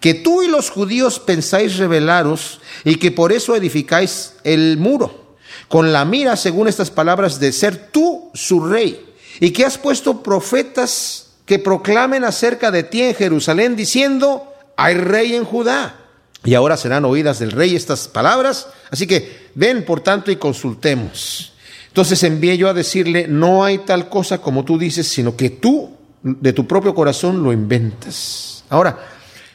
que 0.01 0.15
tú 0.15 0.43
y 0.43 0.49
los 0.49 0.71
judíos 0.71 1.21
pensáis 1.21 1.77
rebelaros 1.77 2.61
y 2.85 2.97
que 2.97 3.11
por 3.11 3.33
eso 3.33 3.55
edificáis 3.55 4.35
el 4.45 4.77
muro, 4.79 5.37
con 5.69 5.93
la 5.93 6.05
mira, 6.05 6.37
según 6.37 6.69
estas 6.69 6.91
palabras, 6.91 7.39
de 7.39 7.53
ser 7.53 7.91
tú 7.93 8.31
su 8.35 8.65
rey, 8.65 9.07
y 9.41 9.51
que 9.51 9.65
has 9.65 9.79
puesto 9.79 10.23
profetas 10.23 11.29
que 11.47 11.59
proclamen 11.59 12.25
acerca 12.25 12.71
de 12.71 12.83
ti 12.83 13.03
en 13.03 13.15
Jerusalén, 13.15 13.77
diciendo, 13.77 14.53
hay 14.77 14.95
rey 14.95 15.35
en 15.35 15.45
Judá. 15.45 15.99
Y 16.45 16.55
ahora 16.55 16.77
serán 16.77 17.05
oídas 17.05 17.39
del 17.39 17.53
rey 17.53 17.77
estas 17.77 18.09
palabras. 18.09 18.69
Así 18.91 19.07
que 19.07 19.51
ven, 19.55 19.85
por 19.85 20.01
tanto, 20.01 20.31
y 20.31 20.37
consultemos. 20.37 21.53
Entonces 21.89 22.23
envié 22.23 22.57
yo 22.57 22.69
a 22.69 22.75
decirle, 22.75 23.29
no 23.29 23.65
hay 23.65 23.79
tal 23.79 24.09
cosa 24.09 24.39
como 24.39 24.65
tú 24.65 24.79
dices, 24.79 25.07
sino 25.07 25.37
que 25.37 25.51
tú 25.51 25.91
de 26.23 26.53
tu 26.53 26.67
propio 26.67 26.95
corazón 26.95 27.43
lo 27.43 27.53
inventas. 27.53 28.52
Ahora, 28.73 29.01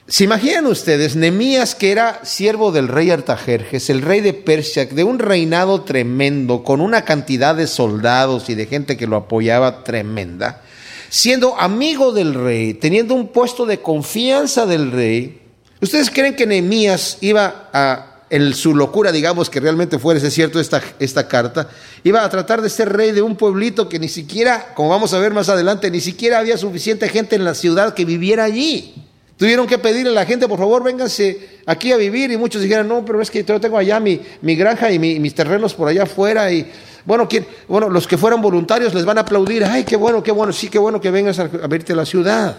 ¿se 0.08 0.26
imaginan 0.26 0.68
ustedes, 0.68 1.16
Nemías, 1.16 1.74
que 1.74 1.92
era 1.92 2.24
siervo 2.24 2.72
del 2.72 2.88
rey 2.88 3.10
Artajerjes, 3.10 3.90
el 3.90 4.04
rey 4.04 4.22
de 4.22 4.34
Persia, 4.34 4.86
de 4.86 5.04
un 5.04 5.18
reinado 5.18 5.82
tremendo, 5.82 6.64
con 6.64 6.82
una 6.82 7.04
cantidad 7.04 7.56
de 7.56 7.66
soldados 7.66 8.48
y 8.48 8.54
de 8.54 8.68
gente 8.68 8.96
que 8.96 9.08
lo 9.08 9.16
apoyaba 9.16 9.84
tremenda, 9.84 10.62
siendo 11.10 11.60
amigo 11.60 12.12
del 12.12 12.36
rey, 12.36 12.76
teniendo 12.76 13.16
un 13.16 13.30
puesto 13.30 13.66
de 13.66 13.82
confianza 13.82 14.68
del 14.68 14.92
rey? 14.92 15.42
¿Ustedes 15.82 16.12
creen 16.12 16.36
que 16.36 16.46
Nemías 16.46 17.18
iba 17.22 17.72
a 17.74 18.18
en 18.30 18.54
su 18.54 18.76
locura, 18.76 19.12
digamos 19.12 19.50
que 19.50 19.60
realmente 19.60 20.00
fuese 20.00 20.30
cierto 20.32 20.60
esta, 20.60 20.82
esta 21.00 21.28
carta, 21.28 21.70
iba 22.04 22.24
a 22.24 22.30
tratar 22.30 22.62
de 22.62 22.70
ser 22.70 22.92
rey 22.92 23.12
de 23.12 23.22
un 23.22 23.36
pueblito 23.36 23.88
que 23.88 24.00
ni 24.00 24.10
siquiera, 24.10 24.74
como 24.76 24.90
vamos 24.90 25.14
a 25.14 25.20
ver 25.20 25.34
más 25.34 25.50
adelante, 25.50 25.90
ni 25.90 26.02
siquiera 26.02 26.40
había 26.40 26.58
suficiente 26.58 27.10
gente 27.10 27.36
en 27.36 27.46
la 27.46 27.56
ciudad 27.56 27.94
que 27.94 28.06
viviera 28.06 28.44
allí. 28.44 29.07
Tuvieron 29.38 29.68
que 29.68 29.78
pedirle 29.78 30.10
a 30.10 30.16
la 30.16 30.26
gente, 30.26 30.48
por 30.48 30.58
favor, 30.58 30.84
vénganse 30.84 31.62
aquí 31.68 31.92
a 31.92 31.98
vivir. 31.98 32.32
Y 32.32 32.38
muchos 32.38 32.62
dijeron, 32.62 32.88
no, 32.88 33.06
pero 33.06 33.22
es 33.22 33.30
que 33.30 33.44
yo 33.44 33.60
tengo 33.62 33.78
allá 33.78 34.00
mi, 34.00 34.20
mi 34.42 34.56
granja 34.56 34.92
y 34.92 34.98
mis 34.98 35.36
terrenos 35.36 35.76
por 35.76 35.88
allá 35.88 36.04
afuera. 36.04 36.52
Y 36.52 36.70
bueno, 37.06 37.30
bueno, 37.68 37.90
los 37.90 38.08
que 38.08 38.18
fueran 38.18 38.42
voluntarios 38.42 38.96
les 38.96 39.06
van 39.06 39.20
a 39.20 39.22
aplaudir. 39.22 39.64
Ay, 39.64 39.84
qué 39.84 39.96
bueno, 39.96 40.24
qué 40.24 40.32
bueno, 40.32 40.52
sí, 40.52 40.70
qué 40.70 40.80
bueno 40.80 41.00
que 41.00 41.12
vengas 41.12 41.38
a, 41.38 41.44
a 41.44 41.68
verte 41.68 41.94
la 41.94 42.06
ciudad. 42.06 42.58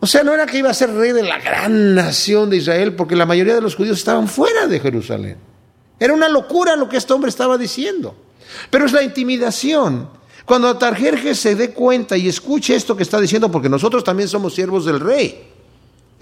O 0.00 0.06
sea, 0.06 0.24
no 0.24 0.34
era 0.34 0.46
que 0.46 0.58
iba 0.58 0.68
a 0.68 0.74
ser 0.74 0.92
rey 0.92 1.12
de 1.12 1.22
la 1.22 1.38
gran 1.38 1.94
nación 1.94 2.50
de 2.50 2.56
Israel, 2.56 2.94
porque 2.94 3.14
la 3.14 3.24
mayoría 3.24 3.54
de 3.54 3.60
los 3.60 3.76
judíos 3.76 3.98
estaban 3.98 4.26
fuera 4.26 4.66
de 4.66 4.80
Jerusalén. 4.80 5.36
Era 6.00 6.12
una 6.12 6.28
locura 6.28 6.74
lo 6.74 6.88
que 6.88 6.96
este 6.96 7.12
hombre 7.12 7.30
estaba 7.30 7.56
diciendo. 7.56 8.16
Pero 8.68 8.84
es 8.86 8.92
la 8.92 9.02
intimidación. 9.04 10.08
Cuando 10.44 10.68
Atarjerjes 10.68 11.38
se 11.38 11.54
dé 11.54 11.70
cuenta 11.70 12.16
y 12.16 12.28
escuche 12.28 12.74
esto 12.74 12.96
que 12.96 13.04
está 13.04 13.20
diciendo, 13.20 13.50
porque 13.50 13.68
nosotros 13.68 14.02
también 14.02 14.28
somos 14.28 14.54
siervos 14.54 14.84
del 14.84 14.98
rey. 14.98 15.53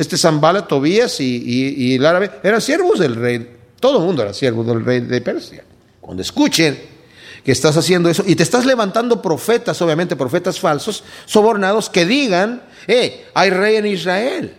Este 0.03 0.18
Zambala, 0.18 0.66
Tobías 0.66 1.20
y, 1.20 1.94
el 1.94 2.05
árabe 2.05 2.28
eran 2.42 2.61
siervos 2.61 2.98
del 2.98 3.14
rey. 3.14 3.57
Todo 3.78 3.98
el 3.98 4.05
mundo 4.05 4.22
era 4.22 4.34
siervo 4.34 4.64
del 4.64 4.84
rey 4.84 4.98
de 4.98 5.20
Persia. 5.20 5.64
Cuando 6.00 6.22
escuchen 6.22 6.76
que 7.44 7.53
estás 7.53 7.76
haciendo 7.76 8.09
eso 8.09 8.24
y 8.26 8.34
te 8.34 8.42
estás 8.42 8.66
levantando 8.66 9.22
profetas, 9.22 9.80
obviamente 9.80 10.16
profetas 10.16 10.59
falsos, 10.59 11.05
sobornados, 11.24 11.88
que 11.88 12.05
digan, 12.05 12.62
eh, 12.88 13.26
hay 13.32 13.50
rey 13.50 13.76
en 13.76 13.86
Israel. 13.86 14.57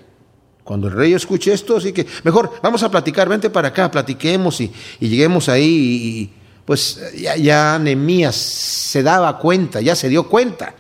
Cuando 0.64 0.88
el 0.88 0.94
rey 0.94 1.14
escuche 1.14 1.52
esto, 1.52 1.76
así 1.76 1.92
que 1.92 2.08
mejor 2.24 2.54
vamos 2.62 2.82
a 2.84 2.90
platicar, 2.90 3.28
vente 3.28 3.50
para 3.50 3.68
acá, 3.68 3.92
platiquemos 3.92 4.62
y, 4.62 4.72
lleguemos 5.02 5.50
ahí. 5.50 5.66
Y, 5.66 6.34
pues 6.64 7.02
ya, 7.18 7.36
ya 7.36 7.78
Nemías 7.80 8.36
se 8.36 9.04
daba 9.04 9.38
cuenta, 9.40 9.82
ya 9.82 9.94
se 9.94 10.08
dio 10.08 10.30
cuenta 10.30 10.74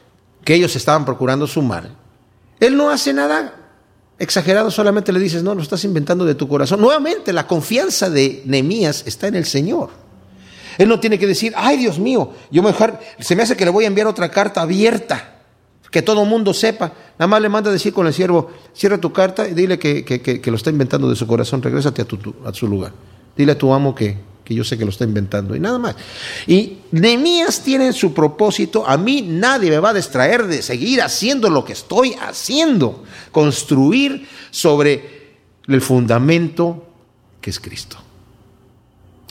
que 0.45 0.55
ellos 0.55 0.74
estaban 0.78 1.03
procurando 1.03 1.47
su 1.47 1.61
mal. 1.61 1.97
Él 2.61 2.78
no 2.78 2.89
hace 2.89 3.11
nada 3.11 3.62
exagerado, 4.24 4.71
solamente 4.71 5.11
le 5.11 5.19
dices, 5.19 5.43
no, 5.43 5.53
lo 5.53 5.61
estás 5.61 5.84
inventando 5.84 6.26
de 6.26 6.36
tu 6.36 6.47
corazón. 6.47 6.82
Nuevamente, 6.82 7.34
la 7.34 7.45
confianza 7.45 8.09
de 8.09 8.41
Nemías 8.45 9.03
está 9.05 9.28
en 9.28 9.36
el 9.36 9.45
Señor. 9.45 9.89
Él 10.78 10.89
no 10.89 10.99
tiene 10.99 11.19
que 11.19 11.28
decir, 11.28 11.53
ay 11.55 11.78
Dios 11.78 11.99
mío, 11.99 12.32
yo 12.49 12.63
mejor, 12.63 12.99
se 13.19 13.36
me 13.36 13.43
hace 13.43 13.55
que 13.55 13.65
le 13.65 13.71
voy 13.71 13.84
a 13.84 13.88
enviar 13.88 14.07
otra 14.07 14.32
carta 14.32 14.61
abierta 14.61 15.34
que 15.91 16.01
todo 16.01 16.26
mundo 16.26 16.55
sepa. 16.55 16.91
Nada 17.19 17.28
más 17.28 17.41
le 17.41 17.49
manda 17.49 17.69
a 17.69 17.74
decir 17.74 17.93
con 17.93 18.07
el 18.07 18.13
siervo, 18.13 18.49
cierra 18.74 18.97
tu 18.97 19.13
carta 19.13 19.47
y 19.47 19.53
dile 19.53 19.78
que, 19.78 20.41
lo 20.45 20.55
está 20.55 20.71
inventando 20.71 21.07
de 21.07 21.15
su 21.15 21.28
corazón, 21.28 21.61
regrésate 21.61 22.01
a, 22.01 22.05
tu, 22.05 22.34
a 22.43 22.51
su 22.51 22.67
lugar. 22.67 22.91
Dile 23.38 23.51
a 23.51 23.57
tu 23.57 23.71
amo 23.71 23.93
que, 23.93 24.17
que 24.43 24.53
yo 24.53 24.63
sé 24.63 24.77
que 24.77 24.85
lo 24.85 24.91
está 24.91 25.05
inventando 25.05 25.55
y 25.55 25.59
nada 25.59 25.79
más. 25.79 25.95
Y 26.47 26.77
Nehemías 26.91 27.61
tiene 27.61 27.93
su 27.93 28.13
propósito, 28.13 28.85
a 28.85 28.97
mí 28.97 29.21
nadie 29.21 29.69
me 29.69 29.79
va 29.79 29.89
a 29.89 29.93
distraer 29.93 30.47
de 30.47 30.61
seguir 30.61 31.01
haciendo 31.01 31.49
lo 31.49 31.63
que 31.63 31.73
estoy 31.73 32.13
haciendo, 32.21 33.03
construir 33.31 34.27
sobre 34.51 35.37
el 35.67 35.81
fundamento 35.81 36.87
que 37.39 37.49
es 37.49 37.59
Cristo. 37.59 38.03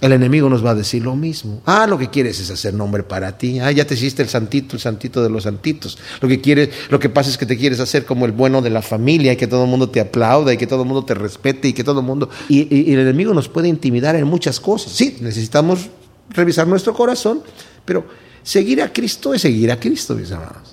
El 0.03 0.11
enemigo 0.11 0.49
nos 0.49 0.67
va 0.67 0.71
a 0.71 0.75
decir 0.75 1.05
lo 1.05 1.15
mismo. 1.15 1.63
Ah, 1.65 1.87
lo 1.87 1.97
que 1.97 2.11
quieres 2.11 2.41
es 2.41 2.51
hacer 2.51 2.75
nombre 2.75 3.05
para 3.05 3.39
ti. 3.39 3.61
Ah, 3.61 3.71
ya 3.71 3.87
te 3.87 3.95
hiciste 3.95 4.21
el 4.21 4.29
santito, 4.29 4.75
el 4.75 4.83
santito 4.83 5.23
de 5.23 5.31
los 5.31 5.45
santitos. 5.45 5.97
Lo 6.21 6.27
que 6.27 6.41
quieres, 6.41 6.71
lo 6.91 6.99
que 6.99 7.09
pasa 7.09 7.31
es 7.31 7.39
que 7.39 7.47
te 7.47 7.57
quieres 7.57 7.79
hacer 7.79 8.05
como 8.05 8.27
el 8.27 8.33
bueno 8.33 8.61
de 8.63 8.71
la 8.71 8.83
familia 8.83 9.33
y 9.33 9.37
que 9.37 9.47
todo 9.47 9.63
el 9.63 9.71
mundo 9.71 9.91
te 9.91 10.01
aplauda 10.01 10.53
y 10.53 10.57
que 10.57 10.67
todo 10.67 10.83
el 10.83 10.89
mundo 10.89 11.05
te 11.05 11.15
respete 11.15 11.69
y 11.69 11.73
que 11.73 11.85
todo 11.85 12.01
el 12.01 12.07
mundo. 12.07 12.29
Y, 12.49 12.63
y 12.75 12.93
el 12.93 12.99
enemigo 12.99 13.33
nos 13.33 13.49
puede 13.49 13.69
intimidar 13.69 14.17
en 14.17 14.27
muchas 14.27 14.59
cosas. 14.59 14.93
Sí, 14.93 15.19
necesitamos 15.21 15.89
revisar 16.31 16.67
nuestro 16.67 16.95
corazón, 16.95 17.41
pero 17.85 18.05
seguir 18.43 18.83
a 18.83 18.93
Cristo 18.93 19.33
es 19.33 19.43
seguir 19.43 19.71
a 19.71 19.79
Cristo, 19.79 20.17
mis 20.17 20.33
amados. 20.33 20.72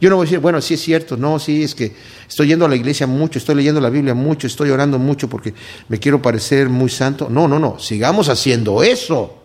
Yo 0.00 0.10
no 0.10 0.16
voy 0.16 0.24
a 0.24 0.26
decir, 0.26 0.40
bueno, 0.40 0.60
sí 0.60 0.74
es 0.74 0.80
cierto, 0.80 1.16
no, 1.16 1.38
sí 1.38 1.62
es 1.62 1.74
que 1.74 1.94
estoy 2.28 2.48
yendo 2.48 2.64
a 2.64 2.68
la 2.68 2.76
iglesia 2.76 3.06
mucho, 3.06 3.38
estoy 3.38 3.54
leyendo 3.54 3.80
la 3.80 3.90
Biblia 3.90 4.14
mucho, 4.14 4.46
estoy 4.46 4.70
orando 4.70 4.98
mucho 4.98 5.28
porque 5.28 5.54
me 5.88 5.98
quiero 5.98 6.20
parecer 6.20 6.68
muy 6.68 6.90
santo. 6.90 7.28
No, 7.30 7.48
no, 7.48 7.58
no, 7.58 7.78
sigamos 7.78 8.28
haciendo 8.28 8.82
eso. 8.82 9.40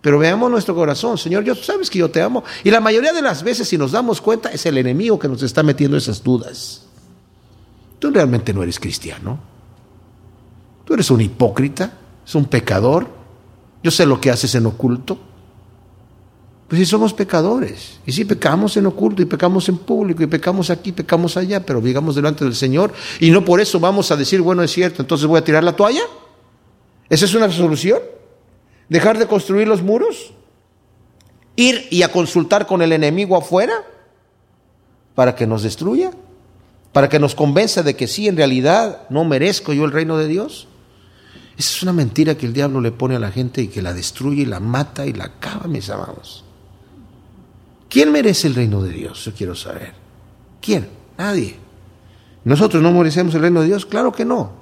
Pero 0.00 0.18
veamos 0.18 0.50
nuestro 0.50 0.74
corazón, 0.74 1.18
Señor, 1.18 1.44
yo 1.44 1.54
sabes 1.54 1.90
que 1.90 1.98
yo 1.98 2.10
te 2.10 2.22
amo. 2.22 2.42
Y 2.64 2.70
la 2.70 2.80
mayoría 2.80 3.12
de 3.12 3.20
las 3.20 3.42
veces, 3.42 3.68
si 3.68 3.76
nos 3.76 3.92
damos 3.92 4.20
cuenta, 4.20 4.50
es 4.50 4.64
el 4.64 4.78
enemigo 4.78 5.18
que 5.18 5.28
nos 5.28 5.42
está 5.42 5.62
metiendo 5.62 5.96
esas 5.96 6.22
dudas. 6.22 6.86
Tú 7.98 8.10
realmente 8.10 8.54
no 8.54 8.62
eres 8.62 8.80
cristiano. 8.80 9.38
Tú 10.86 10.94
eres 10.94 11.10
un 11.10 11.20
hipócrita, 11.20 11.92
es 12.26 12.34
un 12.34 12.46
pecador. 12.46 13.08
Yo 13.82 13.90
sé 13.90 14.06
lo 14.06 14.20
que 14.20 14.30
haces 14.30 14.54
en 14.54 14.66
oculto. 14.66 15.18
Pues 16.70 16.78
si 16.78 16.86
somos 16.86 17.12
pecadores, 17.12 17.98
y 18.06 18.12
si 18.12 18.24
pecamos 18.24 18.76
en 18.76 18.86
oculto, 18.86 19.20
y 19.20 19.24
pecamos 19.24 19.68
en 19.68 19.76
público, 19.76 20.22
y 20.22 20.28
pecamos 20.28 20.70
aquí, 20.70 20.92
pecamos 20.92 21.36
allá, 21.36 21.66
pero 21.66 21.80
llegamos 21.80 22.14
delante 22.14 22.44
del 22.44 22.54
Señor, 22.54 22.92
y 23.18 23.32
no 23.32 23.44
por 23.44 23.60
eso 23.60 23.80
vamos 23.80 24.12
a 24.12 24.16
decir, 24.16 24.40
bueno, 24.40 24.62
es 24.62 24.70
cierto, 24.70 25.02
entonces 25.02 25.26
voy 25.26 25.38
a 25.38 25.42
tirar 25.42 25.64
la 25.64 25.74
toalla. 25.74 26.02
¿Esa 27.08 27.24
es 27.24 27.34
una 27.34 27.50
solución? 27.50 27.98
¿Dejar 28.88 29.18
de 29.18 29.26
construir 29.26 29.66
los 29.66 29.82
muros? 29.82 30.32
¿Ir 31.56 31.88
y 31.90 32.02
a 32.02 32.12
consultar 32.12 32.68
con 32.68 32.82
el 32.82 32.92
enemigo 32.92 33.36
afuera? 33.36 33.74
¿Para 35.16 35.34
que 35.34 35.48
nos 35.48 35.64
destruya? 35.64 36.12
¿Para 36.92 37.08
que 37.08 37.18
nos 37.18 37.34
convenza 37.34 37.82
de 37.82 37.96
que 37.96 38.06
sí, 38.06 38.28
en 38.28 38.36
realidad 38.36 39.08
no 39.10 39.24
merezco 39.24 39.72
yo 39.72 39.84
el 39.84 39.90
reino 39.90 40.16
de 40.18 40.28
Dios? 40.28 40.68
Esa 41.58 41.70
es 41.70 41.82
una 41.82 41.92
mentira 41.92 42.36
que 42.36 42.46
el 42.46 42.52
diablo 42.52 42.80
le 42.80 42.92
pone 42.92 43.16
a 43.16 43.18
la 43.18 43.32
gente 43.32 43.60
y 43.60 43.66
que 43.66 43.82
la 43.82 43.92
destruye 43.92 44.42
y 44.42 44.46
la 44.46 44.60
mata 44.60 45.04
y 45.04 45.12
la 45.12 45.24
acaba, 45.24 45.66
mis 45.66 45.90
amados. 45.90 46.44
¿Quién 47.90 48.12
merece 48.12 48.46
el 48.46 48.54
reino 48.54 48.82
de 48.82 48.90
Dios? 48.90 49.24
Yo 49.24 49.34
quiero 49.34 49.54
saber. 49.56 49.92
¿Quién? 50.62 50.88
Nadie. 51.18 51.56
¿Nosotros 52.44 52.80
no 52.82 52.92
merecemos 52.92 53.34
el 53.34 53.42
reino 53.42 53.60
de 53.60 53.66
Dios? 53.66 53.84
Claro 53.84 54.12
que 54.12 54.24
no. 54.24 54.52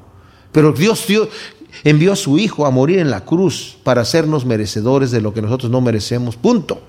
Pero 0.51 0.73
Dios, 0.73 1.07
envió 1.85 2.15
a 2.15 2.17
su 2.17 2.39
Hijo 2.39 2.65
a 2.65 2.71
morir 2.71 2.99
en 2.99 3.11
la 3.11 3.27
cruz 3.27 3.77
para 3.85 4.01
hacernos 4.01 4.47
merecedores 4.47 5.11
de 5.11 5.21
lo 5.21 5.35
que 5.35 5.43
nosotros 5.43 5.71
no 5.71 5.83
merecemos. 5.83 6.37
Punto. 6.37 6.81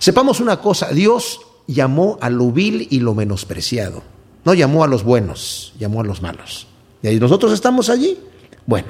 Sepamos 0.00 0.40
una 0.40 0.60
cosa, 0.60 0.88
Dios 0.88 1.40
llamó 1.68 2.18
a 2.20 2.30
lo 2.30 2.50
vil 2.50 2.88
y 2.90 2.98
lo 2.98 3.14
menospreciado. 3.14 4.02
No 4.44 4.54
llamó 4.54 4.82
a 4.82 4.88
los 4.88 5.04
buenos, 5.04 5.72
llamó 5.78 6.00
a 6.00 6.04
los 6.04 6.20
malos. 6.20 6.66
Y 7.00 7.06
ahí 7.06 7.20
nosotros 7.20 7.52
estamos 7.52 7.88
allí. 7.90 8.18
Bueno, 8.66 8.88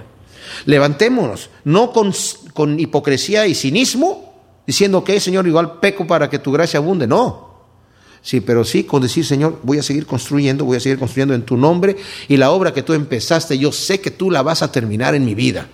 levantémonos, 0.64 1.50
no 1.64 1.92
con, 1.92 2.12
con 2.54 2.80
hipocresía 2.80 3.46
y 3.46 3.54
cinismo, 3.54 4.33
diciendo 4.66 5.04
que, 5.04 5.20
Señor, 5.20 5.46
igual 5.46 5.78
peco 5.80 6.06
para 6.06 6.28
que 6.28 6.38
tu 6.38 6.52
gracia 6.52 6.78
abunde. 6.78 7.06
No. 7.06 7.54
Sí, 8.22 8.40
pero 8.40 8.64
sí 8.64 8.84
con 8.84 9.02
decir, 9.02 9.24
Señor, 9.26 9.60
voy 9.62 9.78
a 9.78 9.82
seguir 9.82 10.06
construyendo, 10.06 10.64
voy 10.64 10.78
a 10.78 10.80
seguir 10.80 10.98
construyendo 10.98 11.34
en 11.34 11.42
tu 11.42 11.58
nombre 11.58 11.96
y 12.26 12.38
la 12.38 12.50
obra 12.52 12.72
que 12.72 12.82
tú 12.82 12.94
empezaste, 12.94 13.58
yo 13.58 13.70
sé 13.70 14.00
que 14.00 14.10
tú 14.10 14.30
la 14.30 14.40
vas 14.40 14.62
a 14.62 14.72
terminar 14.72 15.14
en 15.14 15.26
mi 15.26 15.34
vida. 15.34 15.68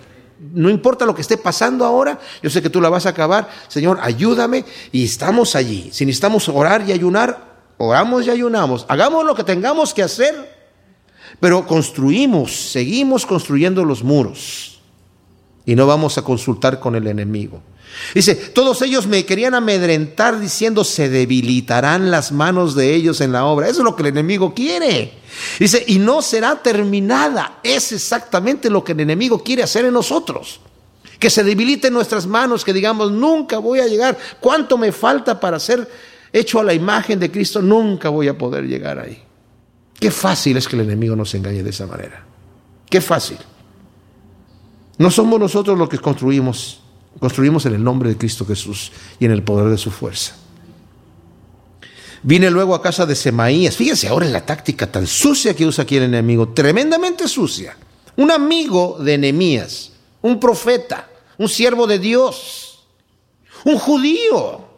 No 0.53 0.69
importa 0.69 1.05
lo 1.05 1.15
que 1.15 1.21
esté 1.21 1.37
pasando 1.37 1.85
ahora, 1.85 2.19
yo 2.43 2.49
sé 2.49 2.61
que 2.61 2.69
tú 2.69 2.81
la 2.81 2.89
vas 2.89 3.05
a 3.05 3.09
acabar. 3.09 3.49
Señor, 3.69 3.99
ayúdame 4.01 4.65
y 4.91 5.05
estamos 5.05 5.55
allí. 5.55 5.91
Si 5.93 6.05
necesitamos 6.05 6.49
orar 6.49 6.83
y 6.85 6.91
ayunar, 6.91 7.51
oramos 7.77 8.27
y 8.27 8.31
ayunamos. 8.31 8.85
Hagamos 8.89 9.23
lo 9.23 9.33
que 9.33 9.45
tengamos 9.45 9.93
que 9.93 10.03
hacer, 10.03 10.35
pero 11.39 11.65
construimos, 11.65 12.53
seguimos 12.71 13.25
construyendo 13.25 13.85
los 13.85 14.03
muros 14.03 14.81
y 15.65 15.75
no 15.75 15.87
vamos 15.87 16.17
a 16.17 16.23
consultar 16.23 16.81
con 16.81 16.95
el 16.95 17.07
enemigo. 17.07 17.61
Dice, 18.13 18.35
todos 18.35 18.81
ellos 18.81 19.07
me 19.07 19.25
querían 19.25 19.53
amedrentar 19.53 20.39
diciendo, 20.39 20.83
se 20.83 21.09
debilitarán 21.09 22.11
las 22.11 22.31
manos 22.31 22.75
de 22.75 22.93
ellos 22.93 23.21
en 23.21 23.31
la 23.31 23.45
obra. 23.45 23.67
Eso 23.67 23.79
es 23.79 23.85
lo 23.85 23.95
que 23.95 24.03
el 24.03 24.09
enemigo 24.09 24.53
quiere. 24.53 25.13
Dice, 25.59 25.83
y 25.87 25.99
no 25.99 26.21
será 26.21 26.61
terminada. 26.61 27.59
Es 27.63 27.91
exactamente 27.91 28.69
lo 28.69 28.83
que 28.83 28.91
el 28.93 29.01
enemigo 29.01 29.43
quiere 29.43 29.63
hacer 29.63 29.85
en 29.85 29.93
nosotros. 29.93 30.59
Que 31.19 31.29
se 31.29 31.43
debiliten 31.43 31.93
nuestras 31.93 32.25
manos, 32.25 32.65
que 32.65 32.73
digamos, 32.73 33.11
nunca 33.11 33.59
voy 33.59 33.79
a 33.79 33.87
llegar. 33.87 34.17
¿Cuánto 34.39 34.77
me 34.77 34.91
falta 34.91 35.39
para 35.39 35.59
ser 35.59 35.89
hecho 36.33 36.59
a 36.59 36.63
la 36.63 36.73
imagen 36.73 37.19
de 37.19 37.31
Cristo? 37.31 37.61
Nunca 37.61 38.09
voy 38.09 38.27
a 38.27 38.37
poder 38.37 38.65
llegar 38.65 38.99
ahí. 38.99 39.21
Qué 39.99 40.09
fácil 40.09 40.57
es 40.57 40.67
que 40.67 40.75
el 40.75 40.81
enemigo 40.81 41.15
nos 41.15 41.33
engañe 41.35 41.61
de 41.61 41.69
esa 41.69 41.85
manera. 41.85 42.25
Qué 42.89 42.99
fácil. 42.99 43.37
No 44.97 45.11
somos 45.11 45.39
nosotros 45.39 45.77
los 45.77 45.87
que 45.87 45.99
construimos 45.99 46.80
Construimos 47.19 47.65
en 47.65 47.75
el 47.75 47.83
nombre 47.83 48.09
de 48.09 48.17
Cristo 48.17 48.45
Jesús 48.45 48.91
y 49.19 49.25
en 49.25 49.31
el 49.31 49.43
poder 49.43 49.69
de 49.69 49.77
su 49.77 49.91
fuerza. 49.91 50.35
Vine 52.23 52.49
luego 52.49 52.75
a 52.75 52.81
casa 52.81 53.05
de 53.05 53.15
Semaías. 53.15 53.75
Fíjense 53.75 54.07
ahora 54.07 54.25
en 54.25 54.33
la 54.33 54.45
táctica 54.45 54.91
tan 54.91 55.07
sucia 55.07 55.55
que 55.55 55.65
usa 55.65 55.83
aquí 55.83 55.97
el 55.97 56.03
enemigo, 56.03 56.49
tremendamente 56.49 57.27
sucia. 57.27 57.75
Un 58.15 58.31
amigo 58.31 58.97
de 58.99 59.17
Nehemías, 59.17 59.91
un 60.21 60.39
profeta, 60.39 61.07
un 61.37 61.49
siervo 61.49 61.87
de 61.87 61.97
Dios, 61.97 62.85
un 63.65 63.77
judío 63.77 64.69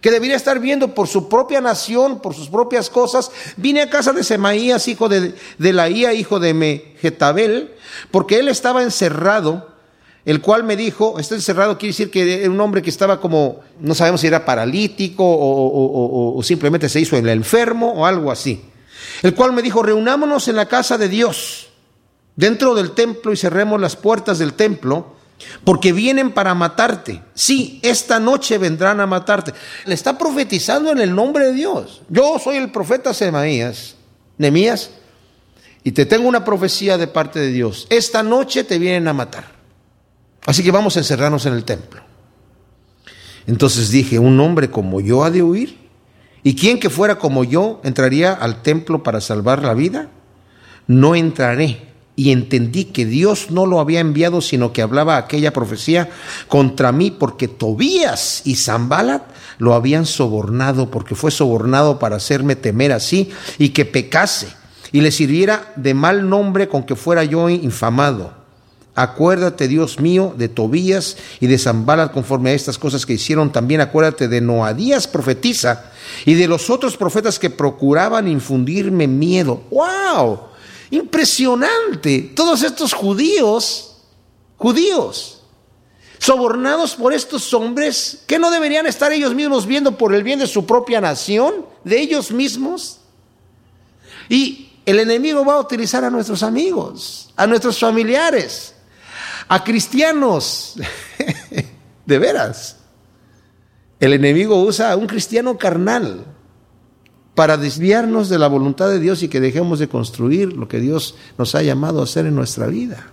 que 0.00 0.10
debería 0.10 0.36
estar 0.36 0.60
viendo 0.60 0.94
por 0.94 1.08
su 1.08 1.28
propia 1.28 1.60
nación, 1.60 2.20
por 2.20 2.34
sus 2.34 2.48
propias 2.48 2.88
cosas. 2.88 3.30
Vine 3.56 3.82
a 3.82 3.90
casa 3.90 4.12
de 4.12 4.24
Semaías, 4.24 4.88
hijo 4.88 5.08
de, 5.08 5.34
de 5.58 5.72
Laía, 5.72 6.14
hijo 6.14 6.38
de 6.38 6.54
Mejetabel, 6.54 7.74
porque 8.10 8.38
él 8.38 8.48
estaba 8.48 8.82
encerrado 8.82 9.77
el 10.28 10.42
cual 10.42 10.62
me 10.62 10.76
dijo, 10.76 11.18
está 11.18 11.36
encerrado, 11.36 11.78
quiere 11.78 11.92
decir 11.92 12.10
que 12.10 12.42
era 12.42 12.50
un 12.50 12.60
hombre 12.60 12.82
que 12.82 12.90
estaba 12.90 13.18
como, 13.18 13.60
no 13.80 13.94
sabemos 13.94 14.20
si 14.20 14.26
era 14.26 14.44
paralítico 14.44 15.24
o, 15.26 16.38
simplemente 16.42 16.90
se 16.90 17.00
hizo 17.00 17.16
el 17.16 17.30
enfermo 17.30 17.94
o 17.94 18.04
algo 18.04 18.30
así. 18.30 18.62
El 19.22 19.34
cual 19.34 19.54
me 19.54 19.62
dijo, 19.62 19.82
reunámonos 19.82 20.46
en 20.48 20.56
la 20.56 20.66
casa 20.66 20.98
de 20.98 21.08
Dios, 21.08 21.70
dentro 22.36 22.74
del 22.74 22.90
templo 22.90 23.32
y 23.32 23.38
cerremos 23.38 23.80
las 23.80 23.96
puertas 23.96 24.38
del 24.38 24.52
templo, 24.52 25.16
porque 25.64 25.94
vienen 25.94 26.32
para 26.32 26.52
matarte. 26.52 27.22
Sí, 27.32 27.80
esta 27.82 28.20
noche 28.20 28.58
vendrán 28.58 29.00
a 29.00 29.06
matarte. 29.06 29.54
Le 29.86 29.94
está 29.94 30.18
profetizando 30.18 30.92
en 30.92 30.98
el 30.98 31.14
nombre 31.14 31.46
de 31.46 31.52
Dios. 31.54 32.02
Yo 32.10 32.38
soy 32.38 32.58
el 32.58 32.70
profeta 32.70 33.14
Semaías, 33.14 33.96
Nemías, 34.36 34.90
y 35.84 35.92
te 35.92 36.04
tengo 36.04 36.28
una 36.28 36.44
profecía 36.44 36.98
de 36.98 37.06
parte 37.06 37.38
de 37.38 37.50
Dios. 37.50 37.86
Esta 37.88 38.22
noche 38.22 38.62
te 38.62 38.78
vienen 38.78 39.08
a 39.08 39.14
matar. 39.14 39.57
Así 40.48 40.62
que 40.62 40.70
vamos 40.70 40.96
a 40.96 41.00
encerrarnos 41.00 41.44
en 41.44 41.52
el 41.52 41.64
templo. 41.64 42.00
Entonces 43.46 43.90
dije, 43.90 44.18
un 44.18 44.40
hombre 44.40 44.70
como 44.70 44.98
yo 44.98 45.22
ha 45.22 45.30
de 45.30 45.42
huir. 45.42 45.76
¿Y 46.42 46.54
quién 46.54 46.80
que 46.80 46.88
fuera 46.88 47.18
como 47.18 47.44
yo 47.44 47.82
entraría 47.84 48.32
al 48.32 48.62
templo 48.62 49.02
para 49.02 49.20
salvar 49.20 49.62
la 49.62 49.74
vida? 49.74 50.08
No 50.86 51.14
entraré. 51.14 51.86
y 52.16 52.32
entendí 52.32 52.86
que 52.86 53.04
Dios 53.04 53.50
no 53.50 53.66
lo 53.66 53.78
había 53.78 54.00
enviado, 54.00 54.40
sino 54.40 54.72
que 54.72 54.80
hablaba 54.80 55.18
aquella 55.18 55.52
profecía 55.52 56.08
contra 56.48 56.92
mí, 56.92 57.10
porque 57.12 57.46
Tobías 57.46 58.42
y 58.44 58.56
Zambalat 58.56 59.22
lo 59.58 59.74
habían 59.74 60.06
sobornado, 60.06 60.90
porque 60.90 61.14
fue 61.14 61.30
sobornado 61.30 61.98
para 61.98 62.16
hacerme 62.16 62.56
temer 62.56 62.90
así 62.90 63.30
y 63.58 63.68
que 63.68 63.84
pecase 63.84 64.48
y 64.92 65.02
le 65.02 65.12
sirviera 65.12 65.72
de 65.76 65.92
mal 65.92 66.28
nombre 66.28 66.68
con 66.68 66.84
que 66.84 66.96
fuera 66.96 67.22
yo 67.22 67.48
infamado. 67.50 68.47
Acuérdate, 69.00 69.68
Dios 69.68 70.00
mío, 70.00 70.34
de 70.36 70.48
Tobías 70.48 71.16
y 71.38 71.46
de 71.46 71.56
Zambalat 71.56 72.12
conforme 72.12 72.50
a 72.50 72.54
estas 72.54 72.78
cosas 72.78 73.06
que 73.06 73.12
hicieron. 73.12 73.52
También 73.52 73.80
acuérdate 73.80 74.26
de 74.26 74.40
Noadías 74.40 75.06
profetiza 75.06 75.92
y 76.26 76.34
de 76.34 76.48
los 76.48 76.68
otros 76.68 76.96
profetas 76.96 77.38
que 77.38 77.48
procuraban 77.48 78.26
infundirme 78.26 79.06
miedo. 79.06 79.62
¡Wow! 79.70 80.40
Impresionante. 80.90 82.32
Todos 82.34 82.64
estos 82.64 82.92
judíos, 82.92 83.98
judíos, 84.56 85.42
sobornados 86.18 86.96
por 86.96 87.12
estos 87.12 87.54
hombres, 87.54 88.24
que 88.26 88.40
no 88.40 88.50
deberían 88.50 88.88
estar 88.88 89.12
ellos 89.12 89.32
mismos 89.32 89.64
viendo 89.64 89.96
por 89.96 90.12
el 90.12 90.24
bien 90.24 90.40
de 90.40 90.48
su 90.48 90.66
propia 90.66 91.00
nación, 91.00 91.64
de 91.84 92.00
ellos 92.00 92.32
mismos. 92.32 92.98
Y 94.28 94.72
el 94.86 94.98
enemigo 94.98 95.44
va 95.44 95.54
a 95.54 95.60
utilizar 95.60 96.02
a 96.02 96.10
nuestros 96.10 96.42
amigos, 96.42 97.30
a 97.36 97.46
nuestros 97.46 97.78
familiares, 97.78 98.74
a 99.48 99.64
cristianos. 99.64 100.76
de 102.08 102.18
veras. 102.18 102.76
El 104.00 104.14
enemigo 104.14 104.62
usa 104.62 104.90
a 104.90 104.96
un 104.96 105.06
cristiano 105.06 105.58
carnal 105.58 106.24
para 107.34 107.58
desviarnos 107.58 108.30
de 108.30 108.38
la 108.38 108.48
voluntad 108.48 108.88
de 108.88 108.98
Dios 108.98 109.22
y 109.22 109.28
que 109.28 109.40
dejemos 109.40 109.78
de 109.78 109.88
construir 109.88 110.54
lo 110.54 110.66
que 110.66 110.80
Dios 110.80 111.16
nos 111.36 111.54
ha 111.54 111.62
llamado 111.62 112.00
a 112.00 112.04
hacer 112.04 112.24
en 112.24 112.34
nuestra 112.34 112.66
vida. 112.66 113.12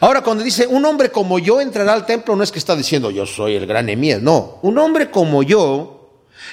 Ahora, 0.00 0.22
cuando 0.22 0.44
dice 0.44 0.66
un 0.68 0.84
hombre 0.84 1.10
como 1.10 1.40
yo 1.40 1.60
entrará 1.60 1.92
al 1.92 2.06
templo, 2.06 2.36
no 2.36 2.44
es 2.44 2.52
que 2.52 2.60
está 2.60 2.76
diciendo 2.76 3.10
yo 3.10 3.26
soy 3.26 3.56
el 3.56 3.66
gran 3.66 3.88
Emías, 3.88 4.22
no. 4.22 4.60
Un 4.62 4.78
hombre 4.78 5.10
como 5.10 5.42
yo, 5.42 6.01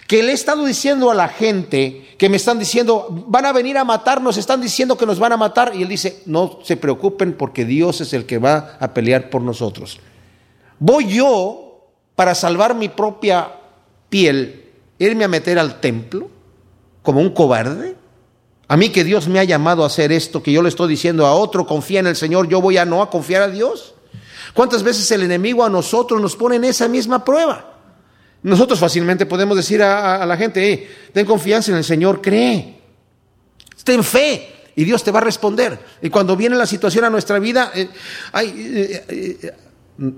que 0.08 0.24
le 0.24 0.32
he 0.32 0.36
estado 0.36 0.66
diciendo 0.66 1.12
a 1.12 1.16
la 1.16 1.28
gente 1.28 2.16
que 2.18 2.30
me 2.30 2.38
están 2.38 2.60
diciendo, 2.60 3.08
van 3.28 3.46
a 3.46 3.54
venir 3.54 3.78
a 3.78 3.84
matarnos, 3.84 4.38
están 4.38 4.62
diciendo 4.62 4.98
que 4.98 5.06
nos 5.06 5.20
van 5.20 5.32
a 5.32 5.38
matar, 5.38 5.74
y 5.76 5.84
él 5.84 5.88
dice, 5.88 6.24
no 6.26 6.60
se 6.64 6.78
preocupen 6.78 7.34
porque 7.34 7.66
Dios 7.66 8.02
es 8.02 8.14
el 8.14 8.26
que 8.26 8.38
va 8.38 8.78
a 8.80 8.94
pelear 8.94 9.30
por 9.30 9.42
nosotros. 9.42 10.00
Voy 10.80 11.08
yo 11.08 11.88
para 12.16 12.36
salvar 12.36 12.76
mi 12.76 12.90
propia 12.90 13.50
piel, 14.10 14.66
irme 14.98 15.24
a 15.24 15.30
meter 15.30 15.58
al 15.58 15.80
templo 15.80 16.30
como 17.02 17.22
un 17.22 17.30
cobarde? 17.30 17.96
A 18.68 18.78
mí 18.78 18.90
que 18.90 19.04
Dios 19.04 19.28
me 19.28 19.40
ha 19.40 19.44
llamado 19.44 19.84
a 19.84 19.88
hacer 19.88 20.12
esto, 20.12 20.44
que 20.44 20.52
yo 20.52 20.62
le 20.62 20.70
estoy 20.70 20.90
diciendo 20.90 21.26
a 21.26 21.34
otro, 21.34 21.66
confía 21.66 22.02
en 22.02 22.08
el 22.08 22.16
Señor, 22.16 22.48
yo 22.48 22.62
voy 22.62 22.78
a 22.78 22.86
no 22.86 23.02
a 23.02 23.10
confiar 23.10 23.42
a 23.42 23.48
Dios. 23.48 23.96
¿Cuántas 24.54 24.84
veces 24.84 25.10
el 25.12 25.24
enemigo 25.24 25.64
a 25.64 25.70
nosotros 25.70 26.22
nos 26.22 26.36
pone 26.36 26.58
en 26.58 26.66
esa 26.66 26.88
misma 26.88 27.24
prueba? 27.24 27.69
Nosotros 28.42 28.80
fácilmente 28.80 29.26
podemos 29.26 29.58
decir 29.58 29.82
a, 29.84 30.26
la 30.26 30.38
gente, 30.38 30.90
ten 31.14 31.26
confianza 31.26 31.72
en 31.72 31.78
el 31.78 31.84
Señor, 31.84 32.22
cree, 32.22 32.80
ten 33.84 34.04
fe 34.04 34.72
y 34.76 34.86
Dios 34.86 35.04
te 35.04 35.12
va 35.12 35.20
a 35.20 35.24
responder. 35.24 35.78
Y 36.02 36.10
cuando 36.10 36.38
viene 36.38 36.56
la 36.56 36.66
situación 36.66 37.04
a 37.04 37.10
nuestra 37.10 37.38
vida, 37.40 37.72
eh, 37.76 37.90
eh, 38.42 39.54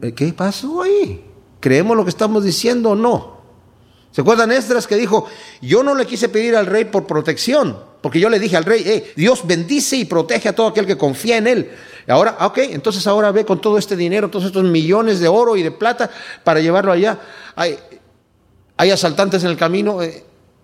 eh, 0.02 0.14
¿qué 0.14 0.34
pasó 0.34 0.84
ahí? 0.84 1.26
¿Creemos 1.60 1.98
lo 1.98 2.04
que 2.04 2.12
estamos 2.12 2.44
diciendo 2.44 2.92
o 2.92 2.96
no? 2.96 3.42
¿Se 4.12 4.22
acuerdan 4.22 4.52
Esdras 4.52 4.88
que 4.88 4.98
dijo, 4.98 5.26
yo 5.62 5.84
no 5.84 5.96
le 5.96 6.06
quise 6.06 6.30
pedir 6.30 6.56
al 6.56 6.66
rey 6.66 6.86
por 6.86 7.08
protección, 7.08 7.78
porque 8.02 8.20
yo 8.20 8.30
le 8.30 8.40
dije 8.40 8.58
al 8.58 8.66
rey, 8.66 9.06
Dios 9.16 9.48
bendice 9.48 9.96
y 9.96 10.06
protege 10.06 10.50
a 10.50 10.56
todo 10.56 10.68
aquel 10.68 10.86
que 10.86 10.98
confía 10.98 11.38
en 11.38 11.48
él. 11.48 11.72
Ahora, 12.08 12.36
ah, 12.38 12.48
ok, 12.48 12.58
entonces 12.60 13.08
ahora 13.08 13.32
ve 13.32 13.46
con 13.46 13.62
todo 13.62 13.78
este 13.78 13.96
dinero, 13.96 14.30
todos 14.30 14.46
estos 14.46 14.64
millones 14.64 15.20
de 15.20 15.28
oro 15.28 15.56
y 15.56 15.64
de 15.64 15.72
plata 15.72 16.12
para 16.44 16.60
llevarlo 16.60 16.92
allá. 16.92 17.20
Hay 18.82 18.90
asaltantes 18.90 19.44
en 19.44 19.52
el 19.52 19.58
camino, 19.58 20.02
eh, 20.02 20.24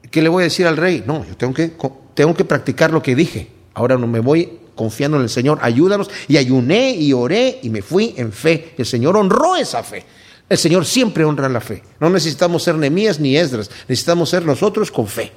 ¿qué 0.09 0.23
le 0.23 0.29
voy 0.29 0.41
a 0.41 0.45
decir 0.45 0.65
al 0.65 0.75
rey? 0.75 1.03
No, 1.05 1.23
yo 1.23 1.37
tengo 1.37 1.53
que, 1.53 1.71
tengo 2.15 2.33
que 2.33 2.45
practicar 2.45 2.89
lo 2.89 2.99
que 3.03 3.13
dije. 3.13 3.47
Ahora 3.75 3.95
no 3.95 4.07
me 4.07 4.21
voy 4.21 4.57
confiando 4.73 5.17
en 5.17 5.23
el 5.23 5.29
Señor, 5.29 5.59
ayúdanos. 5.61 6.09
Y 6.27 6.37
ayuné 6.37 6.95
y 6.95 7.13
oré 7.13 7.59
y 7.61 7.69
me 7.69 7.83
fui 7.83 8.15
en 8.17 8.31
fe. 8.31 8.73
El 8.75 8.87
Señor 8.87 9.15
honró 9.17 9.55
esa 9.55 9.83
fe. 9.83 10.03
El 10.49 10.57
Señor 10.57 10.87
siempre 10.87 11.25
honra 11.25 11.47
la 11.47 11.61
fe. 11.61 11.83
No 11.99 12.09
necesitamos 12.09 12.63
ser 12.63 12.73
Nemías 12.73 13.19
ni 13.19 13.37
Esdras, 13.37 13.69
necesitamos 13.87 14.31
ser 14.31 14.47
nosotros 14.47 14.89
con 14.89 15.05
fe. 15.05 15.31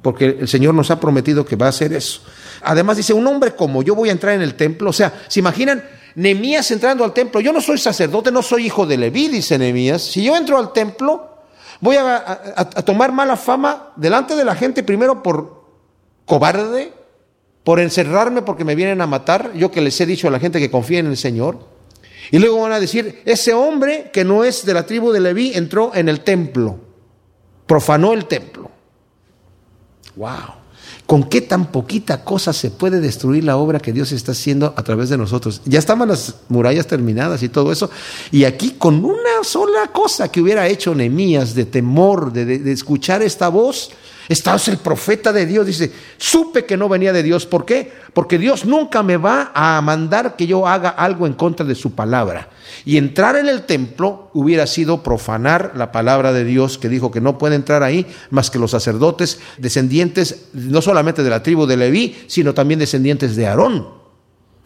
Porque 0.00 0.38
el 0.40 0.48
Señor 0.48 0.72
nos 0.72 0.90
ha 0.90 0.98
prometido 0.98 1.44
que 1.44 1.56
va 1.56 1.66
a 1.66 1.68
hacer 1.68 1.92
eso. 1.92 2.22
Además 2.62 2.96
dice, 2.96 3.12
un 3.12 3.26
hombre 3.26 3.54
como 3.54 3.82
yo 3.82 3.94
voy 3.94 4.08
a 4.08 4.12
entrar 4.12 4.34
en 4.34 4.40
el 4.40 4.54
templo. 4.54 4.88
O 4.88 4.94
sea, 4.94 5.24
¿se 5.28 5.40
imaginan? 5.40 5.84
Nemías 6.14 6.70
entrando 6.70 7.04
al 7.04 7.12
templo. 7.12 7.38
Yo 7.42 7.52
no 7.52 7.60
soy 7.60 7.76
sacerdote, 7.76 8.32
no 8.32 8.40
soy 8.40 8.64
hijo 8.64 8.86
de 8.86 8.96
Leví, 8.96 9.28
dice 9.28 9.58
Nemías. 9.58 10.00
Si 10.00 10.24
yo 10.24 10.34
entro 10.34 10.56
al 10.56 10.72
templo, 10.72 11.31
voy 11.82 11.96
a, 11.96 12.64
tomar 12.86 13.12
mala 13.12 13.36
fama 13.36 13.92
delante 13.96 14.34
de 14.36 14.44
la 14.44 14.54
gente, 14.54 14.82
primero 14.82 15.22
por 15.22 15.64
cobarde, 16.24 16.92
por 17.64 17.80
encerrarme 17.80 18.40
porque 18.40 18.64
me 18.64 18.74
vienen 18.74 19.02
a 19.02 19.06
matar. 19.06 19.52
Yo 19.54 19.70
que 19.70 19.82
les 19.82 20.00
he 20.00 20.06
dicho 20.06 20.28
a 20.28 20.30
la 20.30 20.38
gente 20.38 20.60
que 20.60 20.70
confíe 20.70 21.00
en 21.00 21.06
el 21.06 21.16
Señor. 21.18 21.58
Y 22.30 22.38
luego 22.38 22.62
van 22.62 22.72
a 22.72 22.80
decir, 22.80 23.20
ese 23.24 23.52
hombre 23.52 24.10
que 24.12 24.24
no 24.24 24.44
es 24.44 24.64
de 24.64 24.72
la 24.72 24.86
tribu 24.86 25.10
de 25.10 25.20
Leví 25.20 25.52
entró 25.54 25.92
en 25.94 26.08
el 26.08 26.20
templo, 26.20 26.78
profanó 27.66 28.12
el 28.12 28.26
templo. 28.26 28.70
Wow. 30.14 30.61
¿Con 31.12 31.24
qué 31.24 31.42
tan 31.42 31.66
poquita 31.66 32.24
cosa 32.24 32.54
se 32.54 32.70
puede 32.70 32.98
destruir 32.98 33.44
la 33.44 33.58
obra 33.58 33.80
que 33.80 33.92
Dios 33.92 34.12
está 34.12 34.32
haciendo 34.32 34.72
a 34.78 34.82
través 34.82 35.10
de 35.10 35.18
nosotros? 35.18 35.60
Ya 35.66 35.78
estaban 35.78 36.08
las 36.08 36.36
murallas 36.48 36.86
terminadas 36.86 37.42
y 37.42 37.50
todo 37.50 37.70
eso. 37.70 37.90
Y 38.30 38.44
aquí 38.44 38.76
con 38.78 39.04
una 39.04 39.44
sola 39.44 39.88
cosa 39.92 40.32
que 40.32 40.40
hubiera 40.40 40.66
hecho 40.68 40.94
Nehemías 40.94 41.54
de 41.54 41.66
temor, 41.66 42.32
de, 42.32 42.46
de 42.46 42.72
escuchar 42.72 43.20
esta 43.20 43.50
voz, 43.50 43.90
Estás 44.28 44.68
el 44.68 44.78
profeta 44.78 45.32
de 45.32 45.46
Dios, 45.46 45.66
dice, 45.66 45.92
supe 46.16 46.64
que 46.64 46.76
no 46.76 46.88
venía 46.88 47.12
de 47.12 47.22
Dios. 47.22 47.46
¿Por 47.46 47.64
qué? 47.64 47.92
Porque 48.12 48.38
Dios 48.38 48.64
nunca 48.64 49.02
me 49.02 49.16
va 49.16 49.50
a 49.54 49.80
mandar 49.80 50.36
que 50.36 50.46
yo 50.46 50.66
haga 50.66 50.90
algo 50.90 51.26
en 51.26 51.32
contra 51.32 51.66
de 51.66 51.74
su 51.74 51.94
palabra. 51.94 52.48
Y 52.84 52.96
entrar 52.96 53.36
en 53.36 53.48
el 53.48 53.62
templo 53.62 54.30
hubiera 54.34 54.66
sido 54.66 55.02
profanar 55.02 55.72
la 55.76 55.92
palabra 55.92 56.32
de 56.32 56.44
Dios 56.44 56.78
que 56.78 56.88
dijo 56.88 57.10
que 57.10 57.20
no 57.20 57.38
puede 57.38 57.56
entrar 57.56 57.82
ahí 57.82 58.06
más 58.30 58.50
que 58.50 58.58
los 58.58 58.70
sacerdotes 58.70 59.40
descendientes 59.58 60.48
no 60.52 60.82
solamente 60.82 61.22
de 61.22 61.30
la 61.30 61.42
tribu 61.42 61.66
de 61.66 61.76
Leví, 61.76 62.24
sino 62.28 62.54
también 62.54 62.80
descendientes 62.80 63.36
de 63.36 63.46
Aarón. 63.46 64.02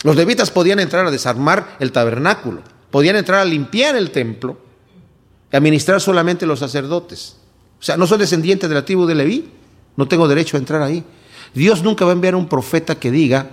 Los 0.03 0.17
levitas 0.17 0.51
podían 0.51 0.79
entrar 0.79 1.07
a 1.07 1.11
desarmar 1.11 1.77
el 1.81 1.93
tabernáculo, 1.93 2.63
podían 2.91 3.17
entrar 3.17 3.41
a 3.41 3.45
limpiar 3.45 3.97
el 3.97 4.11
templo, 4.11 4.59
y 5.53 5.57
administrar 5.57 6.01
solamente 6.01 6.47
los 6.47 6.59
sacerdotes. 6.59 7.37
O 7.79 7.83
sea, 7.83 7.97
no 7.97 8.07
soy 8.07 8.19
descendiente 8.19 8.69
de 8.69 8.75
la 8.75 8.85
tribu 8.85 9.07
de 9.07 9.15
Leví, 9.15 9.49
no 9.97 10.09
tengo 10.09 10.29
derecho 10.29 10.57
a 10.57 10.61
entrar 10.61 10.83
ahí. 10.83 11.05
Dios 11.55 11.83
nunca 11.83 12.05
va 12.05 12.13
a 12.13 12.15
enviar 12.15 12.35
a 12.35 12.37
un 12.37 12.49
profeta 12.49 12.97
que 12.97 13.11
diga 13.11 13.51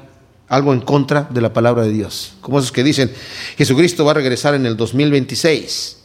algo 0.47 0.73
en 0.73 0.81
contra 0.81 1.27
de 1.29 1.41
la 1.41 1.53
palabra 1.53 1.83
de 1.83 1.91
Dios. 1.91 2.35
Como 2.41 2.59
esos 2.59 2.71
que 2.71 2.83
dicen, 2.83 3.11
Jesucristo 3.57 4.05
va 4.05 4.11
a 4.11 4.15
regresar 4.15 4.53
en 4.55 4.65
el 4.65 4.77
2026, 4.77 5.97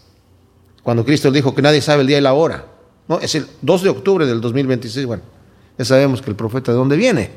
cuando 0.82 1.04
Cristo 1.04 1.30
dijo 1.30 1.54
que 1.54 1.62
nadie 1.62 1.80
sabe 1.80 2.02
el 2.02 2.06
día 2.06 2.18
y 2.18 2.22
la 2.22 2.32
hora. 2.32 2.66
No, 3.08 3.18
es 3.20 3.34
el 3.34 3.46
2 3.62 3.82
de 3.82 3.88
octubre 3.88 4.26
del 4.26 4.40
2026. 4.40 5.06
Bueno, 5.06 5.22
ya 5.76 5.84
sabemos 5.84 6.22
que 6.22 6.30
el 6.30 6.36
profeta 6.36 6.72
de 6.72 6.78
dónde 6.78 6.96
viene 6.96 7.30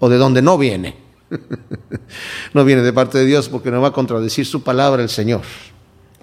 o 0.00 0.08
de 0.08 0.16
dónde 0.16 0.42
no 0.42 0.58
viene. 0.58 0.96
no 2.54 2.64
viene 2.64 2.82
de 2.82 2.92
parte 2.92 3.18
de 3.18 3.26
Dios 3.26 3.48
porque 3.48 3.70
no 3.70 3.80
va 3.80 3.88
a 3.88 3.92
contradecir 3.92 4.46
su 4.46 4.62
palabra 4.62 5.02
el 5.02 5.08
Señor. 5.08 5.42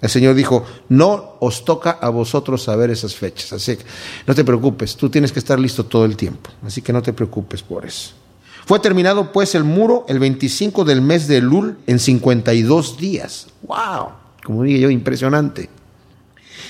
El 0.01 0.09
Señor 0.09 0.33
dijo, 0.33 0.65
no 0.89 1.35
os 1.39 1.63
toca 1.63 1.91
a 1.91 2.09
vosotros 2.09 2.63
saber 2.63 2.89
esas 2.89 3.15
fechas. 3.15 3.53
Así 3.53 3.77
que 3.77 3.85
no 4.25 4.33
te 4.33 4.43
preocupes, 4.43 4.95
tú 4.95 5.09
tienes 5.09 5.31
que 5.31 5.39
estar 5.39 5.59
listo 5.59 5.85
todo 5.85 6.05
el 6.05 6.17
tiempo. 6.17 6.49
Así 6.65 6.81
que 6.81 6.91
no 6.91 7.01
te 7.01 7.13
preocupes 7.13 7.61
por 7.61 7.85
eso. 7.85 8.11
Fue 8.65 8.79
terminado 8.79 9.31
pues 9.31 9.53
el 9.53 9.63
muro 9.63 10.05
el 10.07 10.19
25 10.19 10.85
del 10.85 11.01
mes 11.01 11.27
de 11.27 11.41
Lul 11.41 11.77
en 11.85 11.99
52 11.99 12.97
días. 12.97 13.47
¡Wow! 13.63 14.09
Como 14.43 14.63
dije 14.63 14.79
yo, 14.79 14.89
impresionante. 14.89 15.69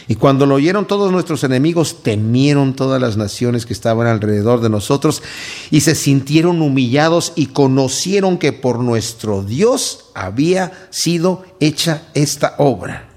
Y 0.07 0.15
cuando 0.15 0.45
lo 0.45 0.55
oyeron 0.55 0.87
todos 0.87 1.11
nuestros 1.11 1.43
enemigos, 1.43 2.03
temieron 2.03 2.75
todas 2.75 2.99
las 2.99 3.17
naciones 3.17 3.65
que 3.65 3.73
estaban 3.73 4.07
alrededor 4.07 4.59
de 4.59 4.69
nosotros 4.69 5.21
y 5.69 5.81
se 5.81 5.95
sintieron 5.95 6.61
humillados 6.61 7.33
y 7.35 7.47
conocieron 7.47 8.37
que 8.37 8.51
por 8.51 8.79
nuestro 8.79 9.43
Dios 9.43 10.05
había 10.13 10.87
sido 10.89 11.43
hecha 11.59 12.03
esta 12.13 12.55
obra. 12.57 13.10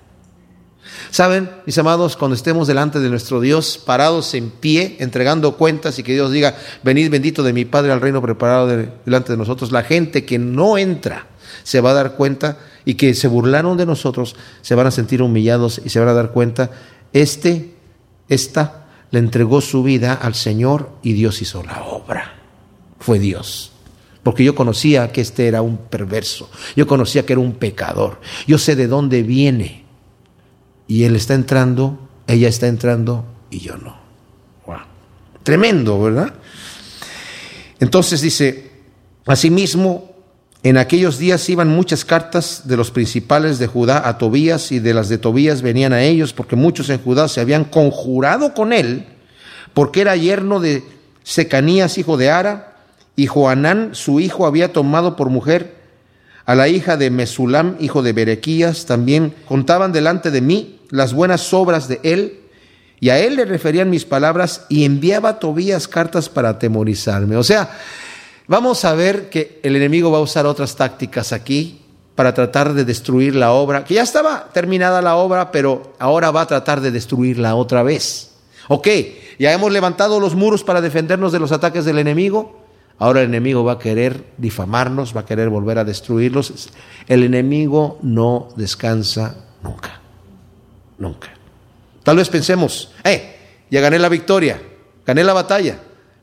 Saben, 1.14 1.48
mis 1.64 1.78
amados, 1.78 2.16
cuando 2.16 2.34
estemos 2.34 2.66
delante 2.66 2.98
de 2.98 3.08
nuestro 3.08 3.40
Dios, 3.40 3.78
parados 3.78 4.34
en 4.34 4.50
pie, 4.50 4.96
entregando 4.98 5.56
cuentas 5.56 5.96
y 6.00 6.02
que 6.02 6.12
Dios 6.12 6.32
diga, 6.32 6.56
venid 6.82 7.08
bendito 7.08 7.44
de 7.44 7.52
mi 7.52 7.64
Padre 7.64 7.92
al 7.92 8.00
reino 8.00 8.20
preparado 8.20 8.66
delante 8.66 9.30
de 9.30 9.38
nosotros, 9.38 9.70
la 9.70 9.84
gente 9.84 10.24
que 10.24 10.40
no 10.40 10.76
entra 10.76 11.28
se 11.62 11.80
va 11.80 11.92
a 11.92 11.94
dar 11.94 12.16
cuenta 12.16 12.58
y 12.84 12.94
que 12.94 13.14
se 13.14 13.28
burlaron 13.28 13.76
de 13.76 13.86
nosotros, 13.86 14.34
se 14.60 14.74
van 14.74 14.88
a 14.88 14.90
sentir 14.90 15.22
humillados 15.22 15.80
y 15.84 15.90
se 15.90 16.00
van 16.00 16.08
a 16.08 16.14
dar 16.14 16.32
cuenta, 16.32 16.72
este, 17.12 17.76
esta, 18.28 18.86
le 19.12 19.20
entregó 19.20 19.60
su 19.60 19.84
vida 19.84 20.14
al 20.14 20.34
Señor 20.34 20.90
y 21.04 21.12
Dios 21.12 21.40
hizo 21.40 21.62
la 21.62 21.84
obra. 21.84 22.34
Fue 22.98 23.20
Dios. 23.20 23.70
porque 24.24 24.42
yo 24.42 24.56
conocía 24.56 25.12
que 25.12 25.20
este 25.20 25.46
era 25.46 25.62
un 25.62 25.76
perverso, 25.76 26.50
yo 26.74 26.88
conocía 26.88 27.24
que 27.24 27.34
era 27.34 27.40
un 27.40 27.52
pecador, 27.52 28.20
yo 28.48 28.58
sé 28.58 28.74
de 28.74 28.88
dónde 28.88 29.22
viene. 29.22 29.83
Y 30.86 31.04
él 31.04 31.16
está 31.16 31.34
entrando, 31.34 31.98
ella 32.26 32.48
está 32.48 32.66
entrando 32.66 33.24
y 33.50 33.60
yo 33.60 33.76
no. 33.76 33.96
Wow. 34.66 34.78
Tremendo, 35.42 36.00
¿verdad? 36.00 36.34
Entonces 37.80 38.20
dice, 38.20 38.70
asimismo, 39.26 40.12
en 40.62 40.78
aquellos 40.78 41.18
días 41.18 41.48
iban 41.48 41.68
muchas 41.68 42.04
cartas 42.04 42.62
de 42.66 42.76
los 42.76 42.90
principales 42.90 43.58
de 43.58 43.66
Judá 43.66 44.08
a 44.08 44.18
Tobías 44.18 44.72
y 44.72 44.78
de 44.78 44.94
las 44.94 45.08
de 45.08 45.18
Tobías 45.18 45.62
venían 45.62 45.92
a 45.92 46.02
ellos 46.02 46.32
porque 46.32 46.56
muchos 46.56 46.88
en 46.90 47.02
Judá 47.02 47.28
se 47.28 47.40
habían 47.40 47.64
conjurado 47.64 48.54
con 48.54 48.72
él 48.72 49.06
porque 49.74 50.00
era 50.00 50.16
yerno 50.16 50.60
de 50.60 50.84
Secanías, 51.24 51.98
hijo 51.98 52.16
de 52.16 52.30
Ara, 52.30 52.76
y 53.16 53.26
Joanán, 53.26 53.94
su 53.94 54.20
hijo, 54.20 54.46
había 54.46 54.72
tomado 54.72 55.16
por 55.16 55.28
mujer 55.28 55.74
a 56.46 56.54
la 56.54 56.68
hija 56.68 56.96
de 56.96 57.10
Mesulam, 57.10 57.76
hijo 57.80 58.02
de 58.02 58.12
Berequías. 58.12 58.86
También 58.86 59.34
contaban 59.46 59.92
delante 59.92 60.30
de 60.30 60.40
mí 60.40 60.73
las 60.90 61.12
buenas 61.12 61.52
obras 61.52 61.88
de 61.88 62.00
él, 62.02 62.40
y 63.00 63.10
a 63.10 63.18
él 63.18 63.36
le 63.36 63.44
referían 63.44 63.90
mis 63.90 64.04
palabras, 64.04 64.66
y 64.68 64.84
enviaba 64.84 65.30
a 65.30 65.38
Tobías 65.38 65.88
cartas 65.88 66.28
para 66.28 66.50
atemorizarme. 66.50 67.36
O 67.36 67.42
sea, 67.42 67.70
vamos 68.46 68.84
a 68.84 68.94
ver 68.94 69.28
que 69.30 69.60
el 69.62 69.76
enemigo 69.76 70.10
va 70.10 70.18
a 70.18 70.22
usar 70.22 70.46
otras 70.46 70.76
tácticas 70.76 71.32
aquí 71.32 71.80
para 72.14 72.32
tratar 72.32 72.74
de 72.74 72.84
destruir 72.84 73.34
la 73.34 73.52
obra, 73.52 73.84
que 73.84 73.94
ya 73.94 74.02
estaba 74.02 74.50
terminada 74.52 75.02
la 75.02 75.16
obra, 75.16 75.50
pero 75.50 75.94
ahora 75.98 76.30
va 76.30 76.42
a 76.42 76.46
tratar 76.46 76.80
de 76.80 76.90
destruirla 76.90 77.56
otra 77.56 77.82
vez. 77.82 78.30
Ok, 78.68 78.88
ya 79.38 79.52
hemos 79.52 79.72
levantado 79.72 80.20
los 80.20 80.34
muros 80.34 80.62
para 80.64 80.80
defendernos 80.80 81.32
de 81.32 81.40
los 81.40 81.52
ataques 81.52 81.84
del 81.84 81.98
enemigo. 81.98 82.62
Ahora 82.98 83.20
el 83.20 83.28
enemigo 83.28 83.64
va 83.64 83.72
a 83.72 83.78
querer 83.78 84.24
difamarnos, 84.38 85.14
va 85.14 85.22
a 85.22 85.26
querer 85.26 85.48
volver 85.48 85.78
a 85.78 85.84
destruirlos. 85.84 86.70
El 87.08 87.24
enemigo 87.24 87.98
no 88.02 88.48
descansa 88.56 89.34
nunca. 89.62 90.03
Nunca. 91.04 91.28
Tal 92.02 92.16
vez 92.16 92.30
pensemos, 92.30 92.92
eh, 93.04 93.36
ya 93.70 93.82
gané 93.82 93.98
la 93.98 94.08
victoria, 94.08 94.58
gané 95.04 95.22
la 95.22 95.34
batalla. 95.34 95.78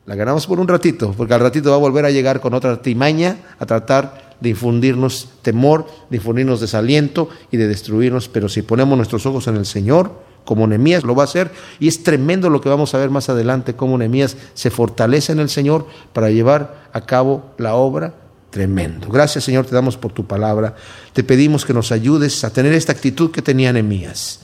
La 0.06 0.16
ganamos 0.16 0.48
por 0.48 0.58
un 0.58 0.66
ratito, 0.66 1.14
porque 1.16 1.34
al 1.34 1.38
ratito 1.38 1.70
va 1.70 1.76
a 1.76 1.78
volver 1.78 2.04
a 2.04 2.10
llegar 2.10 2.40
con 2.40 2.54
otra 2.54 2.72
artimaña 2.72 3.36
a 3.60 3.66
tratar 3.66 4.34
de 4.40 4.48
infundirnos 4.48 5.28
temor, 5.42 5.86
de 6.10 6.16
infundirnos 6.16 6.60
desaliento 6.60 7.28
y 7.52 7.56
de 7.56 7.68
destruirnos. 7.68 8.28
Pero 8.28 8.48
si 8.48 8.62
ponemos 8.62 8.96
nuestros 8.96 9.24
ojos 9.26 9.46
en 9.46 9.54
el 9.54 9.64
Señor, 9.64 10.20
como 10.44 10.66
Nehemías 10.66 11.04
lo 11.04 11.14
va 11.14 11.22
a 11.22 11.26
hacer, 11.26 11.52
y 11.78 11.86
es 11.86 12.02
tremendo 12.02 12.50
lo 12.50 12.60
que 12.60 12.68
vamos 12.68 12.92
a 12.92 12.98
ver 12.98 13.10
más 13.10 13.28
adelante, 13.28 13.76
cómo 13.76 13.96
Nehemías 13.96 14.36
se 14.54 14.70
fortalece 14.70 15.30
en 15.30 15.38
el 15.38 15.48
Señor 15.48 15.86
para 16.12 16.30
llevar 16.30 16.88
a 16.92 17.02
cabo 17.02 17.52
la 17.58 17.76
obra. 17.76 18.14
Tremendo. 18.50 19.08
Gracias 19.08 19.44
Señor, 19.44 19.66
te 19.66 19.74
damos 19.76 19.96
por 19.96 20.12
tu 20.12 20.26
palabra. 20.26 20.74
Te 21.12 21.22
pedimos 21.22 21.64
que 21.64 21.72
nos 21.72 21.92
ayudes 21.92 22.42
a 22.42 22.52
tener 22.52 22.72
esta 22.72 22.90
actitud 22.90 23.30
que 23.30 23.40
tenía 23.40 23.72
Nehemías, 23.72 24.40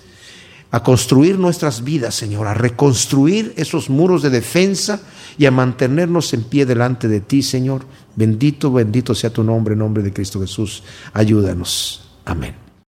a 0.70 0.82
construir 0.82 1.38
nuestras 1.38 1.82
vidas, 1.82 2.14
Señor, 2.14 2.46
a 2.46 2.54
reconstruir 2.54 3.54
esos 3.56 3.88
muros 3.88 4.22
de 4.22 4.30
defensa 4.30 5.00
y 5.38 5.46
a 5.46 5.50
mantenernos 5.50 6.34
en 6.34 6.44
pie 6.44 6.66
delante 6.66 7.08
de 7.08 7.20
ti, 7.20 7.42
Señor. 7.42 7.86
Bendito, 8.16 8.72
bendito 8.72 9.14
sea 9.14 9.30
tu 9.30 9.42
nombre, 9.42 9.72
en 9.72 9.78
nombre 9.78 10.02
de 10.02 10.12
Cristo 10.12 10.40
Jesús. 10.40 10.82
Ayúdanos. 11.14 12.02
Amén. 12.24 12.67